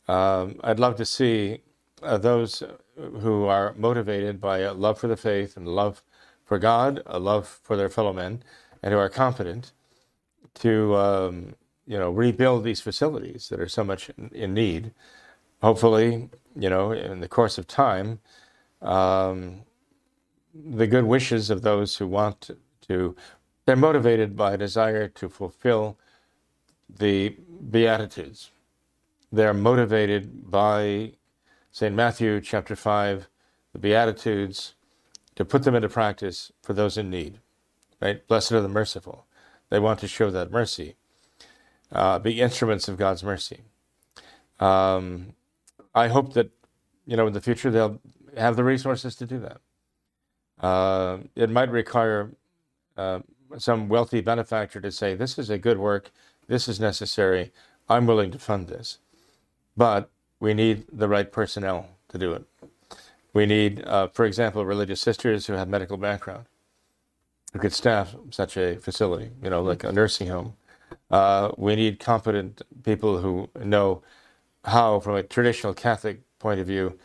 um, 0.08 0.60
I'd 0.64 0.80
love 0.80 0.98
to 0.98 1.06
see 1.06 1.62
uh, 2.04 2.18
those 2.18 2.62
who 2.96 3.46
are 3.46 3.74
motivated 3.76 4.40
by 4.40 4.60
a 4.60 4.74
love 4.74 5.00
for 5.00 5.08
the 5.08 5.18
faith 5.18 5.58
and 5.58 5.68
love 5.68 6.04
for 6.46 6.60
God, 6.60 7.02
a 7.06 7.20
love 7.20 7.48
for 7.64 7.76
their 7.76 7.90
fellow 7.90 8.14
men, 8.14 8.44
and 8.82 8.94
who 8.94 9.00
are 9.00 9.10
competent 9.10 9.72
to 10.56 10.96
um, 10.96 11.56
you 11.86 11.98
know 11.98 12.12
rebuild 12.12 12.64
these 12.64 12.82
facilities 12.82 13.50
that 13.50 13.60
are 13.60 13.68
so 13.68 13.84
much 13.84 14.10
in, 14.32 14.54
need. 14.54 14.92
Hopefully, 15.62 16.30
you 16.56 16.70
know, 16.70 16.92
in 16.92 17.20
the 17.20 17.28
course 17.28 17.58
of 17.58 17.68
time, 17.68 18.20
um, 18.82 19.62
the 20.54 20.88
good 20.88 21.06
wishes 21.06 21.50
of 21.50 21.62
those 21.64 21.98
who 21.98 22.08
want 22.08 22.52
to, 22.88 23.16
they're 23.66 23.76
motivated 23.76 24.36
by 24.36 24.54
a 24.54 24.58
desire 24.58 25.08
to 25.08 25.28
fulfill 25.28 25.98
the 26.90 27.36
Beatitudes. 27.72 28.52
They're 29.32 29.54
motivated 29.54 30.52
by 30.52 31.14
St. 31.72 31.96
Matthew 31.96 32.40
chapter 32.42 32.76
5, 32.76 33.28
the 33.74 33.80
Beatitudes, 33.80 34.76
to 35.36 35.46
put 35.46 35.64
them 35.64 35.76
into 35.76 35.90
practice 35.90 36.52
for 36.62 36.74
those 36.74 36.98
in 36.98 37.10
need. 37.10 37.40
Right? 38.02 38.26
Blessed 38.28 38.54
are 38.54 38.62
the 38.62 38.68
merciful. 38.68 39.26
They 39.70 39.80
want 39.80 40.00
to 40.00 40.08
show 40.08 40.30
that 40.32 40.52
mercy, 40.52 40.96
uh, 41.92 42.20
be 42.20 42.40
instruments 42.42 42.88
of 42.88 42.98
God's 42.98 43.24
mercy. 43.24 43.62
Um, 44.60 45.34
I 45.94 46.08
hope 46.08 46.34
that, 46.34 46.52
you 47.06 47.18
know, 47.18 47.28
in 47.28 47.34
the 47.34 47.42
future 47.42 47.72
they'll 47.72 48.00
have 48.38 48.56
the 48.56 48.64
resources 48.64 49.16
to 49.16 49.26
do 49.26 49.40
that. 49.40 49.62
Uh, 50.64 51.18
it 51.36 51.50
might 51.50 51.70
require 51.70 52.32
uh, 52.96 53.20
some 53.58 53.90
wealthy 53.90 54.22
benefactor 54.22 54.80
to 54.82 54.92
say, 54.92 55.16
this 55.16 55.38
is 55.38 55.50
a 55.50 55.58
good 55.58 55.78
work, 55.78 56.12
this 56.48 56.68
is 56.68 56.80
necessary, 56.80 57.52
I'm 57.90 58.06
willing 58.06 58.32
to 58.32 58.40
fund 58.40 58.68
this. 58.68 59.00
But 59.76 60.10
we 60.40 60.54
need 60.54 60.86
the 60.92 61.08
right 61.08 61.32
personnel 61.32 61.90
to 62.10 62.18
do 62.18 62.34
it. 62.34 62.46
We 63.36 63.46
need, 63.48 63.86
uh, 63.86 64.10
for 64.10 64.26
example, 64.26 64.66
religious 64.66 65.02
sisters 65.02 65.48
who 65.48 65.54
have 65.56 65.70
medical 65.70 65.98
background 65.98 66.48
who 67.54 67.60
could 67.60 67.74
staff 67.74 68.16
such 68.32 68.58
a 68.58 68.78
facility, 68.78 69.32
you 69.44 69.50
know, 69.50 69.64
like 69.64 69.84
a 69.86 69.92
nursing 69.94 70.28
home. 70.28 70.56
Uh, 71.12 71.52
we 71.58 71.76
need 71.76 72.00
competent 72.00 72.62
people 72.84 73.20
who 73.20 73.50
know 73.64 74.04
how, 74.66 75.00
from 75.00 75.16
a 75.16 75.24
traditional 75.24 75.74
Catholic 75.74 76.22
point 76.40 76.60
of 76.60 76.68
view, 76.68 77.00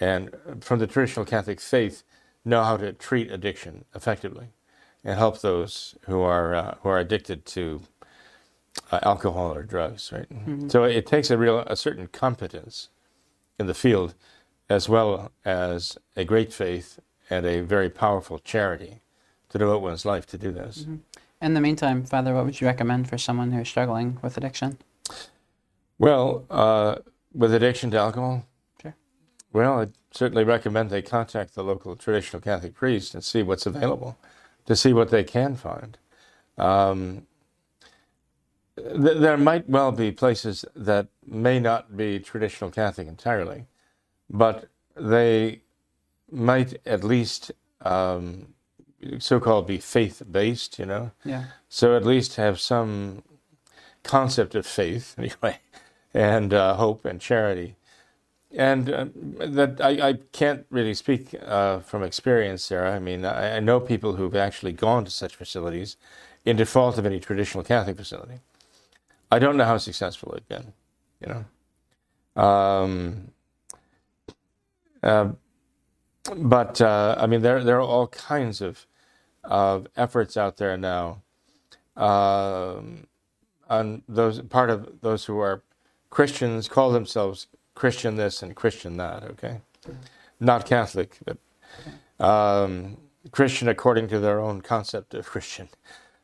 and 0.00 0.30
from 0.60 0.80
the 0.80 0.88
traditional 0.88 1.26
Catholic 1.26 1.60
faith, 1.60 2.04
know 2.44 2.64
how 2.64 2.76
to 2.78 2.92
treat 2.92 3.30
addiction 3.30 3.84
effectively 3.94 4.48
and 5.04 5.18
help 5.18 5.40
those 5.40 5.96
who 6.06 6.22
are 6.22 6.54
uh, 6.54 6.76
who 6.82 6.88
are 6.90 6.98
addicted 6.98 7.46
to 7.46 7.82
uh, 8.92 9.00
alcohol 9.02 9.54
or 9.54 9.62
drugs, 9.62 10.12
right? 10.12 10.28
Mm-hmm. 10.30 10.68
So 10.68 10.84
it 10.84 11.06
takes 11.06 11.30
a 11.30 11.38
real 11.38 11.60
a 11.60 11.76
certain 11.76 12.08
competence 12.08 12.88
in 13.58 13.66
the 13.66 13.74
field, 13.74 14.14
as 14.68 14.88
well 14.88 15.32
as 15.44 15.98
a 16.16 16.24
great 16.24 16.52
faith 16.52 16.98
and 17.28 17.46
a 17.46 17.60
very 17.60 17.90
powerful 17.90 18.38
charity 18.38 19.02
to 19.48 19.58
devote 19.58 19.82
one's 19.82 20.04
life 20.04 20.26
to 20.26 20.38
do 20.38 20.50
this. 20.50 20.82
Mm-hmm. 20.82 20.96
In 21.40 21.54
the 21.54 21.60
meantime, 21.60 22.04
Father, 22.04 22.34
what 22.34 22.44
would 22.44 22.60
you 22.60 22.66
recommend 22.66 23.08
for 23.08 23.18
someone 23.18 23.52
who's 23.52 23.68
struggling 23.68 24.18
with 24.22 24.36
addiction? 24.36 24.78
Well, 25.98 26.44
uh, 26.50 26.96
with 27.34 27.52
addiction 27.52 27.90
to 27.90 27.98
alcohol, 27.98 28.46
sure. 28.80 28.94
Well, 29.52 29.80
I'd 29.80 29.92
certainly 30.12 30.44
recommend 30.44 30.90
they 30.90 31.02
contact 31.02 31.54
the 31.54 31.64
local 31.64 31.96
traditional 31.96 32.40
Catholic 32.40 32.74
priest 32.74 33.14
and 33.14 33.24
see 33.24 33.42
what's 33.42 33.66
available, 33.66 34.16
to 34.66 34.76
see 34.76 34.92
what 34.92 35.10
they 35.10 35.24
can 35.24 35.56
find. 35.56 35.98
Um, 36.58 37.26
th- 38.76 39.18
there 39.18 39.36
might 39.36 39.68
well 39.68 39.92
be 39.92 40.12
places 40.12 40.64
that 40.76 41.08
may 41.26 41.58
not 41.58 41.96
be 41.96 42.18
traditional 42.20 42.70
Catholic 42.70 43.08
entirely, 43.08 43.66
but 44.32 44.68
they 44.96 45.60
might 46.30 46.80
at 46.86 47.04
least 47.04 47.52
um, 47.82 48.54
so-called 49.18 49.66
be 49.66 49.78
faith-based, 49.78 50.78
you 50.78 50.86
know. 50.86 51.12
Yeah. 51.24 51.44
So 51.68 51.94
at 51.96 52.04
least 52.04 52.36
have 52.36 52.58
some 52.58 53.22
concept 54.02 54.54
of 54.54 54.66
faith 54.66 55.14
anyway, 55.18 55.58
and 56.14 56.52
uh, 56.52 56.74
hope 56.74 57.04
and 57.04 57.20
charity, 57.20 57.76
and 58.50 58.90
uh, 58.90 59.06
that 59.38 59.80
I, 59.80 60.08
I, 60.08 60.12
can't 60.32 60.66
really 60.70 60.94
speak 60.94 61.34
uh, 61.46 61.80
from 61.80 62.02
experience 62.02 62.64
Sarah. 62.64 62.94
I 62.94 62.98
mean, 62.98 63.24
I, 63.24 63.56
I 63.56 63.60
know 63.60 63.80
people 63.80 64.16
who've 64.16 64.36
actually 64.36 64.72
gone 64.72 65.04
to 65.04 65.10
such 65.10 65.36
facilities 65.36 65.96
in 66.44 66.56
default 66.56 66.98
of 66.98 67.06
any 67.06 67.20
traditional 67.20 67.64
Catholic 67.64 67.96
facility. 67.96 68.40
I 69.30 69.38
don't 69.38 69.56
know 69.56 69.64
how 69.64 69.78
successful 69.78 70.32
they've 70.32 70.48
been, 70.48 70.72
you 71.20 71.28
know. 71.32 72.42
Um, 72.42 73.30
uh, 75.02 75.30
but 76.36 76.80
uh, 76.80 77.16
I 77.18 77.26
mean, 77.26 77.42
there 77.42 77.62
there 77.64 77.76
are 77.76 77.80
all 77.80 78.08
kinds 78.08 78.60
of 78.60 78.86
of 79.44 79.86
efforts 79.96 80.36
out 80.36 80.56
there 80.56 80.76
now 80.76 81.22
um, 81.96 83.06
on 83.68 84.02
those 84.08 84.40
part 84.42 84.70
of 84.70 85.00
those 85.00 85.24
who 85.24 85.38
are 85.38 85.62
Christians 86.10 86.68
call 86.68 86.92
themselves 86.92 87.48
Christian 87.74 88.16
this 88.16 88.42
and 88.42 88.54
Christian 88.54 88.96
that. 88.98 89.24
Okay, 89.24 89.60
not 90.40 90.66
Catholic, 90.66 91.18
but 91.24 91.38
um, 92.24 92.98
Christian 93.30 93.68
according 93.68 94.08
to 94.08 94.18
their 94.20 94.40
own 94.40 94.60
concept 94.60 95.14
of 95.14 95.26
Christian. 95.26 95.68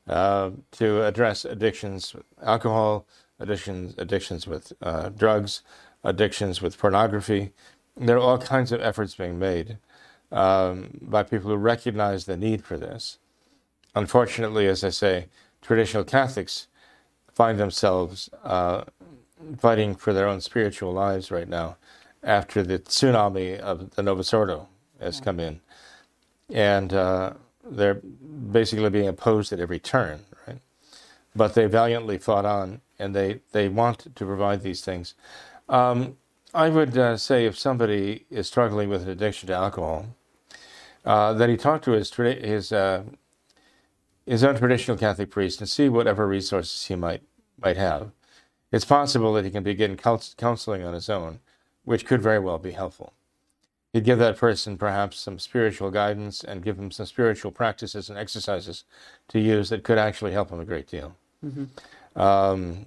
Uh, 0.09 0.53
to 0.71 1.05
address 1.05 1.45
addictions, 1.45 2.17
alcohol 2.43 3.07
addictions, 3.41 3.95
addictions 3.99 4.47
with 4.47 4.73
uh, 4.81 5.11
drugs, 5.11 5.63
addictions 6.03 6.63
with 6.63 6.79
pornography. 6.79 7.53
There 7.99 8.17
are 8.17 8.21
all 8.21 8.39
kinds 8.39 8.71
of 8.71 8.81
efforts 8.81 9.17
being 9.17 9.39
made 9.39 9.79
um, 10.31 10.99
by 11.03 11.25
people 11.25 11.51
who 11.51 11.57
recognize 11.57 12.25
the 12.25 12.37
need 12.37 12.65
for 12.65 12.77
this. 12.77 13.19
Unfortunately, 13.95 14.69
as 14.69 14.85
I 14.85 14.91
say, 14.91 15.27
traditional 15.63 16.05
Catholics 16.05 16.69
find 17.35 17.59
themselves 17.59 18.31
uh, 18.45 18.85
fighting 19.59 19.95
for 19.95 20.13
their 20.13 20.29
own 20.29 20.41
spiritual 20.41 20.93
lives 20.93 21.31
right 21.31 21.49
now 21.49 21.77
after 22.23 22.63
the 22.63 22.79
tsunami 22.79 23.59
of 23.59 23.91
the 23.91 24.03
Novus 24.03 24.33
Ordo 24.33 24.69
has 25.01 25.21
come 25.21 25.41
in. 25.41 25.61
And 26.53 26.93
uh, 26.93 27.33
they're 27.65 28.01
basically 28.53 28.91
being 28.91 29.09
opposed 29.09 29.53
at 29.53 29.61
every 29.61 29.79
turn, 29.79 30.21
right? 30.47 30.61
But 31.35 31.55
they 31.55 31.67
valiantly 31.67 32.19
fought 32.19 32.45
on, 32.45 32.81
and 32.99 33.15
they, 33.15 33.41
they 33.53 33.69
want 33.69 34.15
to 34.15 34.25
provide 34.25 34.63
these 34.63 34.83
things. 34.83 35.15
Um, 35.69 36.17
I 36.59 36.69
would 36.69 36.99
uh, 36.99 37.17
say 37.17 37.47
if 37.47 37.59
somebody 37.59 38.27
is 38.31 38.47
struggling 38.47 38.89
with 38.89 39.03
an 39.03 39.11
addiction 39.11 39.47
to 39.47 39.55
alcohol, 39.55 40.07
uh, 41.05 41.33
that 41.35 41.49
he 41.49 41.57
talk 41.57 41.83
to 41.83 41.93
his 41.93 42.13
his 42.15 42.73
uh, 42.73 43.05
his 44.27 44.43
own 44.43 44.57
traditional 44.57 44.97
Catholic 44.97 45.31
priest 45.31 45.61
and 45.61 45.69
see 45.69 45.89
whatever 45.89 46.27
resources 46.27 46.87
he 46.87 46.97
might 46.97 47.23
might 47.63 47.77
have. 47.77 48.11
It's 48.73 48.85
possible 48.85 49.33
that 49.35 49.45
he 49.45 49.51
can 49.51 49.63
begin 49.63 49.97
counseling 49.97 50.85
on 50.85 50.95
his 50.95 51.09
own, 51.09 51.41
which 51.85 52.05
could 52.05 52.21
very 52.21 52.39
well 52.39 52.59
be 52.59 52.73
helpful 52.73 53.13
he'd 53.93 54.05
give 54.05 54.19
that 54.19 54.37
person 54.37 54.77
perhaps 54.77 55.19
some 55.19 55.39
spiritual 55.39 55.91
guidance 55.91 56.45
and 56.45 56.63
give 56.63 56.79
him 56.79 56.91
some 56.91 57.07
spiritual 57.07 57.51
practices 57.51 58.09
and 58.09 58.19
exercises 58.19 58.85
to 59.29 59.41
use 59.41 59.71
that 59.71 59.83
could 59.83 59.99
actually 59.99 60.33
help 60.33 60.51
him 60.51 60.61
a 60.61 60.65
great 60.65 60.87
deal. 60.87 61.17
Mm-hmm. 61.45 62.21
Um, 62.21 62.87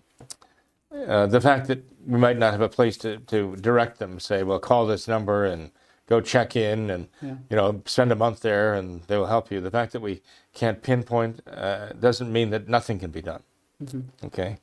uh, 0.94 1.28
the 1.28 1.42
fact 1.42 1.68
that 1.68 1.84
we 2.06 2.20
might 2.20 2.38
not 2.38 2.52
have 2.52 2.62
a 2.62 2.70
place 2.70 2.98
to, 2.98 3.18
to 3.18 3.56
direct 3.58 4.00
them, 4.00 4.20
say, 4.20 4.44
well, 4.44 4.60
call 4.60 4.86
this 4.86 5.08
number 5.08 5.46
and 5.46 5.72
go 6.08 6.20
check 6.20 6.56
in 6.56 6.90
and 6.90 7.08
yeah. 7.22 7.36
you 7.50 7.56
know 7.56 7.82
spend 7.86 8.12
a 8.12 8.16
month 8.16 8.42
there 8.42 8.74
and 8.74 9.04
they 9.04 9.18
will 9.18 9.28
help 9.28 9.52
you. 9.52 9.62
The 9.62 9.72
fact 9.72 9.94
that 9.94 10.02
we 10.02 10.22
can't 10.54 10.82
pinpoint 10.82 11.42
uh, 11.48 11.94
doesn't 11.94 12.32
mean 12.32 12.50
that 12.50 12.68
nothing 12.68 13.00
can 13.00 13.12
be 13.12 13.22
done. 13.22 13.44
Mm-hmm. 13.84 14.26
Okay, 14.26 14.58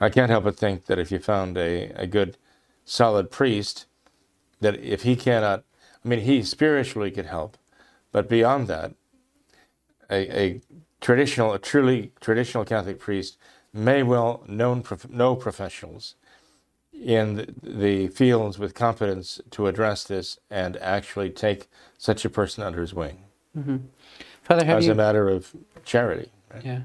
I 0.00 0.08
can't 0.08 0.30
help 0.30 0.44
but 0.44 0.56
think 0.56 0.86
that 0.86 0.98
if 0.98 1.10
you 1.10 1.18
found 1.18 1.58
a, 1.58 1.90
a 1.90 2.06
good, 2.06 2.38
solid 2.84 3.30
priest, 3.30 3.86
that 4.60 4.76
if 4.80 5.02
he 5.02 5.16
cannot 5.16 5.64
I 6.06 6.08
mean, 6.08 6.20
he 6.20 6.44
spiritually 6.44 7.10
could 7.10 7.26
help, 7.26 7.58
but 8.12 8.28
beyond 8.28 8.68
that, 8.68 8.94
a, 10.08 10.40
a 10.40 10.60
traditional, 11.00 11.52
a 11.52 11.58
truly 11.58 12.12
traditional 12.20 12.64
Catholic 12.64 13.00
priest 13.00 13.38
may 13.76 14.02
well 14.02 14.42
known 14.48 14.82
know 15.10 15.36
professionals 15.36 16.14
in 16.92 17.36
the, 17.36 17.54
the 17.62 18.08
fields 18.08 18.58
with 18.58 18.74
competence 18.74 19.40
to 19.50 19.66
address 19.66 20.04
this 20.04 20.38
and 20.50 20.76
actually 20.78 21.30
take 21.30 21.68
such 21.98 22.24
a 22.24 22.30
person 22.30 22.64
under 22.64 22.80
his 22.80 22.94
wing. 22.94 23.18
Mm-hmm. 23.56 23.76
Father, 24.42 24.64
have 24.64 24.78
as 24.78 24.86
you 24.86 24.92
a 24.92 24.94
matter 24.94 25.28
of 25.28 25.54
charity. 25.84 26.30
right? 26.52 26.64
yeah 26.64 26.80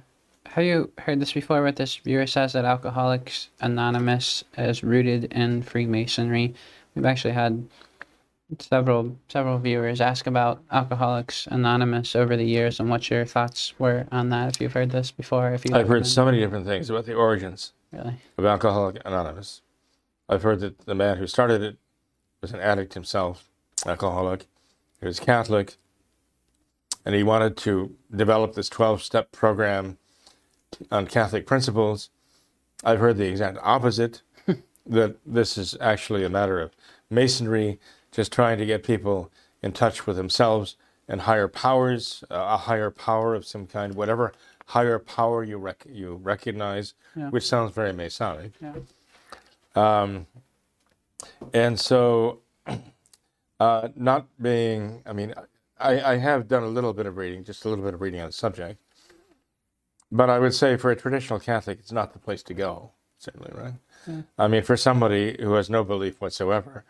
have 0.51 0.65
you 0.65 0.91
heard 0.97 1.21
this 1.21 1.31
before? 1.31 1.63
What 1.63 1.77
this 1.77 1.95
viewer 1.95 2.27
says 2.27 2.53
that 2.53 2.65
Alcoholics 2.65 3.47
Anonymous 3.61 4.43
is 4.57 4.83
rooted 4.83 5.25
in 5.31 5.63
Freemasonry. 5.63 6.53
We've 6.93 7.05
actually 7.05 7.33
had 7.33 7.65
several 8.59 9.17
several 9.27 9.57
viewers 9.59 10.01
ask 10.01 10.27
about 10.27 10.61
Alcoholics 10.71 11.47
Anonymous 11.47 12.15
over 12.15 12.35
the 12.35 12.45
years 12.45 12.79
and 12.79 12.89
what 12.89 13.09
your 13.09 13.25
thoughts 13.25 13.73
were 13.79 14.07
on 14.11 14.29
that. 14.29 14.55
If 14.55 14.61
you've 14.61 14.73
heard 14.73 14.91
this 14.91 15.11
before, 15.11 15.53
if 15.53 15.65
you 15.65 15.75
I've 15.75 15.87
heard 15.87 16.05
so 16.05 16.25
many 16.25 16.39
different 16.39 16.65
things 16.65 16.89
about 16.89 17.05
the 17.05 17.13
origins 17.13 17.73
really. 17.91 18.15
of 18.37 18.45
Alcoholic 18.45 19.01
Anonymous. 19.05 19.61
I've 20.27 20.43
heard 20.43 20.59
that 20.61 20.85
the 20.85 20.95
man 20.95 21.17
who 21.17 21.27
started 21.27 21.61
it 21.61 21.77
was 22.41 22.51
an 22.51 22.59
addict 22.59 22.93
himself, 22.93 23.49
alcoholic. 23.85 24.47
He 24.99 25.05
was 25.05 25.19
Catholic, 25.19 25.77
and 27.05 27.15
he 27.15 27.23
wanted 27.23 27.57
to 27.57 27.95
develop 28.15 28.53
this 28.53 28.69
12 28.69 29.03
step 29.03 29.31
program 29.31 29.97
on 30.91 31.07
Catholic 31.07 31.45
principles. 31.45 32.09
I've 32.83 32.99
heard 32.99 33.17
the 33.17 33.27
exact 33.27 33.57
opposite 33.61 34.21
that 34.85 35.17
this 35.25 35.57
is 35.57 35.77
actually 35.81 36.23
a 36.23 36.29
matter 36.29 36.59
of 36.59 36.71
masonry, 37.09 37.79
just 38.11 38.31
trying 38.31 38.57
to 38.57 38.65
get 38.65 38.83
people 38.83 39.31
in 39.61 39.71
touch 39.71 40.05
with 40.05 40.15
themselves 40.17 40.75
and 41.07 41.21
higher 41.21 41.47
powers, 41.47 42.23
uh, 42.31 42.35
a 42.51 42.57
higher 42.57 42.91
power 42.91 43.35
of 43.35 43.45
some 43.45 43.65
kind, 43.67 43.95
whatever 43.95 44.33
higher 44.67 44.99
power 44.99 45.43
you 45.43 45.57
rec- 45.57 45.85
you 45.89 46.15
recognize, 46.15 46.93
Yeah. 47.15 47.29
which 47.29 47.45
sounds 47.47 47.73
very 47.73 47.91
Masonic. 47.93 48.53
Yeah. 48.61 48.73
Um, 49.75 50.27
and 51.53 51.79
so, 51.79 52.39
uh, 53.59 53.89
not 53.95 54.27
being, 54.41 55.01
I 55.05 55.13
mean, 55.13 55.33
I, 55.79 56.13
I 56.13 56.17
have 56.17 56.47
done 56.47 56.63
a 56.63 56.67
little 56.67 56.93
bit 56.93 57.05
of 57.05 57.17
reading, 57.17 57.43
just 57.43 57.65
a 57.65 57.69
little 57.69 57.83
bit 57.83 57.93
of 57.93 58.01
reading 58.01 58.19
on 58.21 58.27
the 58.27 58.31
subject. 58.33 58.79
But 60.11 60.29
I 60.29 60.39
would 60.39 60.53
say 60.53 60.75
for 60.77 60.91
a 60.91 60.95
traditional 60.95 61.39
Catholic, 61.39 61.79
it's 61.79 61.91
not 61.91 62.13
the 62.13 62.19
place 62.19 62.43
to 62.43 62.53
go, 62.53 62.91
certainly, 63.17 63.51
right? 63.53 63.73
Yeah. 64.07 64.21
I 64.37 64.47
mean, 64.47 64.63
for 64.63 64.75
somebody 64.77 65.37
who 65.39 65.53
has 65.53 65.69
no 65.69 65.83
belief 65.83 66.19
whatsoever, 66.21 66.83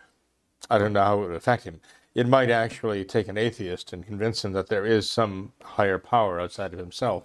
I 0.70 0.78
don't 0.78 0.94
know 0.94 1.04
how 1.04 1.22
it 1.22 1.28
would 1.28 1.36
affect 1.36 1.64
him. 1.64 1.82
It 2.14 2.28
might 2.28 2.50
actually 2.50 3.06
take 3.06 3.28
an 3.28 3.38
atheist 3.38 3.94
and 3.94 4.06
convince 4.06 4.44
him 4.44 4.52
that 4.54 4.68
there 4.68 4.86
is 4.86 5.10
some 5.10 5.54
higher 5.64 5.98
power 5.98 6.40
outside 6.40 6.74
of 6.74 6.80
himself. 6.80 7.24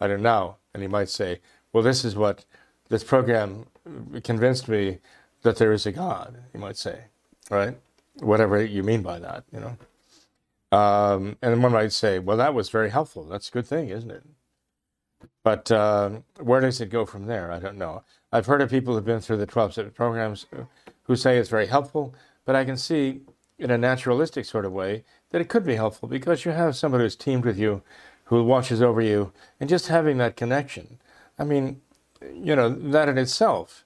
I 0.00 0.06
don't 0.06 0.22
know. 0.22 0.56
And 0.72 0.82
he 0.82 0.88
might 0.88 1.08
say, 1.08 1.40
well, 1.72 1.82
this 1.82 2.04
is 2.04 2.14
what 2.14 2.44
this 2.88 3.04
program 3.04 3.66
convinced 4.22 4.68
me 4.68 4.98
that 5.42 5.56
there 5.56 5.72
is 5.72 5.86
a 5.86 5.92
God, 5.92 6.38
he 6.52 6.58
might 6.58 6.76
say, 6.76 7.04
right? 7.50 7.76
Whatever 8.20 8.64
you 8.64 8.82
mean 8.82 9.02
by 9.02 9.18
that, 9.18 9.44
you 9.52 9.60
know. 9.60 9.76
Um, 10.76 11.36
and 11.40 11.62
one 11.62 11.72
might 11.72 11.92
say, 11.92 12.18
well, 12.18 12.36
that 12.36 12.54
was 12.54 12.68
very 12.68 12.90
helpful. 12.90 13.24
That's 13.24 13.48
a 13.48 13.52
good 13.52 13.66
thing, 13.66 13.88
isn't 13.88 14.10
it? 14.10 14.22
But 15.42 15.70
um, 15.72 16.24
where 16.40 16.60
does 16.60 16.80
it 16.80 16.90
go 16.90 17.06
from 17.06 17.26
there? 17.26 17.50
I 17.50 17.58
don't 17.58 17.78
know. 17.78 18.02
I've 18.32 18.46
heard 18.46 18.60
of 18.60 18.70
people 18.70 18.94
who've 18.94 19.04
been 19.04 19.20
through 19.20 19.38
the 19.38 19.46
12 19.46 19.72
step 19.72 19.94
programs 19.94 20.46
who 21.04 21.16
say 21.16 21.38
it's 21.38 21.48
very 21.48 21.66
helpful, 21.66 22.14
but 22.48 22.56
I 22.56 22.64
can 22.64 22.78
see 22.78 23.20
in 23.58 23.70
a 23.70 23.76
naturalistic 23.76 24.46
sort 24.46 24.64
of 24.64 24.72
way 24.72 25.04
that 25.28 25.42
it 25.42 25.50
could 25.50 25.66
be 25.66 25.74
helpful 25.74 26.08
because 26.08 26.46
you 26.46 26.52
have 26.52 26.74
somebody 26.74 27.04
who's 27.04 27.14
teamed 27.14 27.44
with 27.44 27.58
you, 27.58 27.82
who 28.24 28.42
watches 28.42 28.80
over 28.80 29.02
you, 29.02 29.32
and 29.60 29.68
just 29.68 29.88
having 29.88 30.16
that 30.16 30.34
connection. 30.34 30.98
I 31.38 31.44
mean, 31.44 31.82
you 32.22 32.56
know, 32.56 32.70
that 32.70 33.06
in 33.06 33.18
itself 33.18 33.84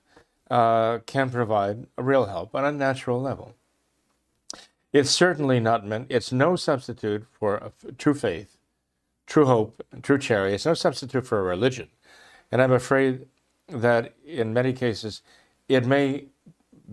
uh, 0.48 0.98
can 1.06 1.28
provide 1.28 1.88
a 1.98 2.04
real 2.04 2.26
help 2.26 2.54
on 2.54 2.64
a 2.64 2.70
natural 2.70 3.20
level. 3.20 3.56
It's 4.92 5.10
certainly 5.10 5.58
not 5.58 5.84
meant, 5.84 6.06
it's 6.08 6.30
no 6.30 6.54
substitute 6.54 7.26
for 7.32 7.72
true 7.98 8.14
faith, 8.14 8.58
true 9.26 9.46
hope, 9.46 9.84
true 10.02 10.18
charity. 10.20 10.54
It's 10.54 10.66
no 10.66 10.74
substitute 10.74 11.26
for 11.26 11.40
a 11.40 11.42
religion. 11.42 11.88
And 12.52 12.62
I'm 12.62 12.70
afraid 12.70 13.26
that 13.66 14.14
in 14.24 14.54
many 14.54 14.72
cases, 14.72 15.22
it 15.68 15.84
may 15.84 16.26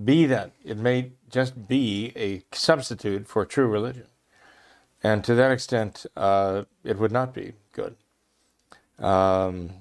be 0.06 0.26
that. 0.28 0.52
It 0.64 0.78
may 0.78 1.14
just 1.30 1.68
be 1.68 2.12
a 2.16 2.44
substitute 2.56 3.28
for 3.28 3.46
true 3.46 3.68
religion. 3.68 4.08
And 5.04 5.24
to 5.24 5.36
that 5.36 5.52
extent, 5.52 6.06
uh, 6.18 6.64
it 6.84 6.98
would 7.00 7.12
not 7.12 7.34
be 7.34 7.54
good. 7.74 7.96
Um, 9.00 9.72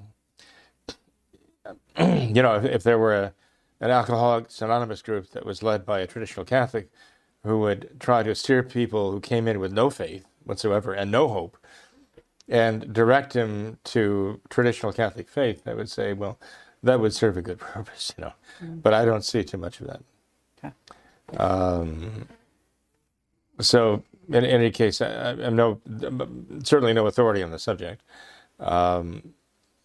you 1.99 2.43
know, 2.43 2.57
if, 2.57 2.65
if 2.65 2.83
there 2.83 2.99
were 2.99 3.15
a, 3.15 3.35
an 3.81 3.91
Alcoholics 3.91 4.63
Anonymous 4.63 5.03
group 5.03 5.31
that 5.31 5.45
was 5.45 5.63
led 5.63 5.85
by 5.85 6.01
a 6.01 6.07
traditional 6.07 6.45
Catholic 6.45 6.91
who 7.45 7.59
would 7.61 7.99
try 8.01 8.23
to 8.23 8.35
steer 8.35 8.63
people 8.63 9.13
who 9.13 9.21
came 9.21 9.49
in 9.49 9.59
with 9.61 9.73
no 9.73 9.91
faith 9.91 10.27
whatsoever 10.45 10.93
and 10.93 11.11
no 11.11 11.29
hope 11.29 11.59
and 12.49 12.93
direct 12.93 13.35
him 13.35 13.79
to 13.85 14.41
traditional 14.49 14.93
Catholic 14.93 15.29
faith, 15.29 15.69
I 15.69 15.75
would 15.75 15.91
say, 15.91 16.13
well, 16.15 16.39
that 16.83 17.01
would 17.01 17.14
serve 17.14 17.37
a 17.37 17.43
good 17.43 17.59
purpose, 17.74 18.12
you 18.16 18.24
know. 18.24 18.33
But 18.61 18.95
I 18.95 19.05
don't 19.05 19.24
see 19.24 19.45
too 19.45 19.59
much 19.59 19.81
of 19.81 19.87
that. 19.87 20.01
Okay. 20.59 20.74
Um, 21.37 22.29
so, 23.61 24.03
in, 24.29 24.45
any 24.45 24.70
case, 24.70 25.01
I, 25.01 25.31
I'm 25.31 25.57
no 25.57 25.81
certainly 26.62 26.93
no 26.93 27.07
authority 27.07 27.43
on 27.43 27.51
the 27.51 27.59
subject, 27.59 28.03
um, 28.61 29.35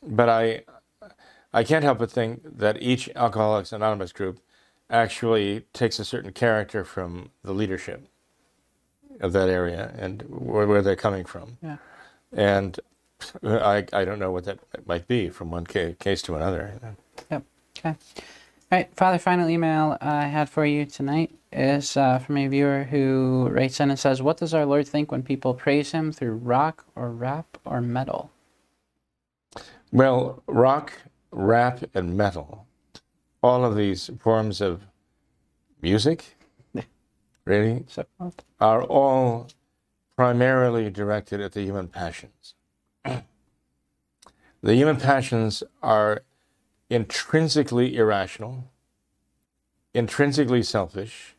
but 0.02 0.30
I 0.30 0.64
I 1.54 1.64
can't 1.64 1.84
help 1.84 2.00
but 2.00 2.12
think 2.12 2.42
that 2.58 2.82
each 2.82 3.10
Alcoholics 3.16 3.72
Anonymous 3.72 4.12
group 4.12 4.40
actually 4.90 5.66
takes 5.74 6.00
a 6.00 6.06
certain 6.06 6.32
character 6.32 6.84
from 6.84 7.32
the 7.44 7.54
leadership 7.54 8.08
of 9.22 9.34
that 9.34 9.50
area 9.50 9.94
and 9.98 10.24
where, 10.24 10.68
where 10.68 10.82
they're 10.82 10.96
coming 10.96 11.26
from. 11.26 11.58
Yeah. 11.62 11.78
And 12.32 12.80
I, 13.44 13.86
I 13.94 14.06
don't 14.06 14.20
know 14.20 14.32
what 14.32 14.46
that 14.46 14.60
might 14.88 15.08
be 15.08 15.30
from 15.30 15.52
one 15.52 15.66
case 15.66 16.22
to 16.24 16.36
another. 16.36 16.80
Yep. 17.32 17.44
Okay. 17.78 17.90
All 17.90 17.96
right. 18.72 18.96
Father, 18.96 19.20
final 19.20 19.50
email 19.50 19.98
I 20.02 20.26
had 20.28 20.50
for 20.50 20.66
you 20.66 20.86
tonight 20.86 21.32
is 21.52 21.98
uh, 21.98 22.20
from 22.20 22.38
a 22.38 22.48
viewer 22.48 22.84
who 22.86 23.50
writes 23.52 23.80
in 23.80 23.90
and 23.90 24.00
says, 24.00 24.22
What 24.22 24.38
does 24.38 24.54
our 24.54 24.66
Lord 24.66 24.88
think 24.88 25.12
when 25.12 25.24
people 25.24 25.54
praise 25.54 25.92
him 25.92 26.12
through 26.12 26.36
rock 26.36 26.86
or 26.96 27.12
rap 27.12 27.58
or 27.66 27.82
metal? 27.82 28.32
Well, 29.92 30.42
rock, 30.48 30.94
rap, 31.32 31.84
and 31.94 32.18
metal, 32.18 32.66
all 33.44 33.64
of 33.64 33.76
these 33.76 34.10
forms 34.20 34.62
of 34.62 34.82
music, 35.82 36.36
really, 37.46 37.86
are 38.60 38.84
all 38.84 39.50
primarily 40.16 40.90
directed 40.90 41.42
at 41.42 41.54
the 41.54 41.62
human 41.62 41.88
passions. 41.88 42.56
The 43.06 44.76
human 44.76 44.98
passions 44.98 45.64
are 45.82 46.24
intrinsically 46.90 47.96
irrational, 47.96 48.72
intrinsically 49.94 50.64
selfish, 50.64 51.36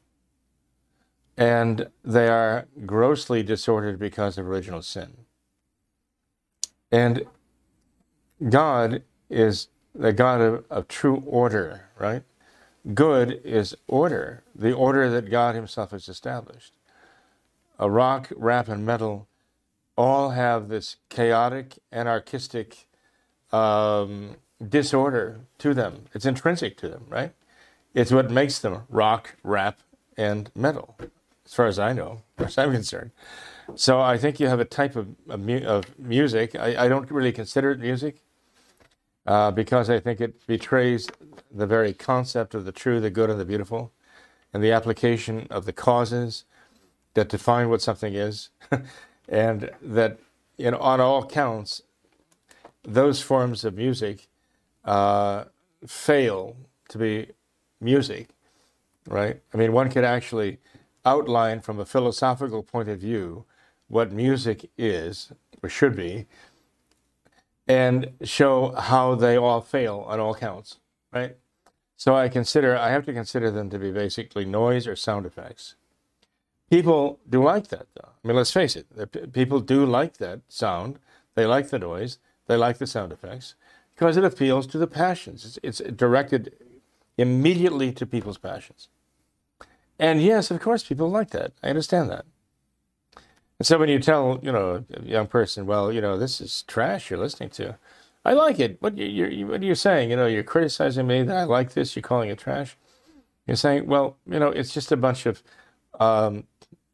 and 1.36 1.88
they 2.04 2.28
are 2.28 2.66
grossly 2.86 3.42
disordered 3.42 3.98
because 3.98 4.38
of 4.38 4.46
original 4.46 4.82
sin. 4.82 5.16
And 6.92 7.26
God 8.48 9.02
is 9.28 9.68
the 9.94 10.12
God 10.12 10.40
of, 10.40 10.64
of 10.70 10.88
true 10.88 11.22
order, 11.26 11.88
right? 11.98 12.22
Good 12.92 13.40
is 13.44 13.74
order, 13.88 14.42
the 14.54 14.72
order 14.72 15.08
that 15.10 15.30
God 15.30 15.54
Himself 15.54 15.92
has 15.92 16.08
established. 16.08 16.74
A 17.78 17.90
rock, 17.90 18.30
rap, 18.36 18.68
and 18.68 18.84
metal 18.84 19.26
all 19.96 20.30
have 20.30 20.68
this 20.68 20.96
chaotic, 21.08 21.78
anarchistic 21.92 22.86
um, 23.52 24.36
disorder 24.66 25.40
to 25.58 25.74
them. 25.74 26.06
It's 26.14 26.26
intrinsic 26.26 26.76
to 26.78 26.88
them, 26.88 27.04
right? 27.08 27.32
It's 27.94 28.10
what 28.10 28.30
makes 28.30 28.58
them 28.58 28.82
rock, 28.88 29.36
rap, 29.44 29.78
and 30.16 30.50
metal, 30.54 30.96
as 31.46 31.54
far 31.54 31.66
as 31.66 31.78
I 31.78 31.92
know, 31.92 32.22
as 32.38 32.58
I'm 32.58 32.72
concerned. 32.72 33.12
So 33.76 34.00
I 34.00 34.18
think 34.18 34.40
you 34.40 34.48
have 34.48 34.60
a 34.60 34.64
type 34.64 34.96
of, 34.96 35.08
of, 35.28 35.40
mu- 35.40 35.64
of 35.64 35.98
music. 35.98 36.56
I, 36.56 36.84
I 36.84 36.88
don't 36.88 37.10
really 37.10 37.32
consider 37.32 37.70
it 37.70 37.80
music 37.80 38.22
uh, 39.26 39.50
because 39.50 39.88
I 39.88 40.00
think 40.00 40.20
it 40.20 40.46
betrays 40.46 41.08
the 41.50 41.66
very 41.66 41.92
concept 41.92 42.54
of 42.54 42.64
the 42.64 42.72
true, 42.72 43.00
the 43.00 43.10
good, 43.10 43.30
and 43.30 43.40
the 43.40 43.44
beautiful, 43.44 43.92
and 44.52 44.62
the 44.62 44.72
application 44.72 45.46
of 45.50 45.64
the 45.66 45.72
causes 45.72 46.44
that 47.14 47.28
define 47.28 47.68
what 47.68 47.80
something 47.80 48.14
is, 48.14 48.50
and 49.28 49.70
that, 49.82 50.18
you 50.56 50.70
know, 50.70 50.78
on 50.78 51.00
all 51.00 51.24
counts, 51.24 51.82
those 52.82 53.20
forms 53.20 53.64
of 53.64 53.74
music 53.74 54.28
uh, 54.84 55.44
fail 55.86 56.56
to 56.88 56.98
be 56.98 57.28
music, 57.80 58.28
right? 59.08 59.40
I 59.52 59.56
mean, 59.56 59.72
one 59.72 59.90
could 59.90 60.04
actually 60.04 60.58
outline 61.04 61.60
from 61.60 61.80
a 61.80 61.84
philosophical 61.84 62.62
point 62.62 62.88
of 62.88 63.00
view 63.00 63.44
what 63.88 64.12
music 64.12 64.70
is 64.78 65.32
or 65.62 65.68
should 65.68 65.96
be, 65.96 66.26
and 67.66 68.12
show 68.22 68.72
how 68.72 69.14
they 69.14 69.36
all 69.36 69.60
fail 69.60 70.04
on 70.06 70.20
all 70.20 70.34
counts, 70.34 70.78
right? 71.12 71.36
So 71.96 72.14
I 72.14 72.28
consider 72.28 72.76
I 72.76 72.90
have 72.90 73.06
to 73.06 73.12
consider 73.12 73.50
them 73.50 73.70
to 73.70 73.78
be 73.78 73.90
basically 73.90 74.44
noise 74.44 74.86
or 74.86 74.96
sound 74.96 75.24
effects. 75.26 75.76
People 76.74 77.20
do 77.28 77.42
like 77.42 77.68
that, 77.68 77.86
though. 77.94 78.10
I 78.22 78.26
mean, 78.26 78.36
let's 78.36 78.50
face 78.50 78.74
it, 78.76 79.32
people 79.32 79.60
do 79.60 79.86
like 79.86 80.16
that 80.18 80.40
sound. 80.48 80.98
They 81.34 81.46
like 81.46 81.68
the 81.68 81.78
noise. 81.78 82.18
They 82.46 82.56
like 82.56 82.78
the 82.78 82.86
sound 82.86 83.12
effects 83.12 83.54
because 83.94 84.16
it 84.16 84.24
appeals 84.24 84.66
to 84.68 84.78
the 84.78 84.86
passions. 84.86 85.58
It's, 85.62 85.80
it's 85.80 85.92
directed 85.92 86.52
immediately 87.16 87.92
to 87.92 88.06
people's 88.06 88.38
passions. 88.38 88.88
And 89.98 90.20
yes, 90.20 90.50
of 90.50 90.60
course, 90.60 90.82
people 90.82 91.08
like 91.10 91.30
that. 91.30 91.52
I 91.62 91.68
understand 91.68 92.10
that. 92.10 92.24
And 93.58 93.66
so 93.66 93.78
when 93.78 93.88
you 93.88 94.00
tell, 94.00 94.40
you 94.42 94.50
know, 94.50 94.84
a 94.92 95.02
young 95.02 95.28
person, 95.28 95.66
well, 95.66 95.92
you 95.92 96.00
know, 96.00 96.18
this 96.18 96.40
is 96.40 96.62
trash 96.62 97.08
you're 97.08 97.20
listening 97.20 97.50
to, 97.50 97.78
I 98.24 98.32
like 98.32 98.58
it. 98.58 98.82
What 98.82 98.98
you, 98.98 99.26
you 99.26 99.46
what 99.46 99.60
are 99.60 99.64
you 99.64 99.76
saying? 99.76 100.10
You 100.10 100.16
know, 100.16 100.26
you're 100.26 100.42
criticizing 100.42 101.06
me 101.06 101.22
that 101.22 101.36
I 101.36 101.44
like 101.44 101.74
this. 101.74 101.94
You're 101.94 102.02
calling 102.02 102.30
it 102.30 102.38
trash. 102.38 102.76
You're 103.46 103.56
saying, 103.56 103.86
well, 103.86 104.16
you 104.26 104.40
know, 104.40 104.48
it's 104.48 104.74
just 104.74 104.90
a 104.90 104.96
bunch 104.96 105.26
of, 105.26 105.42
um, 106.00 106.44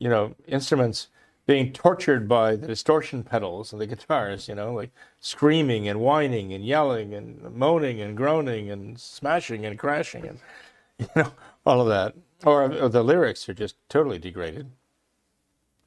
you 0.01 0.09
know, 0.09 0.35
instruments 0.49 1.07
being 1.47 1.73
tortured 1.73 2.29
by 2.29 2.57
the 2.57 2.67
distortion 2.67 3.23
pedals 3.23 3.73
and 3.73 3.81
the 3.81 3.87
guitars. 3.87 4.49
You 4.49 4.57
know, 4.57 4.75
like 4.75 4.91
screaming 5.21 5.89
and 5.89 6.01
whining 6.01 6.53
and 6.53 6.65
yelling 6.65 7.15
and 7.15 7.41
moaning 7.55 8.01
and 8.01 8.17
groaning 8.17 8.69
and 8.71 8.99
smashing 8.99 9.65
and 9.65 9.79
crashing 9.79 10.27
and, 10.27 10.39
you 10.99 11.07
know, 11.15 11.33
all 11.65 11.81
of 11.81 11.87
that. 11.87 12.15
Or, 12.45 12.65
or 12.65 12.89
the 12.89 13.05
lyrics 13.05 13.49
are 13.49 13.55
just 13.55 13.77
totally 13.89 14.19
degraded, 14.19 14.71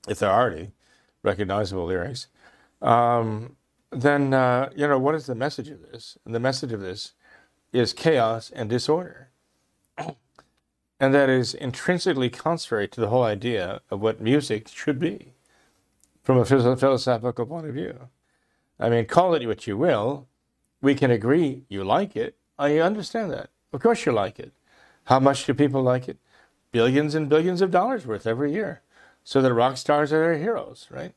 if 0.07 0.19
they're 0.19 0.31
already 0.31 0.71
recognizable 1.23 1.85
lyrics. 1.85 2.27
Um, 2.81 3.55
then 3.91 4.33
uh, 4.33 4.69
you 4.75 4.87
know 4.87 4.99
what 4.99 5.15
is 5.15 5.25
the 5.25 5.35
message 5.35 5.69
of 5.69 5.81
this? 5.81 6.17
And 6.25 6.35
the 6.35 6.39
message 6.39 6.71
of 6.71 6.81
this 6.81 7.13
is 7.71 7.93
chaos 7.93 8.51
and 8.55 8.69
disorder, 8.69 9.29
and 10.99 11.13
that 11.13 11.29
is 11.29 11.53
intrinsically 11.53 12.29
contrary 12.29 12.87
to 12.89 13.01
the 13.01 13.09
whole 13.09 13.23
idea 13.23 13.81
of 13.89 14.01
what 14.01 14.21
music 14.21 14.67
should 14.69 14.99
be, 14.99 15.33
from 16.23 16.37
a 16.37 16.45
philosophical 16.45 17.45
point 17.45 17.67
of 17.67 17.73
view. 17.73 18.09
I 18.79 18.89
mean, 18.89 19.05
call 19.05 19.33
it 19.35 19.45
what 19.45 19.67
you 19.67 19.77
will. 19.77 20.27
We 20.81 20.95
can 20.95 21.11
agree 21.11 21.63
you 21.69 21.83
like 21.83 22.15
it. 22.15 22.37
I 22.57 22.77
understand 22.79 23.31
that. 23.31 23.49
Of 23.71 23.81
course, 23.81 24.05
you 24.05 24.11
like 24.11 24.39
it. 24.39 24.53
How 25.05 25.19
much 25.19 25.45
do 25.45 25.53
people 25.53 25.81
like 25.81 26.07
it? 26.07 26.17
Billions 26.71 27.15
and 27.15 27.29
billions 27.29 27.61
of 27.61 27.71
dollars 27.71 28.05
worth 28.05 28.27
every 28.27 28.53
year. 28.53 28.81
So 29.23 29.41
the 29.41 29.53
rock 29.53 29.77
stars 29.77 30.11
are 30.13 30.19
their 30.19 30.37
heroes, 30.37 30.87
right? 30.91 31.13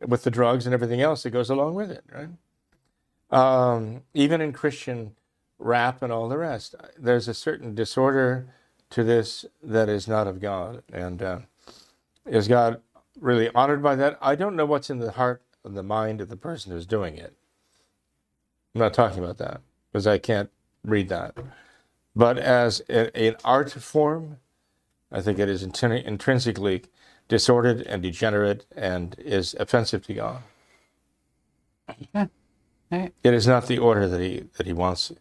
with 0.00 0.24
the 0.24 0.30
drugs 0.30 0.66
and 0.66 0.74
everything 0.74 1.00
else 1.00 1.22
that 1.22 1.30
goes 1.30 1.50
along 1.50 1.74
with 1.74 1.90
it, 1.90 2.04
right? 2.12 2.28
Um, 3.30 4.02
even 4.14 4.40
in 4.40 4.52
Christian 4.52 5.16
rap 5.58 6.02
and 6.02 6.12
all 6.12 6.28
the 6.28 6.38
rest, 6.38 6.74
there's 6.98 7.28
a 7.28 7.34
certain 7.34 7.74
disorder 7.74 8.54
to 8.90 9.04
this 9.04 9.44
that 9.62 9.88
is 9.88 10.08
not 10.08 10.26
of 10.26 10.40
God. 10.40 10.82
And 10.92 11.22
uh, 11.22 11.38
is 12.26 12.48
God 12.48 12.80
really 13.20 13.50
honored 13.54 13.82
by 13.82 13.96
that? 13.96 14.18
I 14.22 14.34
don't 14.34 14.56
know 14.56 14.66
what's 14.66 14.90
in 14.90 14.98
the 14.98 15.12
heart 15.12 15.42
of 15.64 15.74
the 15.74 15.82
mind 15.82 16.20
of 16.20 16.28
the 16.28 16.36
person 16.36 16.72
who's 16.72 16.86
doing 16.86 17.16
it. 17.16 17.34
I'm 18.74 18.80
not 18.80 18.94
talking 18.94 19.22
about 19.22 19.38
that 19.38 19.60
because 19.92 20.06
I 20.06 20.18
can't 20.18 20.50
read 20.84 21.08
that. 21.08 21.36
But 22.14 22.38
as 22.38 22.80
an 22.88 23.36
art 23.44 23.72
form, 23.72 24.38
I 25.12 25.22
think 25.22 25.38
it 25.38 25.48
is 25.48 25.62
intrinsically 25.62 26.84
disordered 27.28 27.82
and 27.82 28.02
degenerate 28.02 28.66
and 28.76 29.16
is 29.18 29.54
offensive 29.58 30.06
to 30.06 30.14
God. 30.14 30.42
Yeah. 32.14 32.26
Right. 32.90 33.14
It 33.24 33.34
is 33.34 33.46
not 33.46 33.66
the 33.66 33.78
order 33.78 34.08
that 34.08 34.20
he 34.20 34.44
that 34.56 34.66
he 34.66 34.72
wants 34.72 35.12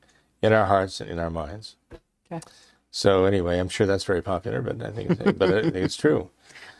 in 0.41 0.53
our 0.53 0.66
hearts 0.68 1.01
and 1.01 1.09
in 1.09 1.20
our 1.20 1.30
minds. 1.32 1.76
Okay. 2.32 2.41
So 2.96 3.26
anyway, 3.26 3.60
I'm 3.60 3.68
sure 3.68 3.86
that's 3.86 4.06
very 4.06 4.22
popular, 4.22 4.62
but 4.62 4.82
I 4.82 4.89
think 4.89 5.12
it's, 5.12 5.32
but 5.38 5.54
I 5.54 5.62
think 5.64 5.76
it's 5.76 5.98
true. 5.98 6.30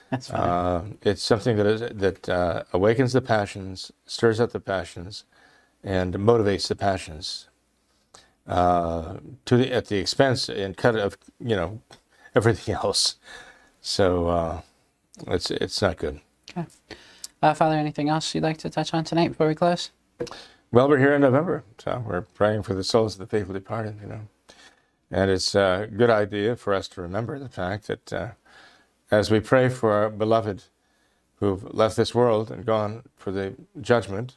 That's 0.10 0.30
fine. 0.30 0.40
Uh, 0.40 0.86
it's 1.02 1.22
something 1.22 1.58
that 1.58 1.66
is 1.66 1.82
that 1.82 2.30
uh, 2.30 2.64
awakens 2.72 3.12
the 3.12 3.20
passions, 3.20 3.92
stirs 4.06 4.40
up 4.40 4.54
the 4.54 4.62
passions, 4.62 5.26
and 5.84 6.14
motivates 6.14 6.70
the 6.70 6.76
passions 6.78 7.50
uh, 8.48 9.18
to 9.44 9.58
the, 9.58 9.74
at 9.74 9.88
the 9.88 9.98
expense 9.98 10.48
and 10.48 10.78
cut 10.78 10.96
of 10.96 11.18
you 11.38 11.54
know 11.58 11.82
everything 12.36 12.76
else. 12.76 13.18
So 13.82 14.30
uh, 14.30 14.62
it's 15.28 15.52
it's 15.52 15.82
not 15.82 15.98
good. 15.98 16.22
Okay. 16.52 16.66
Uh, 17.42 17.54
Father, 17.54 17.76
anything 17.76 18.08
else 18.08 18.34
you'd 18.34 18.42
like 18.42 18.58
to 18.60 18.70
touch 18.70 18.94
on 18.94 19.04
tonight 19.04 19.28
before 19.28 19.50
we 19.50 19.56
close? 19.56 19.92
Well, 20.72 20.88
we're 20.88 21.00
here 21.00 21.14
in 21.14 21.22
November, 21.22 21.66
so 21.78 22.02
we're 22.08 22.22
praying 22.22 22.64
for 22.64 22.74
the 22.74 22.86
souls 22.86 23.16
of 23.16 23.20
the 23.20 23.28
faithful 23.28 23.54
departed. 23.54 23.98
You 24.02 24.08
know, 24.08 24.22
and 25.12 25.32
it's 25.32 25.56
a 25.56 25.90
good 25.96 26.10
idea 26.10 26.56
for 26.56 26.74
us 26.74 26.88
to 26.90 27.02
remember 27.02 27.40
the 27.40 27.50
fact 27.50 27.88
that 27.88 28.14
uh, 28.14 28.28
as 29.12 29.32
we 29.32 29.40
pray 29.40 29.70
for 29.70 29.92
our 29.92 30.10
beloved 30.10 30.64
who've 31.36 31.64
left 31.74 31.96
this 31.96 32.16
world 32.16 32.50
and 32.52 32.66
gone 32.66 33.04
for 33.16 33.32
the 33.32 33.56
judgment 33.82 34.36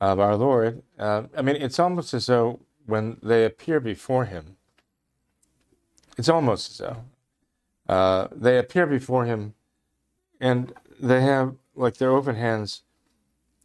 of 0.00 0.18
our 0.18 0.36
Lord, 0.36 0.82
uh, 0.98 1.24
I 1.36 1.42
mean, 1.42 1.56
it's 1.56 1.78
almost 1.78 2.14
as 2.14 2.26
though 2.26 2.60
when 2.86 3.18
they 3.22 3.44
appear 3.44 3.80
before 3.80 4.24
Him, 4.26 4.56
it's 6.16 6.28
almost 6.28 6.70
as 6.70 6.78
though 6.78 7.04
uh, 7.88 8.28
they 8.34 8.58
appear 8.58 8.86
before 8.86 9.24
him 9.24 9.54
and 10.40 10.72
they 11.00 11.22
have 11.22 11.54
like 11.74 11.96
their 11.96 12.10
open 12.10 12.36
hands. 12.36 12.82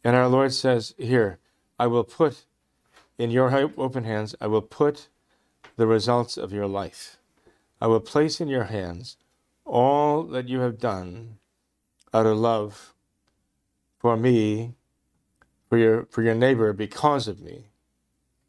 And 0.04 0.16
our 0.16 0.28
Lord 0.28 0.52
says, 0.52 0.94
Here, 0.98 1.38
I 1.78 1.86
will 1.86 2.04
put 2.04 2.44
in 3.18 3.30
your 3.30 3.54
open 3.76 4.04
hands, 4.04 4.34
I 4.40 4.46
will 4.46 4.62
put 4.62 5.08
the 5.80 5.86
results 5.86 6.36
of 6.36 6.52
your 6.52 6.66
life. 6.66 7.16
I 7.80 7.86
will 7.86 8.00
place 8.00 8.38
in 8.38 8.48
your 8.48 8.64
hands 8.64 9.16
all 9.64 10.24
that 10.24 10.46
you 10.46 10.60
have 10.60 10.78
done 10.78 11.38
out 12.12 12.26
of 12.26 12.36
love 12.36 12.92
for 13.96 14.14
me, 14.14 14.74
for 15.70 15.78
your, 15.78 16.04
for 16.10 16.20
your 16.20 16.34
neighbor, 16.34 16.74
because 16.74 17.26
of 17.26 17.40
me. 17.40 17.68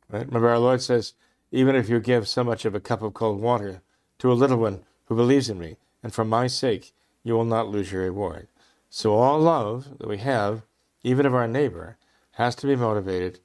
Right? 0.09 0.25
Remember, 0.25 0.49
our 0.49 0.59
Lord 0.59 0.81
says, 0.81 1.13
even 1.53 1.73
if 1.73 1.87
you 1.87 2.01
give 2.01 2.27
so 2.27 2.43
much 2.43 2.65
of 2.65 2.75
a 2.75 2.81
cup 2.81 3.01
of 3.01 3.13
cold 3.13 3.39
water 3.39 3.81
to 4.19 4.29
a 4.29 4.33
little 4.33 4.57
one 4.57 4.81
who 5.05 5.15
believes 5.15 5.49
in 5.49 5.57
me, 5.57 5.77
and 6.03 6.13
for 6.13 6.25
my 6.25 6.47
sake 6.47 6.91
you 7.23 7.33
will 7.33 7.45
not 7.45 7.69
lose 7.69 7.93
your 7.93 8.01
reward. 8.01 8.49
So 8.89 9.13
all 9.13 9.39
love 9.39 9.99
that 9.99 10.09
we 10.09 10.17
have, 10.17 10.63
even 11.01 11.25
of 11.25 11.33
our 11.33 11.47
neighbor, 11.47 11.95
has 12.31 12.55
to 12.55 12.67
be 12.67 12.75
motivated 12.75 13.39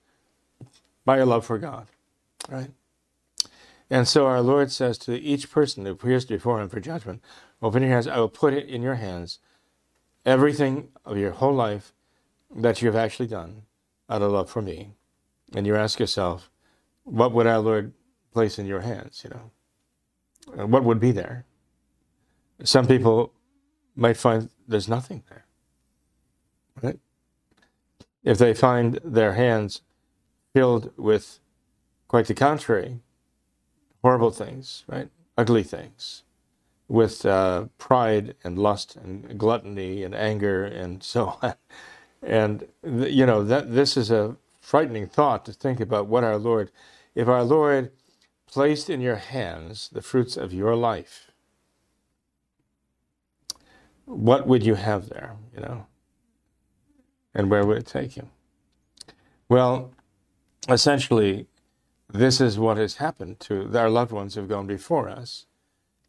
by 1.05 1.19
a 1.19 1.25
love 1.25 1.47
for 1.47 1.57
God. 1.57 1.87
Right? 2.49 2.71
And 3.89 4.09
so 4.09 4.27
our 4.27 4.41
Lord 4.41 4.73
says 4.73 4.99
to 4.99 5.15
each 5.15 5.51
person 5.51 5.85
who 5.85 5.93
appears 5.93 6.25
before 6.25 6.61
him 6.61 6.69
for 6.69 6.81
judgment, 6.81 7.23
Open 7.63 7.83
your 7.83 7.93
hands, 7.93 8.07
I 8.07 8.19
will 8.19 8.29
put 8.29 8.53
it 8.53 8.69
in 8.69 8.83
your 8.83 8.97
hands 8.97 9.39
everything 10.25 10.89
of 11.05 11.17
your 11.17 11.31
whole 11.31 11.55
life 11.55 11.93
that 12.55 12.83
you 12.83 12.89
have 12.89 12.97
actually 12.97 13.29
done 13.29 13.63
out 14.11 14.23
of 14.23 14.33
love 14.33 14.51
for 14.51 14.61
me. 14.61 14.91
And 15.55 15.67
you 15.67 15.77
ask 15.77 16.01
yourself, 16.01 16.51
what 17.05 17.33
would 17.33 17.47
our 17.47 17.61
Lord 17.61 17.93
place 18.33 18.59
in 18.59 18.67
your 18.67 18.81
hands, 18.81 19.25
you 19.25 19.31
know? 19.31 20.67
What 20.67 20.85
would 20.85 21.01
be 21.01 21.13
there? 21.13 21.47
some 22.65 22.87
people 22.87 23.33
might 23.95 24.17
find 24.17 24.51
there's 24.67 24.89
nothing 24.89 25.23
there. 25.29 25.45
Right? 26.83 26.99
If 28.23 28.39
they 28.39 28.55
find 28.55 28.99
their 29.05 29.35
hands 29.35 29.83
filled 30.55 30.93
with 30.97 31.39
quite 32.09 32.27
the 32.27 32.35
contrary, 32.35 33.01
horrible 34.07 34.31
things, 34.31 34.85
right? 34.87 35.09
Ugly 35.37 35.65
things, 35.65 36.23
with 36.89 37.27
uh, 37.27 37.65
pride 37.77 38.37
and 38.45 38.57
lust 38.57 38.95
and 38.95 39.37
gluttony 39.37 40.05
and 40.05 40.15
anger 40.15 40.65
and 40.65 41.03
so 41.03 41.39
on. 41.43 41.55
And, 42.23 42.69
you 42.85 43.27
know, 43.27 43.43
that 43.43 43.75
this 43.75 43.97
is 43.97 44.13
a 44.13 44.37
frightening 44.61 45.09
thought 45.09 45.45
to 45.47 45.53
think 45.53 45.81
about 45.81 46.07
what 46.07 46.23
our 46.23 46.39
Lord, 46.39 46.71
if 47.17 47.27
our 47.27 47.43
Lord 47.43 47.91
placed 48.47 48.89
in 48.89 49.01
your 49.01 49.17
hands 49.17 49.91
the 49.93 50.03
fruits 50.03 50.37
of 50.37 50.55
your 50.55 50.77
life, 50.77 51.33
what 54.05 54.47
would 54.47 54.65
you 54.65 54.77
have 54.77 55.09
there, 55.09 55.35
you 55.53 55.61
know? 55.61 55.87
And 57.35 57.51
where 57.51 57.67
would 57.67 57.79
it 57.79 57.87
take 57.87 58.17
you? 58.17 58.31
Well, 59.49 59.93
essentially, 60.69 61.49
this 62.19 62.41
is 62.41 62.59
what 62.59 62.77
has 62.77 62.97
happened 62.97 63.41
to 63.41 63.77
our 63.77 63.91
loved 63.91 64.13
ones 64.13 64.35
who've 64.35 64.49
gone 64.49 64.67
before 64.67 65.09
us. 65.09 65.47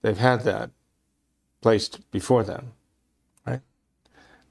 They've 0.01 0.18
had 0.18 0.43
that 0.43 0.72
placed 1.62 2.10
before 2.12 2.43
them, 2.43 2.74
right? 3.45 3.62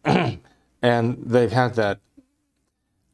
and 0.83 1.19
they've 1.25 1.53
had 1.53 1.75
that, 1.75 2.01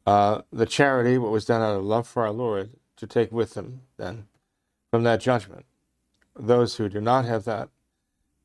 uh, 0.05 0.41
the 0.51 0.65
charity, 0.65 1.17
what 1.17 1.31
was 1.31 1.45
done 1.45 1.61
out 1.61 1.75
of 1.75 1.83
love 1.83 2.07
for 2.07 2.23
our 2.23 2.31
Lord, 2.31 2.71
to 2.97 3.07
take 3.07 3.31
with 3.31 3.53
them 3.53 3.81
then 3.97 4.27
from 4.91 5.03
that 5.03 5.21
judgment. 5.21 5.65
Those 6.35 6.77
who 6.77 6.89
do 6.89 7.01
not 7.01 7.25
have 7.25 7.45
that 7.45 7.69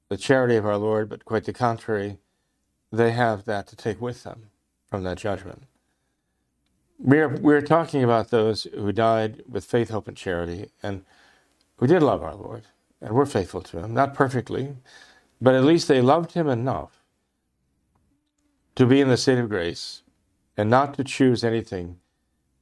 the 0.08 0.16
charity 0.16 0.56
of 0.56 0.66
our 0.66 0.78
Lord, 0.78 1.08
but 1.08 1.24
quite 1.24 1.44
the 1.44 1.52
contrary, 1.52 2.18
they 2.90 3.12
have 3.12 3.44
that 3.44 3.66
to 3.68 3.76
take 3.76 4.00
with 4.00 4.24
them 4.24 4.50
from 4.86 5.02
that 5.04 5.18
judgment. 5.18 5.64
We're, 6.98 7.28
we're 7.28 7.62
talking 7.62 8.04
about 8.04 8.30
those 8.30 8.64
who 8.64 8.92
died 8.92 9.44
with 9.48 9.64
faith, 9.64 9.90
hope, 9.90 10.08
and 10.08 10.16
charity, 10.16 10.70
and 10.82 11.04
who 11.76 11.86
did 11.86 12.02
love 12.02 12.22
our 12.22 12.34
Lord, 12.34 12.64
and 13.00 13.12
were 13.12 13.26
faithful 13.26 13.62
to 13.62 13.78
Him. 13.80 13.94
Not 13.94 14.14
perfectly, 14.14 14.76
but 15.40 15.54
at 15.54 15.64
least 15.64 15.88
they 15.88 16.00
loved 16.00 16.32
him 16.32 16.48
enough 16.48 17.02
to 18.76 18.86
be 18.86 19.00
in 19.00 19.08
the 19.08 19.16
state 19.16 19.38
of 19.38 19.48
grace 19.48 20.02
and 20.56 20.70
not 20.70 20.94
to 20.94 21.04
choose 21.04 21.44
anything 21.44 21.98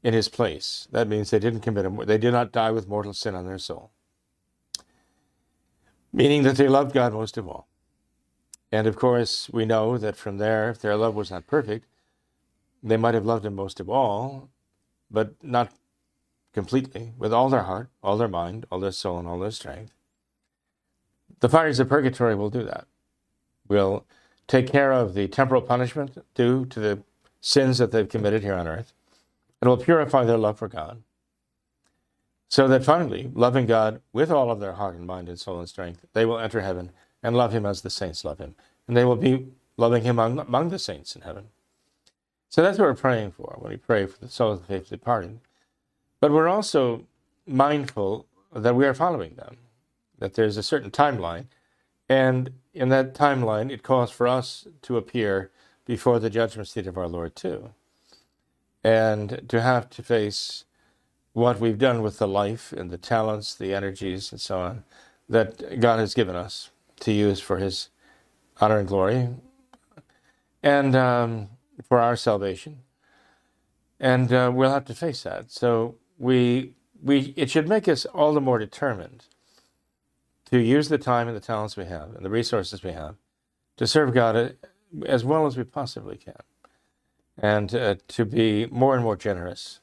in 0.02 0.14
his 0.14 0.28
place. 0.28 0.88
That 0.92 1.08
means 1.08 1.30
they 1.30 1.38
didn't 1.38 1.60
commit 1.60 1.86
a, 1.86 1.90
they 2.04 2.18
did 2.18 2.32
not 2.32 2.52
die 2.52 2.70
with 2.70 2.88
mortal 2.88 3.14
sin 3.14 3.34
on 3.34 3.46
their 3.46 3.58
soul. 3.58 3.90
Meaning 6.12 6.42
that 6.44 6.56
they 6.56 6.68
loved 6.68 6.94
God 6.94 7.12
most 7.12 7.36
of 7.36 7.48
all. 7.48 7.68
And 8.72 8.86
of 8.86 8.96
course, 8.96 9.48
we 9.52 9.64
know 9.64 9.98
that 9.98 10.16
from 10.16 10.38
there, 10.38 10.70
if 10.70 10.80
their 10.80 10.96
love 10.96 11.14
was 11.14 11.30
not 11.30 11.46
perfect, 11.46 11.86
they 12.82 12.96
might 12.96 13.14
have 13.14 13.26
loved 13.26 13.44
him 13.44 13.54
most 13.54 13.80
of 13.80 13.88
all, 13.88 14.48
but 15.10 15.34
not 15.42 15.72
completely, 16.52 17.12
with 17.18 17.32
all 17.32 17.48
their 17.48 17.64
heart, 17.64 17.90
all 18.02 18.16
their 18.16 18.28
mind, 18.28 18.66
all 18.70 18.80
their 18.80 18.92
soul, 18.92 19.18
and 19.18 19.28
all 19.28 19.38
their 19.38 19.50
strength. 19.50 19.92
The 21.40 21.48
fires 21.48 21.78
of 21.78 21.88
purgatory 21.88 22.34
will 22.34 22.50
do 22.50 22.64
that. 22.64 22.86
Will 23.68 24.06
take 24.46 24.70
care 24.70 24.92
of 24.92 25.14
the 25.14 25.28
temporal 25.28 25.60
punishment 25.60 26.16
due 26.34 26.64
to 26.66 26.80
the 26.80 27.02
sins 27.40 27.78
that 27.78 27.92
they've 27.92 28.08
committed 28.08 28.42
here 28.42 28.54
on 28.54 28.66
earth. 28.66 28.92
It 29.60 29.68
will 29.68 29.76
purify 29.76 30.24
their 30.24 30.38
love 30.38 30.58
for 30.58 30.68
God. 30.68 31.02
So 32.48 32.68
that 32.68 32.84
finally, 32.84 33.30
loving 33.34 33.66
God 33.66 34.00
with 34.12 34.30
all 34.30 34.50
of 34.50 34.60
their 34.60 34.74
heart 34.74 34.94
and 34.94 35.06
mind 35.06 35.28
and 35.28 35.38
soul 35.38 35.58
and 35.58 35.68
strength, 35.68 36.04
they 36.12 36.24
will 36.24 36.38
enter 36.38 36.60
heaven 36.60 36.90
and 37.22 37.36
love 37.36 37.52
him 37.52 37.66
as 37.66 37.82
the 37.82 37.90
saints 37.90 38.24
love 38.24 38.38
him. 38.38 38.54
And 38.86 38.96
they 38.96 39.04
will 39.04 39.16
be 39.16 39.48
loving 39.76 40.04
him 40.04 40.18
among, 40.18 40.38
among 40.38 40.68
the 40.68 40.78
saints 40.78 41.16
in 41.16 41.22
heaven. 41.22 41.48
So 42.48 42.62
that's 42.62 42.78
what 42.78 42.86
we're 42.86 42.94
praying 42.94 43.32
for 43.32 43.56
when 43.58 43.72
we 43.72 43.76
pray 43.76 44.06
for 44.06 44.18
the 44.18 44.28
souls 44.28 44.60
of 44.60 44.66
the 44.66 44.74
faithful 44.74 44.96
departed. 44.96 45.40
But 46.20 46.32
we're 46.32 46.48
also 46.48 47.06
mindful 47.46 48.26
that 48.54 48.74
we 48.74 48.86
are 48.86 48.94
following 48.94 49.34
them, 49.34 49.58
that 50.18 50.34
there's 50.34 50.56
a 50.56 50.62
certain 50.62 50.90
timeline. 50.90 51.46
And 52.08 52.50
in 52.72 52.88
that 52.90 53.14
timeline, 53.14 53.70
it 53.70 53.82
calls 53.82 54.10
for 54.10 54.26
us 54.28 54.66
to 54.82 54.96
appear 54.96 55.50
before 55.84 56.18
the 56.18 56.30
judgment 56.30 56.68
seat 56.68 56.86
of 56.86 56.96
our 56.96 57.08
Lord, 57.08 57.36
too. 57.36 57.70
And 58.82 59.42
to 59.48 59.60
have 59.60 59.90
to 59.90 60.02
face 60.02 60.64
what 61.32 61.60
we've 61.60 61.78
done 61.78 62.02
with 62.02 62.18
the 62.18 62.28
life 62.28 62.72
and 62.72 62.90
the 62.90 62.98
talents, 62.98 63.54
the 63.54 63.74
energies, 63.74 64.32
and 64.32 64.40
so 64.40 64.60
on 64.60 64.84
that 65.28 65.80
God 65.80 65.98
has 65.98 66.14
given 66.14 66.36
us 66.36 66.70
to 67.00 67.12
use 67.12 67.40
for 67.40 67.58
His 67.58 67.90
honor 68.60 68.78
and 68.78 68.88
glory 68.88 69.28
and 70.62 70.96
um, 70.96 71.48
for 71.88 72.00
our 72.00 72.16
salvation. 72.16 72.80
And 73.98 74.32
uh, 74.32 74.50
we'll 74.54 74.72
have 74.72 74.84
to 74.86 74.94
face 74.94 75.22
that. 75.22 75.50
So 75.50 75.96
we 76.18 76.72
we 77.02 77.34
it 77.36 77.50
should 77.50 77.68
make 77.68 77.88
us 77.88 78.04
all 78.06 78.34
the 78.34 78.40
more 78.40 78.58
determined 78.58 79.26
to 80.50 80.58
use 80.58 80.88
the 80.88 80.98
time 80.98 81.28
and 81.28 81.36
the 81.36 81.40
talents 81.40 81.76
we 81.76 81.86
have 81.86 82.14
and 82.14 82.24
the 82.24 82.30
resources 82.30 82.82
we 82.82 82.92
have 82.92 83.16
to 83.76 83.86
serve 83.86 84.14
God 84.14 84.56
as 85.06 85.24
well 85.24 85.46
as 85.46 85.56
we 85.56 85.64
possibly 85.64 86.16
can, 86.16 86.40
and 87.38 87.74
uh, 87.74 87.96
to 88.08 88.24
be 88.24 88.66
more 88.66 88.94
and 88.94 89.02
more 89.02 89.16
generous. 89.16 89.80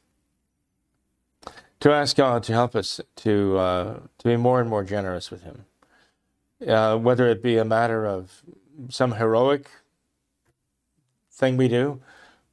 To 1.82 1.92
ask 1.92 2.16
God 2.16 2.44
to 2.44 2.54
help 2.54 2.76
us 2.76 3.02
to 3.18 3.58
uh, 3.58 4.00
to 4.20 4.24
be 4.24 4.38
more 4.38 4.62
and 4.62 4.70
more 4.70 4.84
generous 4.84 5.30
with 5.30 5.44
Him, 5.44 5.66
uh, 6.68 6.98
whether 6.98 7.28
it 7.28 7.44
be 7.44 7.58
a 7.58 7.66
matter 7.66 8.06
of 8.06 8.44
some 8.90 9.14
heroic 9.14 9.70
thing 11.34 11.58
we 11.58 11.68
do, 11.68 12.02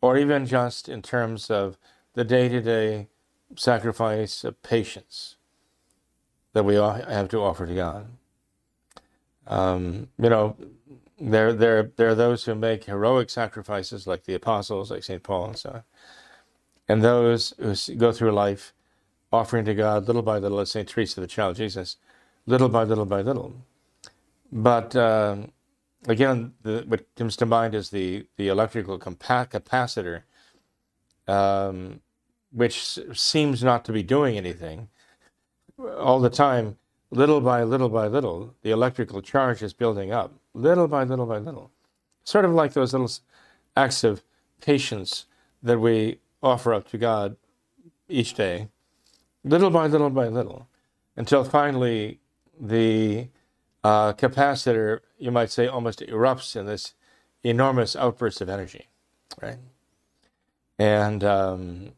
or 0.03 0.19
even 0.19 0.47
just 0.47 0.89
in 0.89 1.03
terms 1.03 1.51
of 1.51 1.79
the 2.15 2.25
day 2.25 2.49
to 2.49 2.61
day 2.63 3.09
sacrifice 3.57 4.45
of 4.45 4.63
patience 4.63 5.37
that 6.55 6.65
we 6.65 6.77
all 6.77 6.93
have 6.95 7.29
to 7.31 7.39
offer 7.41 7.67
to 7.67 7.75
God. 7.75 8.07
Um, 9.47 10.09
you 10.19 10.31
know, 10.31 10.57
there, 11.21 11.53
there, 11.53 11.91
there 11.97 12.11
are 12.11 12.15
those 12.15 12.45
who 12.45 12.55
make 12.55 12.85
heroic 12.85 13.31
sacrifices, 13.31 14.07
like 14.07 14.25
the 14.25 14.35
apostles, 14.35 14.91
like 14.91 15.05
St. 15.05 15.23
Paul 15.23 15.47
and 15.49 15.59
so 15.59 15.71
on, 15.71 15.83
and 16.89 17.05
those 17.05 17.55
who 17.59 17.75
go 17.97 18.13
through 18.13 18.33
life 18.33 18.73
offering 19.33 19.65
to 19.67 19.75
God 19.75 20.07
little 20.07 20.23
by 20.23 20.39
little, 20.39 20.61
as 20.61 20.71
St. 20.71 20.89
Teresa, 20.89 21.21
the 21.21 21.27
child 21.27 21.57
Jesus, 21.57 21.97
little 22.47 22.69
by 22.69 22.85
little 22.85 23.07
by 23.07 23.23
little. 23.23 23.55
But 24.53 24.97
um, 24.97 25.53
again, 26.07 26.55
the, 26.63 26.85
what 26.87 27.07
comes 27.17 27.37
to 27.37 27.47
mind 27.47 27.75
is 27.75 27.91
the, 27.91 28.27
the 28.37 28.49
electrical 28.49 28.99
compa- 28.99 29.51
capacitor. 29.51 30.23
Um, 31.29 32.01
which 32.53 32.99
seems 33.13 33.63
not 33.63 33.85
to 33.85 33.93
be 33.93 34.03
doing 34.03 34.37
anything, 34.37 34.89
all 35.99 36.21
the 36.21 36.31
time, 36.31 36.77
little 37.11 37.41
by 37.41 37.63
little 37.63 37.89
by 37.89 38.07
little, 38.07 38.55
the 38.63 38.71
electrical 38.71 39.23
charge 39.23 39.63
is 39.63 39.73
building 39.73 40.13
up, 40.13 40.33
little 40.55 40.89
by 40.89 41.05
little 41.05 41.27
by 41.27 41.39
little. 41.39 41.71
Sort 42.25 42.45
of 42.45 42.53
like 42.53 42.73
those 42.73 42.93
little 42.93 43.11
acts 43.77 44.05
of 44.05 44.23
patience 44.61 45.27
that 45.63 45.79
we 45.79 46.19
offer 46.43 46.75
up 46.75 46.89
to 46.91 46.99
God 46.99 47.37
each 48.09 48.35
day, 48.35 48.69
little 49.45 49.71
by 49.71 49.87
little 49.87 50.11
by 50.11 50.29
little, 50.29 50.69
until 51.17 51.45
finally 51.45 52.21
the 52.59 53.29
uh, 53.83 54.13
capacitor, 54.13 55.01
you 55.19 55.31
might 55.31 55.51
say, 55.51 55.67
almost 55.67 56.01
erupts 56.01 56.57
in 56.57 56.67
this 56.67 56.95
enormous 57.43 57.97
outburst 57.97 58.41
of 58.41 58.49
energy, 58.49 58.89
right? 59.41 59.59
And 60.79 61.25
um, 61.25 61.93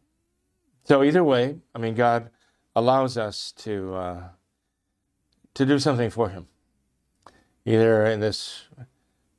so 0.84 1.02
either 1.02 1.24
way, 1.24 1.58
I 1.74 1.78
mean, 1.78 1.94
God 1.94 2.30
allows 2.74 3.16
us 3.16 3.52
to 3.58 3.94
uh, 3.94 4.22
to 5.54 5.66
do 5.66 5.78
something 5.78 6.10
for 6.10 6.30
Him, 6.30 6.48
either 7.64 8.06
in 8.06 8.20
this 8.20 8.66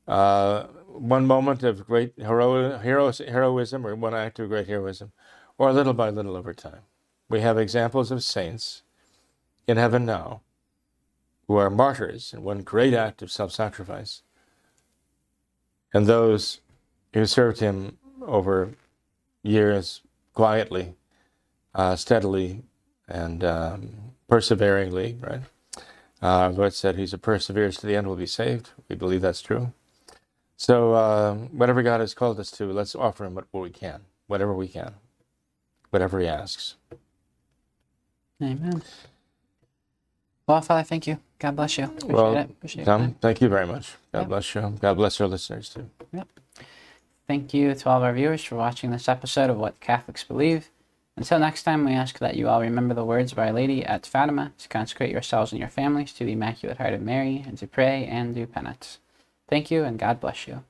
uh, 0.08 0.64
one 0.88 1.26
moment 1.26 1.64
of 1.64 1.86
great 1.88 2.14
hero, 2.18 2.78
hero, 2.78 3.12
heroism 3.12 3.88
or 3.88 3.96
one 3.96 4.14
act 4.14 4.39
of 4.39 4.50
great 4.50 4.68
heroism, 4.68 5.12
or 5.58 5.74
little 5.74 5.94
by 5.94 6.10
little 6.10 6.36
over 6.36 6.54
time. 6.54 6.82
We 7.30 7.41
have 7.41 7.58
examples 7.58 8.12
of 8.12 8.24
saints 8.24 8.84
in 9.68 9.78
heaven 9.78 10.06
now 10.06 10.41
who 11.48 11.58
are 11.58 11.70
martyrs 11.70 12.34
in 12.34 12.44
one 12.44 12.62
great 12.64 12.94
act 12.94 13.22
of 13.22 13.32
self-sacrifice, 13.32 14.24
and 15.94 16.08
those 16.08 16.62
who 17.14 17.26
served 17.26 17.60
Him 17.60 17.98
over 18.26 18.72
years 19.44 20.02
quietly 20.34 20.96
uh, 21.76 21.96
steadily 21.96 22.64
and 23.08 23.44
um, 23.44 23.89
perseveringly, 24.28 25.18
right? 25.22 25.41
Uh, 26.22 26.50
Lord 26.50 26.74
said, 26.74 26.96
He's 26.96 27.12
who 27.12 27.18
perseveres 27.18 27.78
to 27.78 27.88
the 27.88 27.96
end 27.96 28.08
will 28.08 28.16
be 28.16 28.26
saved. 28.26 28.72
We 28.89 28.96
believe 28.96 29.22
that's 29.22 29.41
true. 29.41 29.74
So, 30.58 30.94
uh, 30.94 31.36
whatever 31.36 31.84
God 31.84 32.00
has 32.00 32.14
called 32.14 32.39
us 32.39 32.52
to, 32.52 32.66
let's 32.72 32.96
offer 32.96 33.26
Him 33.26 33.36
what 33.36 33.48
we 33.54 33.70
can, 33.70 34.02
whatever 34.28 34.54
we 34.54 34.68
can, 34.68 34.96
whatever 35.89 36.20
He 36.20 36.28
asks. 36.28 36.76
Amen. 38.41 38.82
Well, 40.48 40.62
Father, 40.62 40.84
thank 40.84 41.08
you. 41.08 41.20
God 41.39 41.56
bless 41.56 41.78
you. 41.78 41.86
Appreciate 41.86 42.14
well, 42.14 42.38
it. 42.38 42.50
Appreciate 42.50 42.86
Tom, 42.86 43.16
thank 43.22 43.41
you 43.41 43.50
very 43.50 43.66
much. 43.66 43.96
God 44.12 44.20
yep. 44.20 44.28
bless 44.28 44.56
you. 44.56 44.78
God 44.80 44.94
bless 44.96 45.22
our 45.22 45.28
listeners 45.28 45.70
too. 45.70 45.89
Yep. 46.12 46.28
Thank 47.28 47.54
you 47.54 47.74
to 47.74 47.89
all 47.89 47.98
of 47.98 48.04
our 48.04 48.14
viewers 48.14 48.44
for 48.44 48.56
watching 48.56 48.91
this 48.91 49.08
episode 49.08 49.50
of 49.50 49.58
What 49.58 49.80
Catholics 49.80 50.24
Believe. 50.24 50.70
Until 51.16 51.39
next 51.39 51.64
time, 51.64 51.86
we 51.86 51.94
ask 51.94 52.20
that 52.20 52.36
you 52.36 52.50
all 52.50 52.60
remember 52.60 52.94
the 52.94 53.06
words 53.06 53.32
of 53.32 53.39
Our 53.39 53.54
Lady 53.54 53.86
at 53.86 54.06
Fatima 54.06 54.52
to 54.58 54.68
consecrate 54.68 55.12
yourselves 55.12 55.52
and 55.52 55.60
your 55.60 55.70
families 55.70 56.12
to 56.14 56.26
the 56.26 56.34
Immaculate 56.34 56.78
Heart 56.78 56.96
of 56.96 57.02
Mary 57.02 57.44
and 57.48 57.58
to 57.60 57.68
pray 57.68 58.06
and 58.06 58.36
do 58.36 58.48
penance. 58.48 58.98
Thank 59.48 59.70
you, 59.70 59.84
and 59.84 60.00
God 60.00 60.20
bless 60.20 60.48
you. 60.48 60.64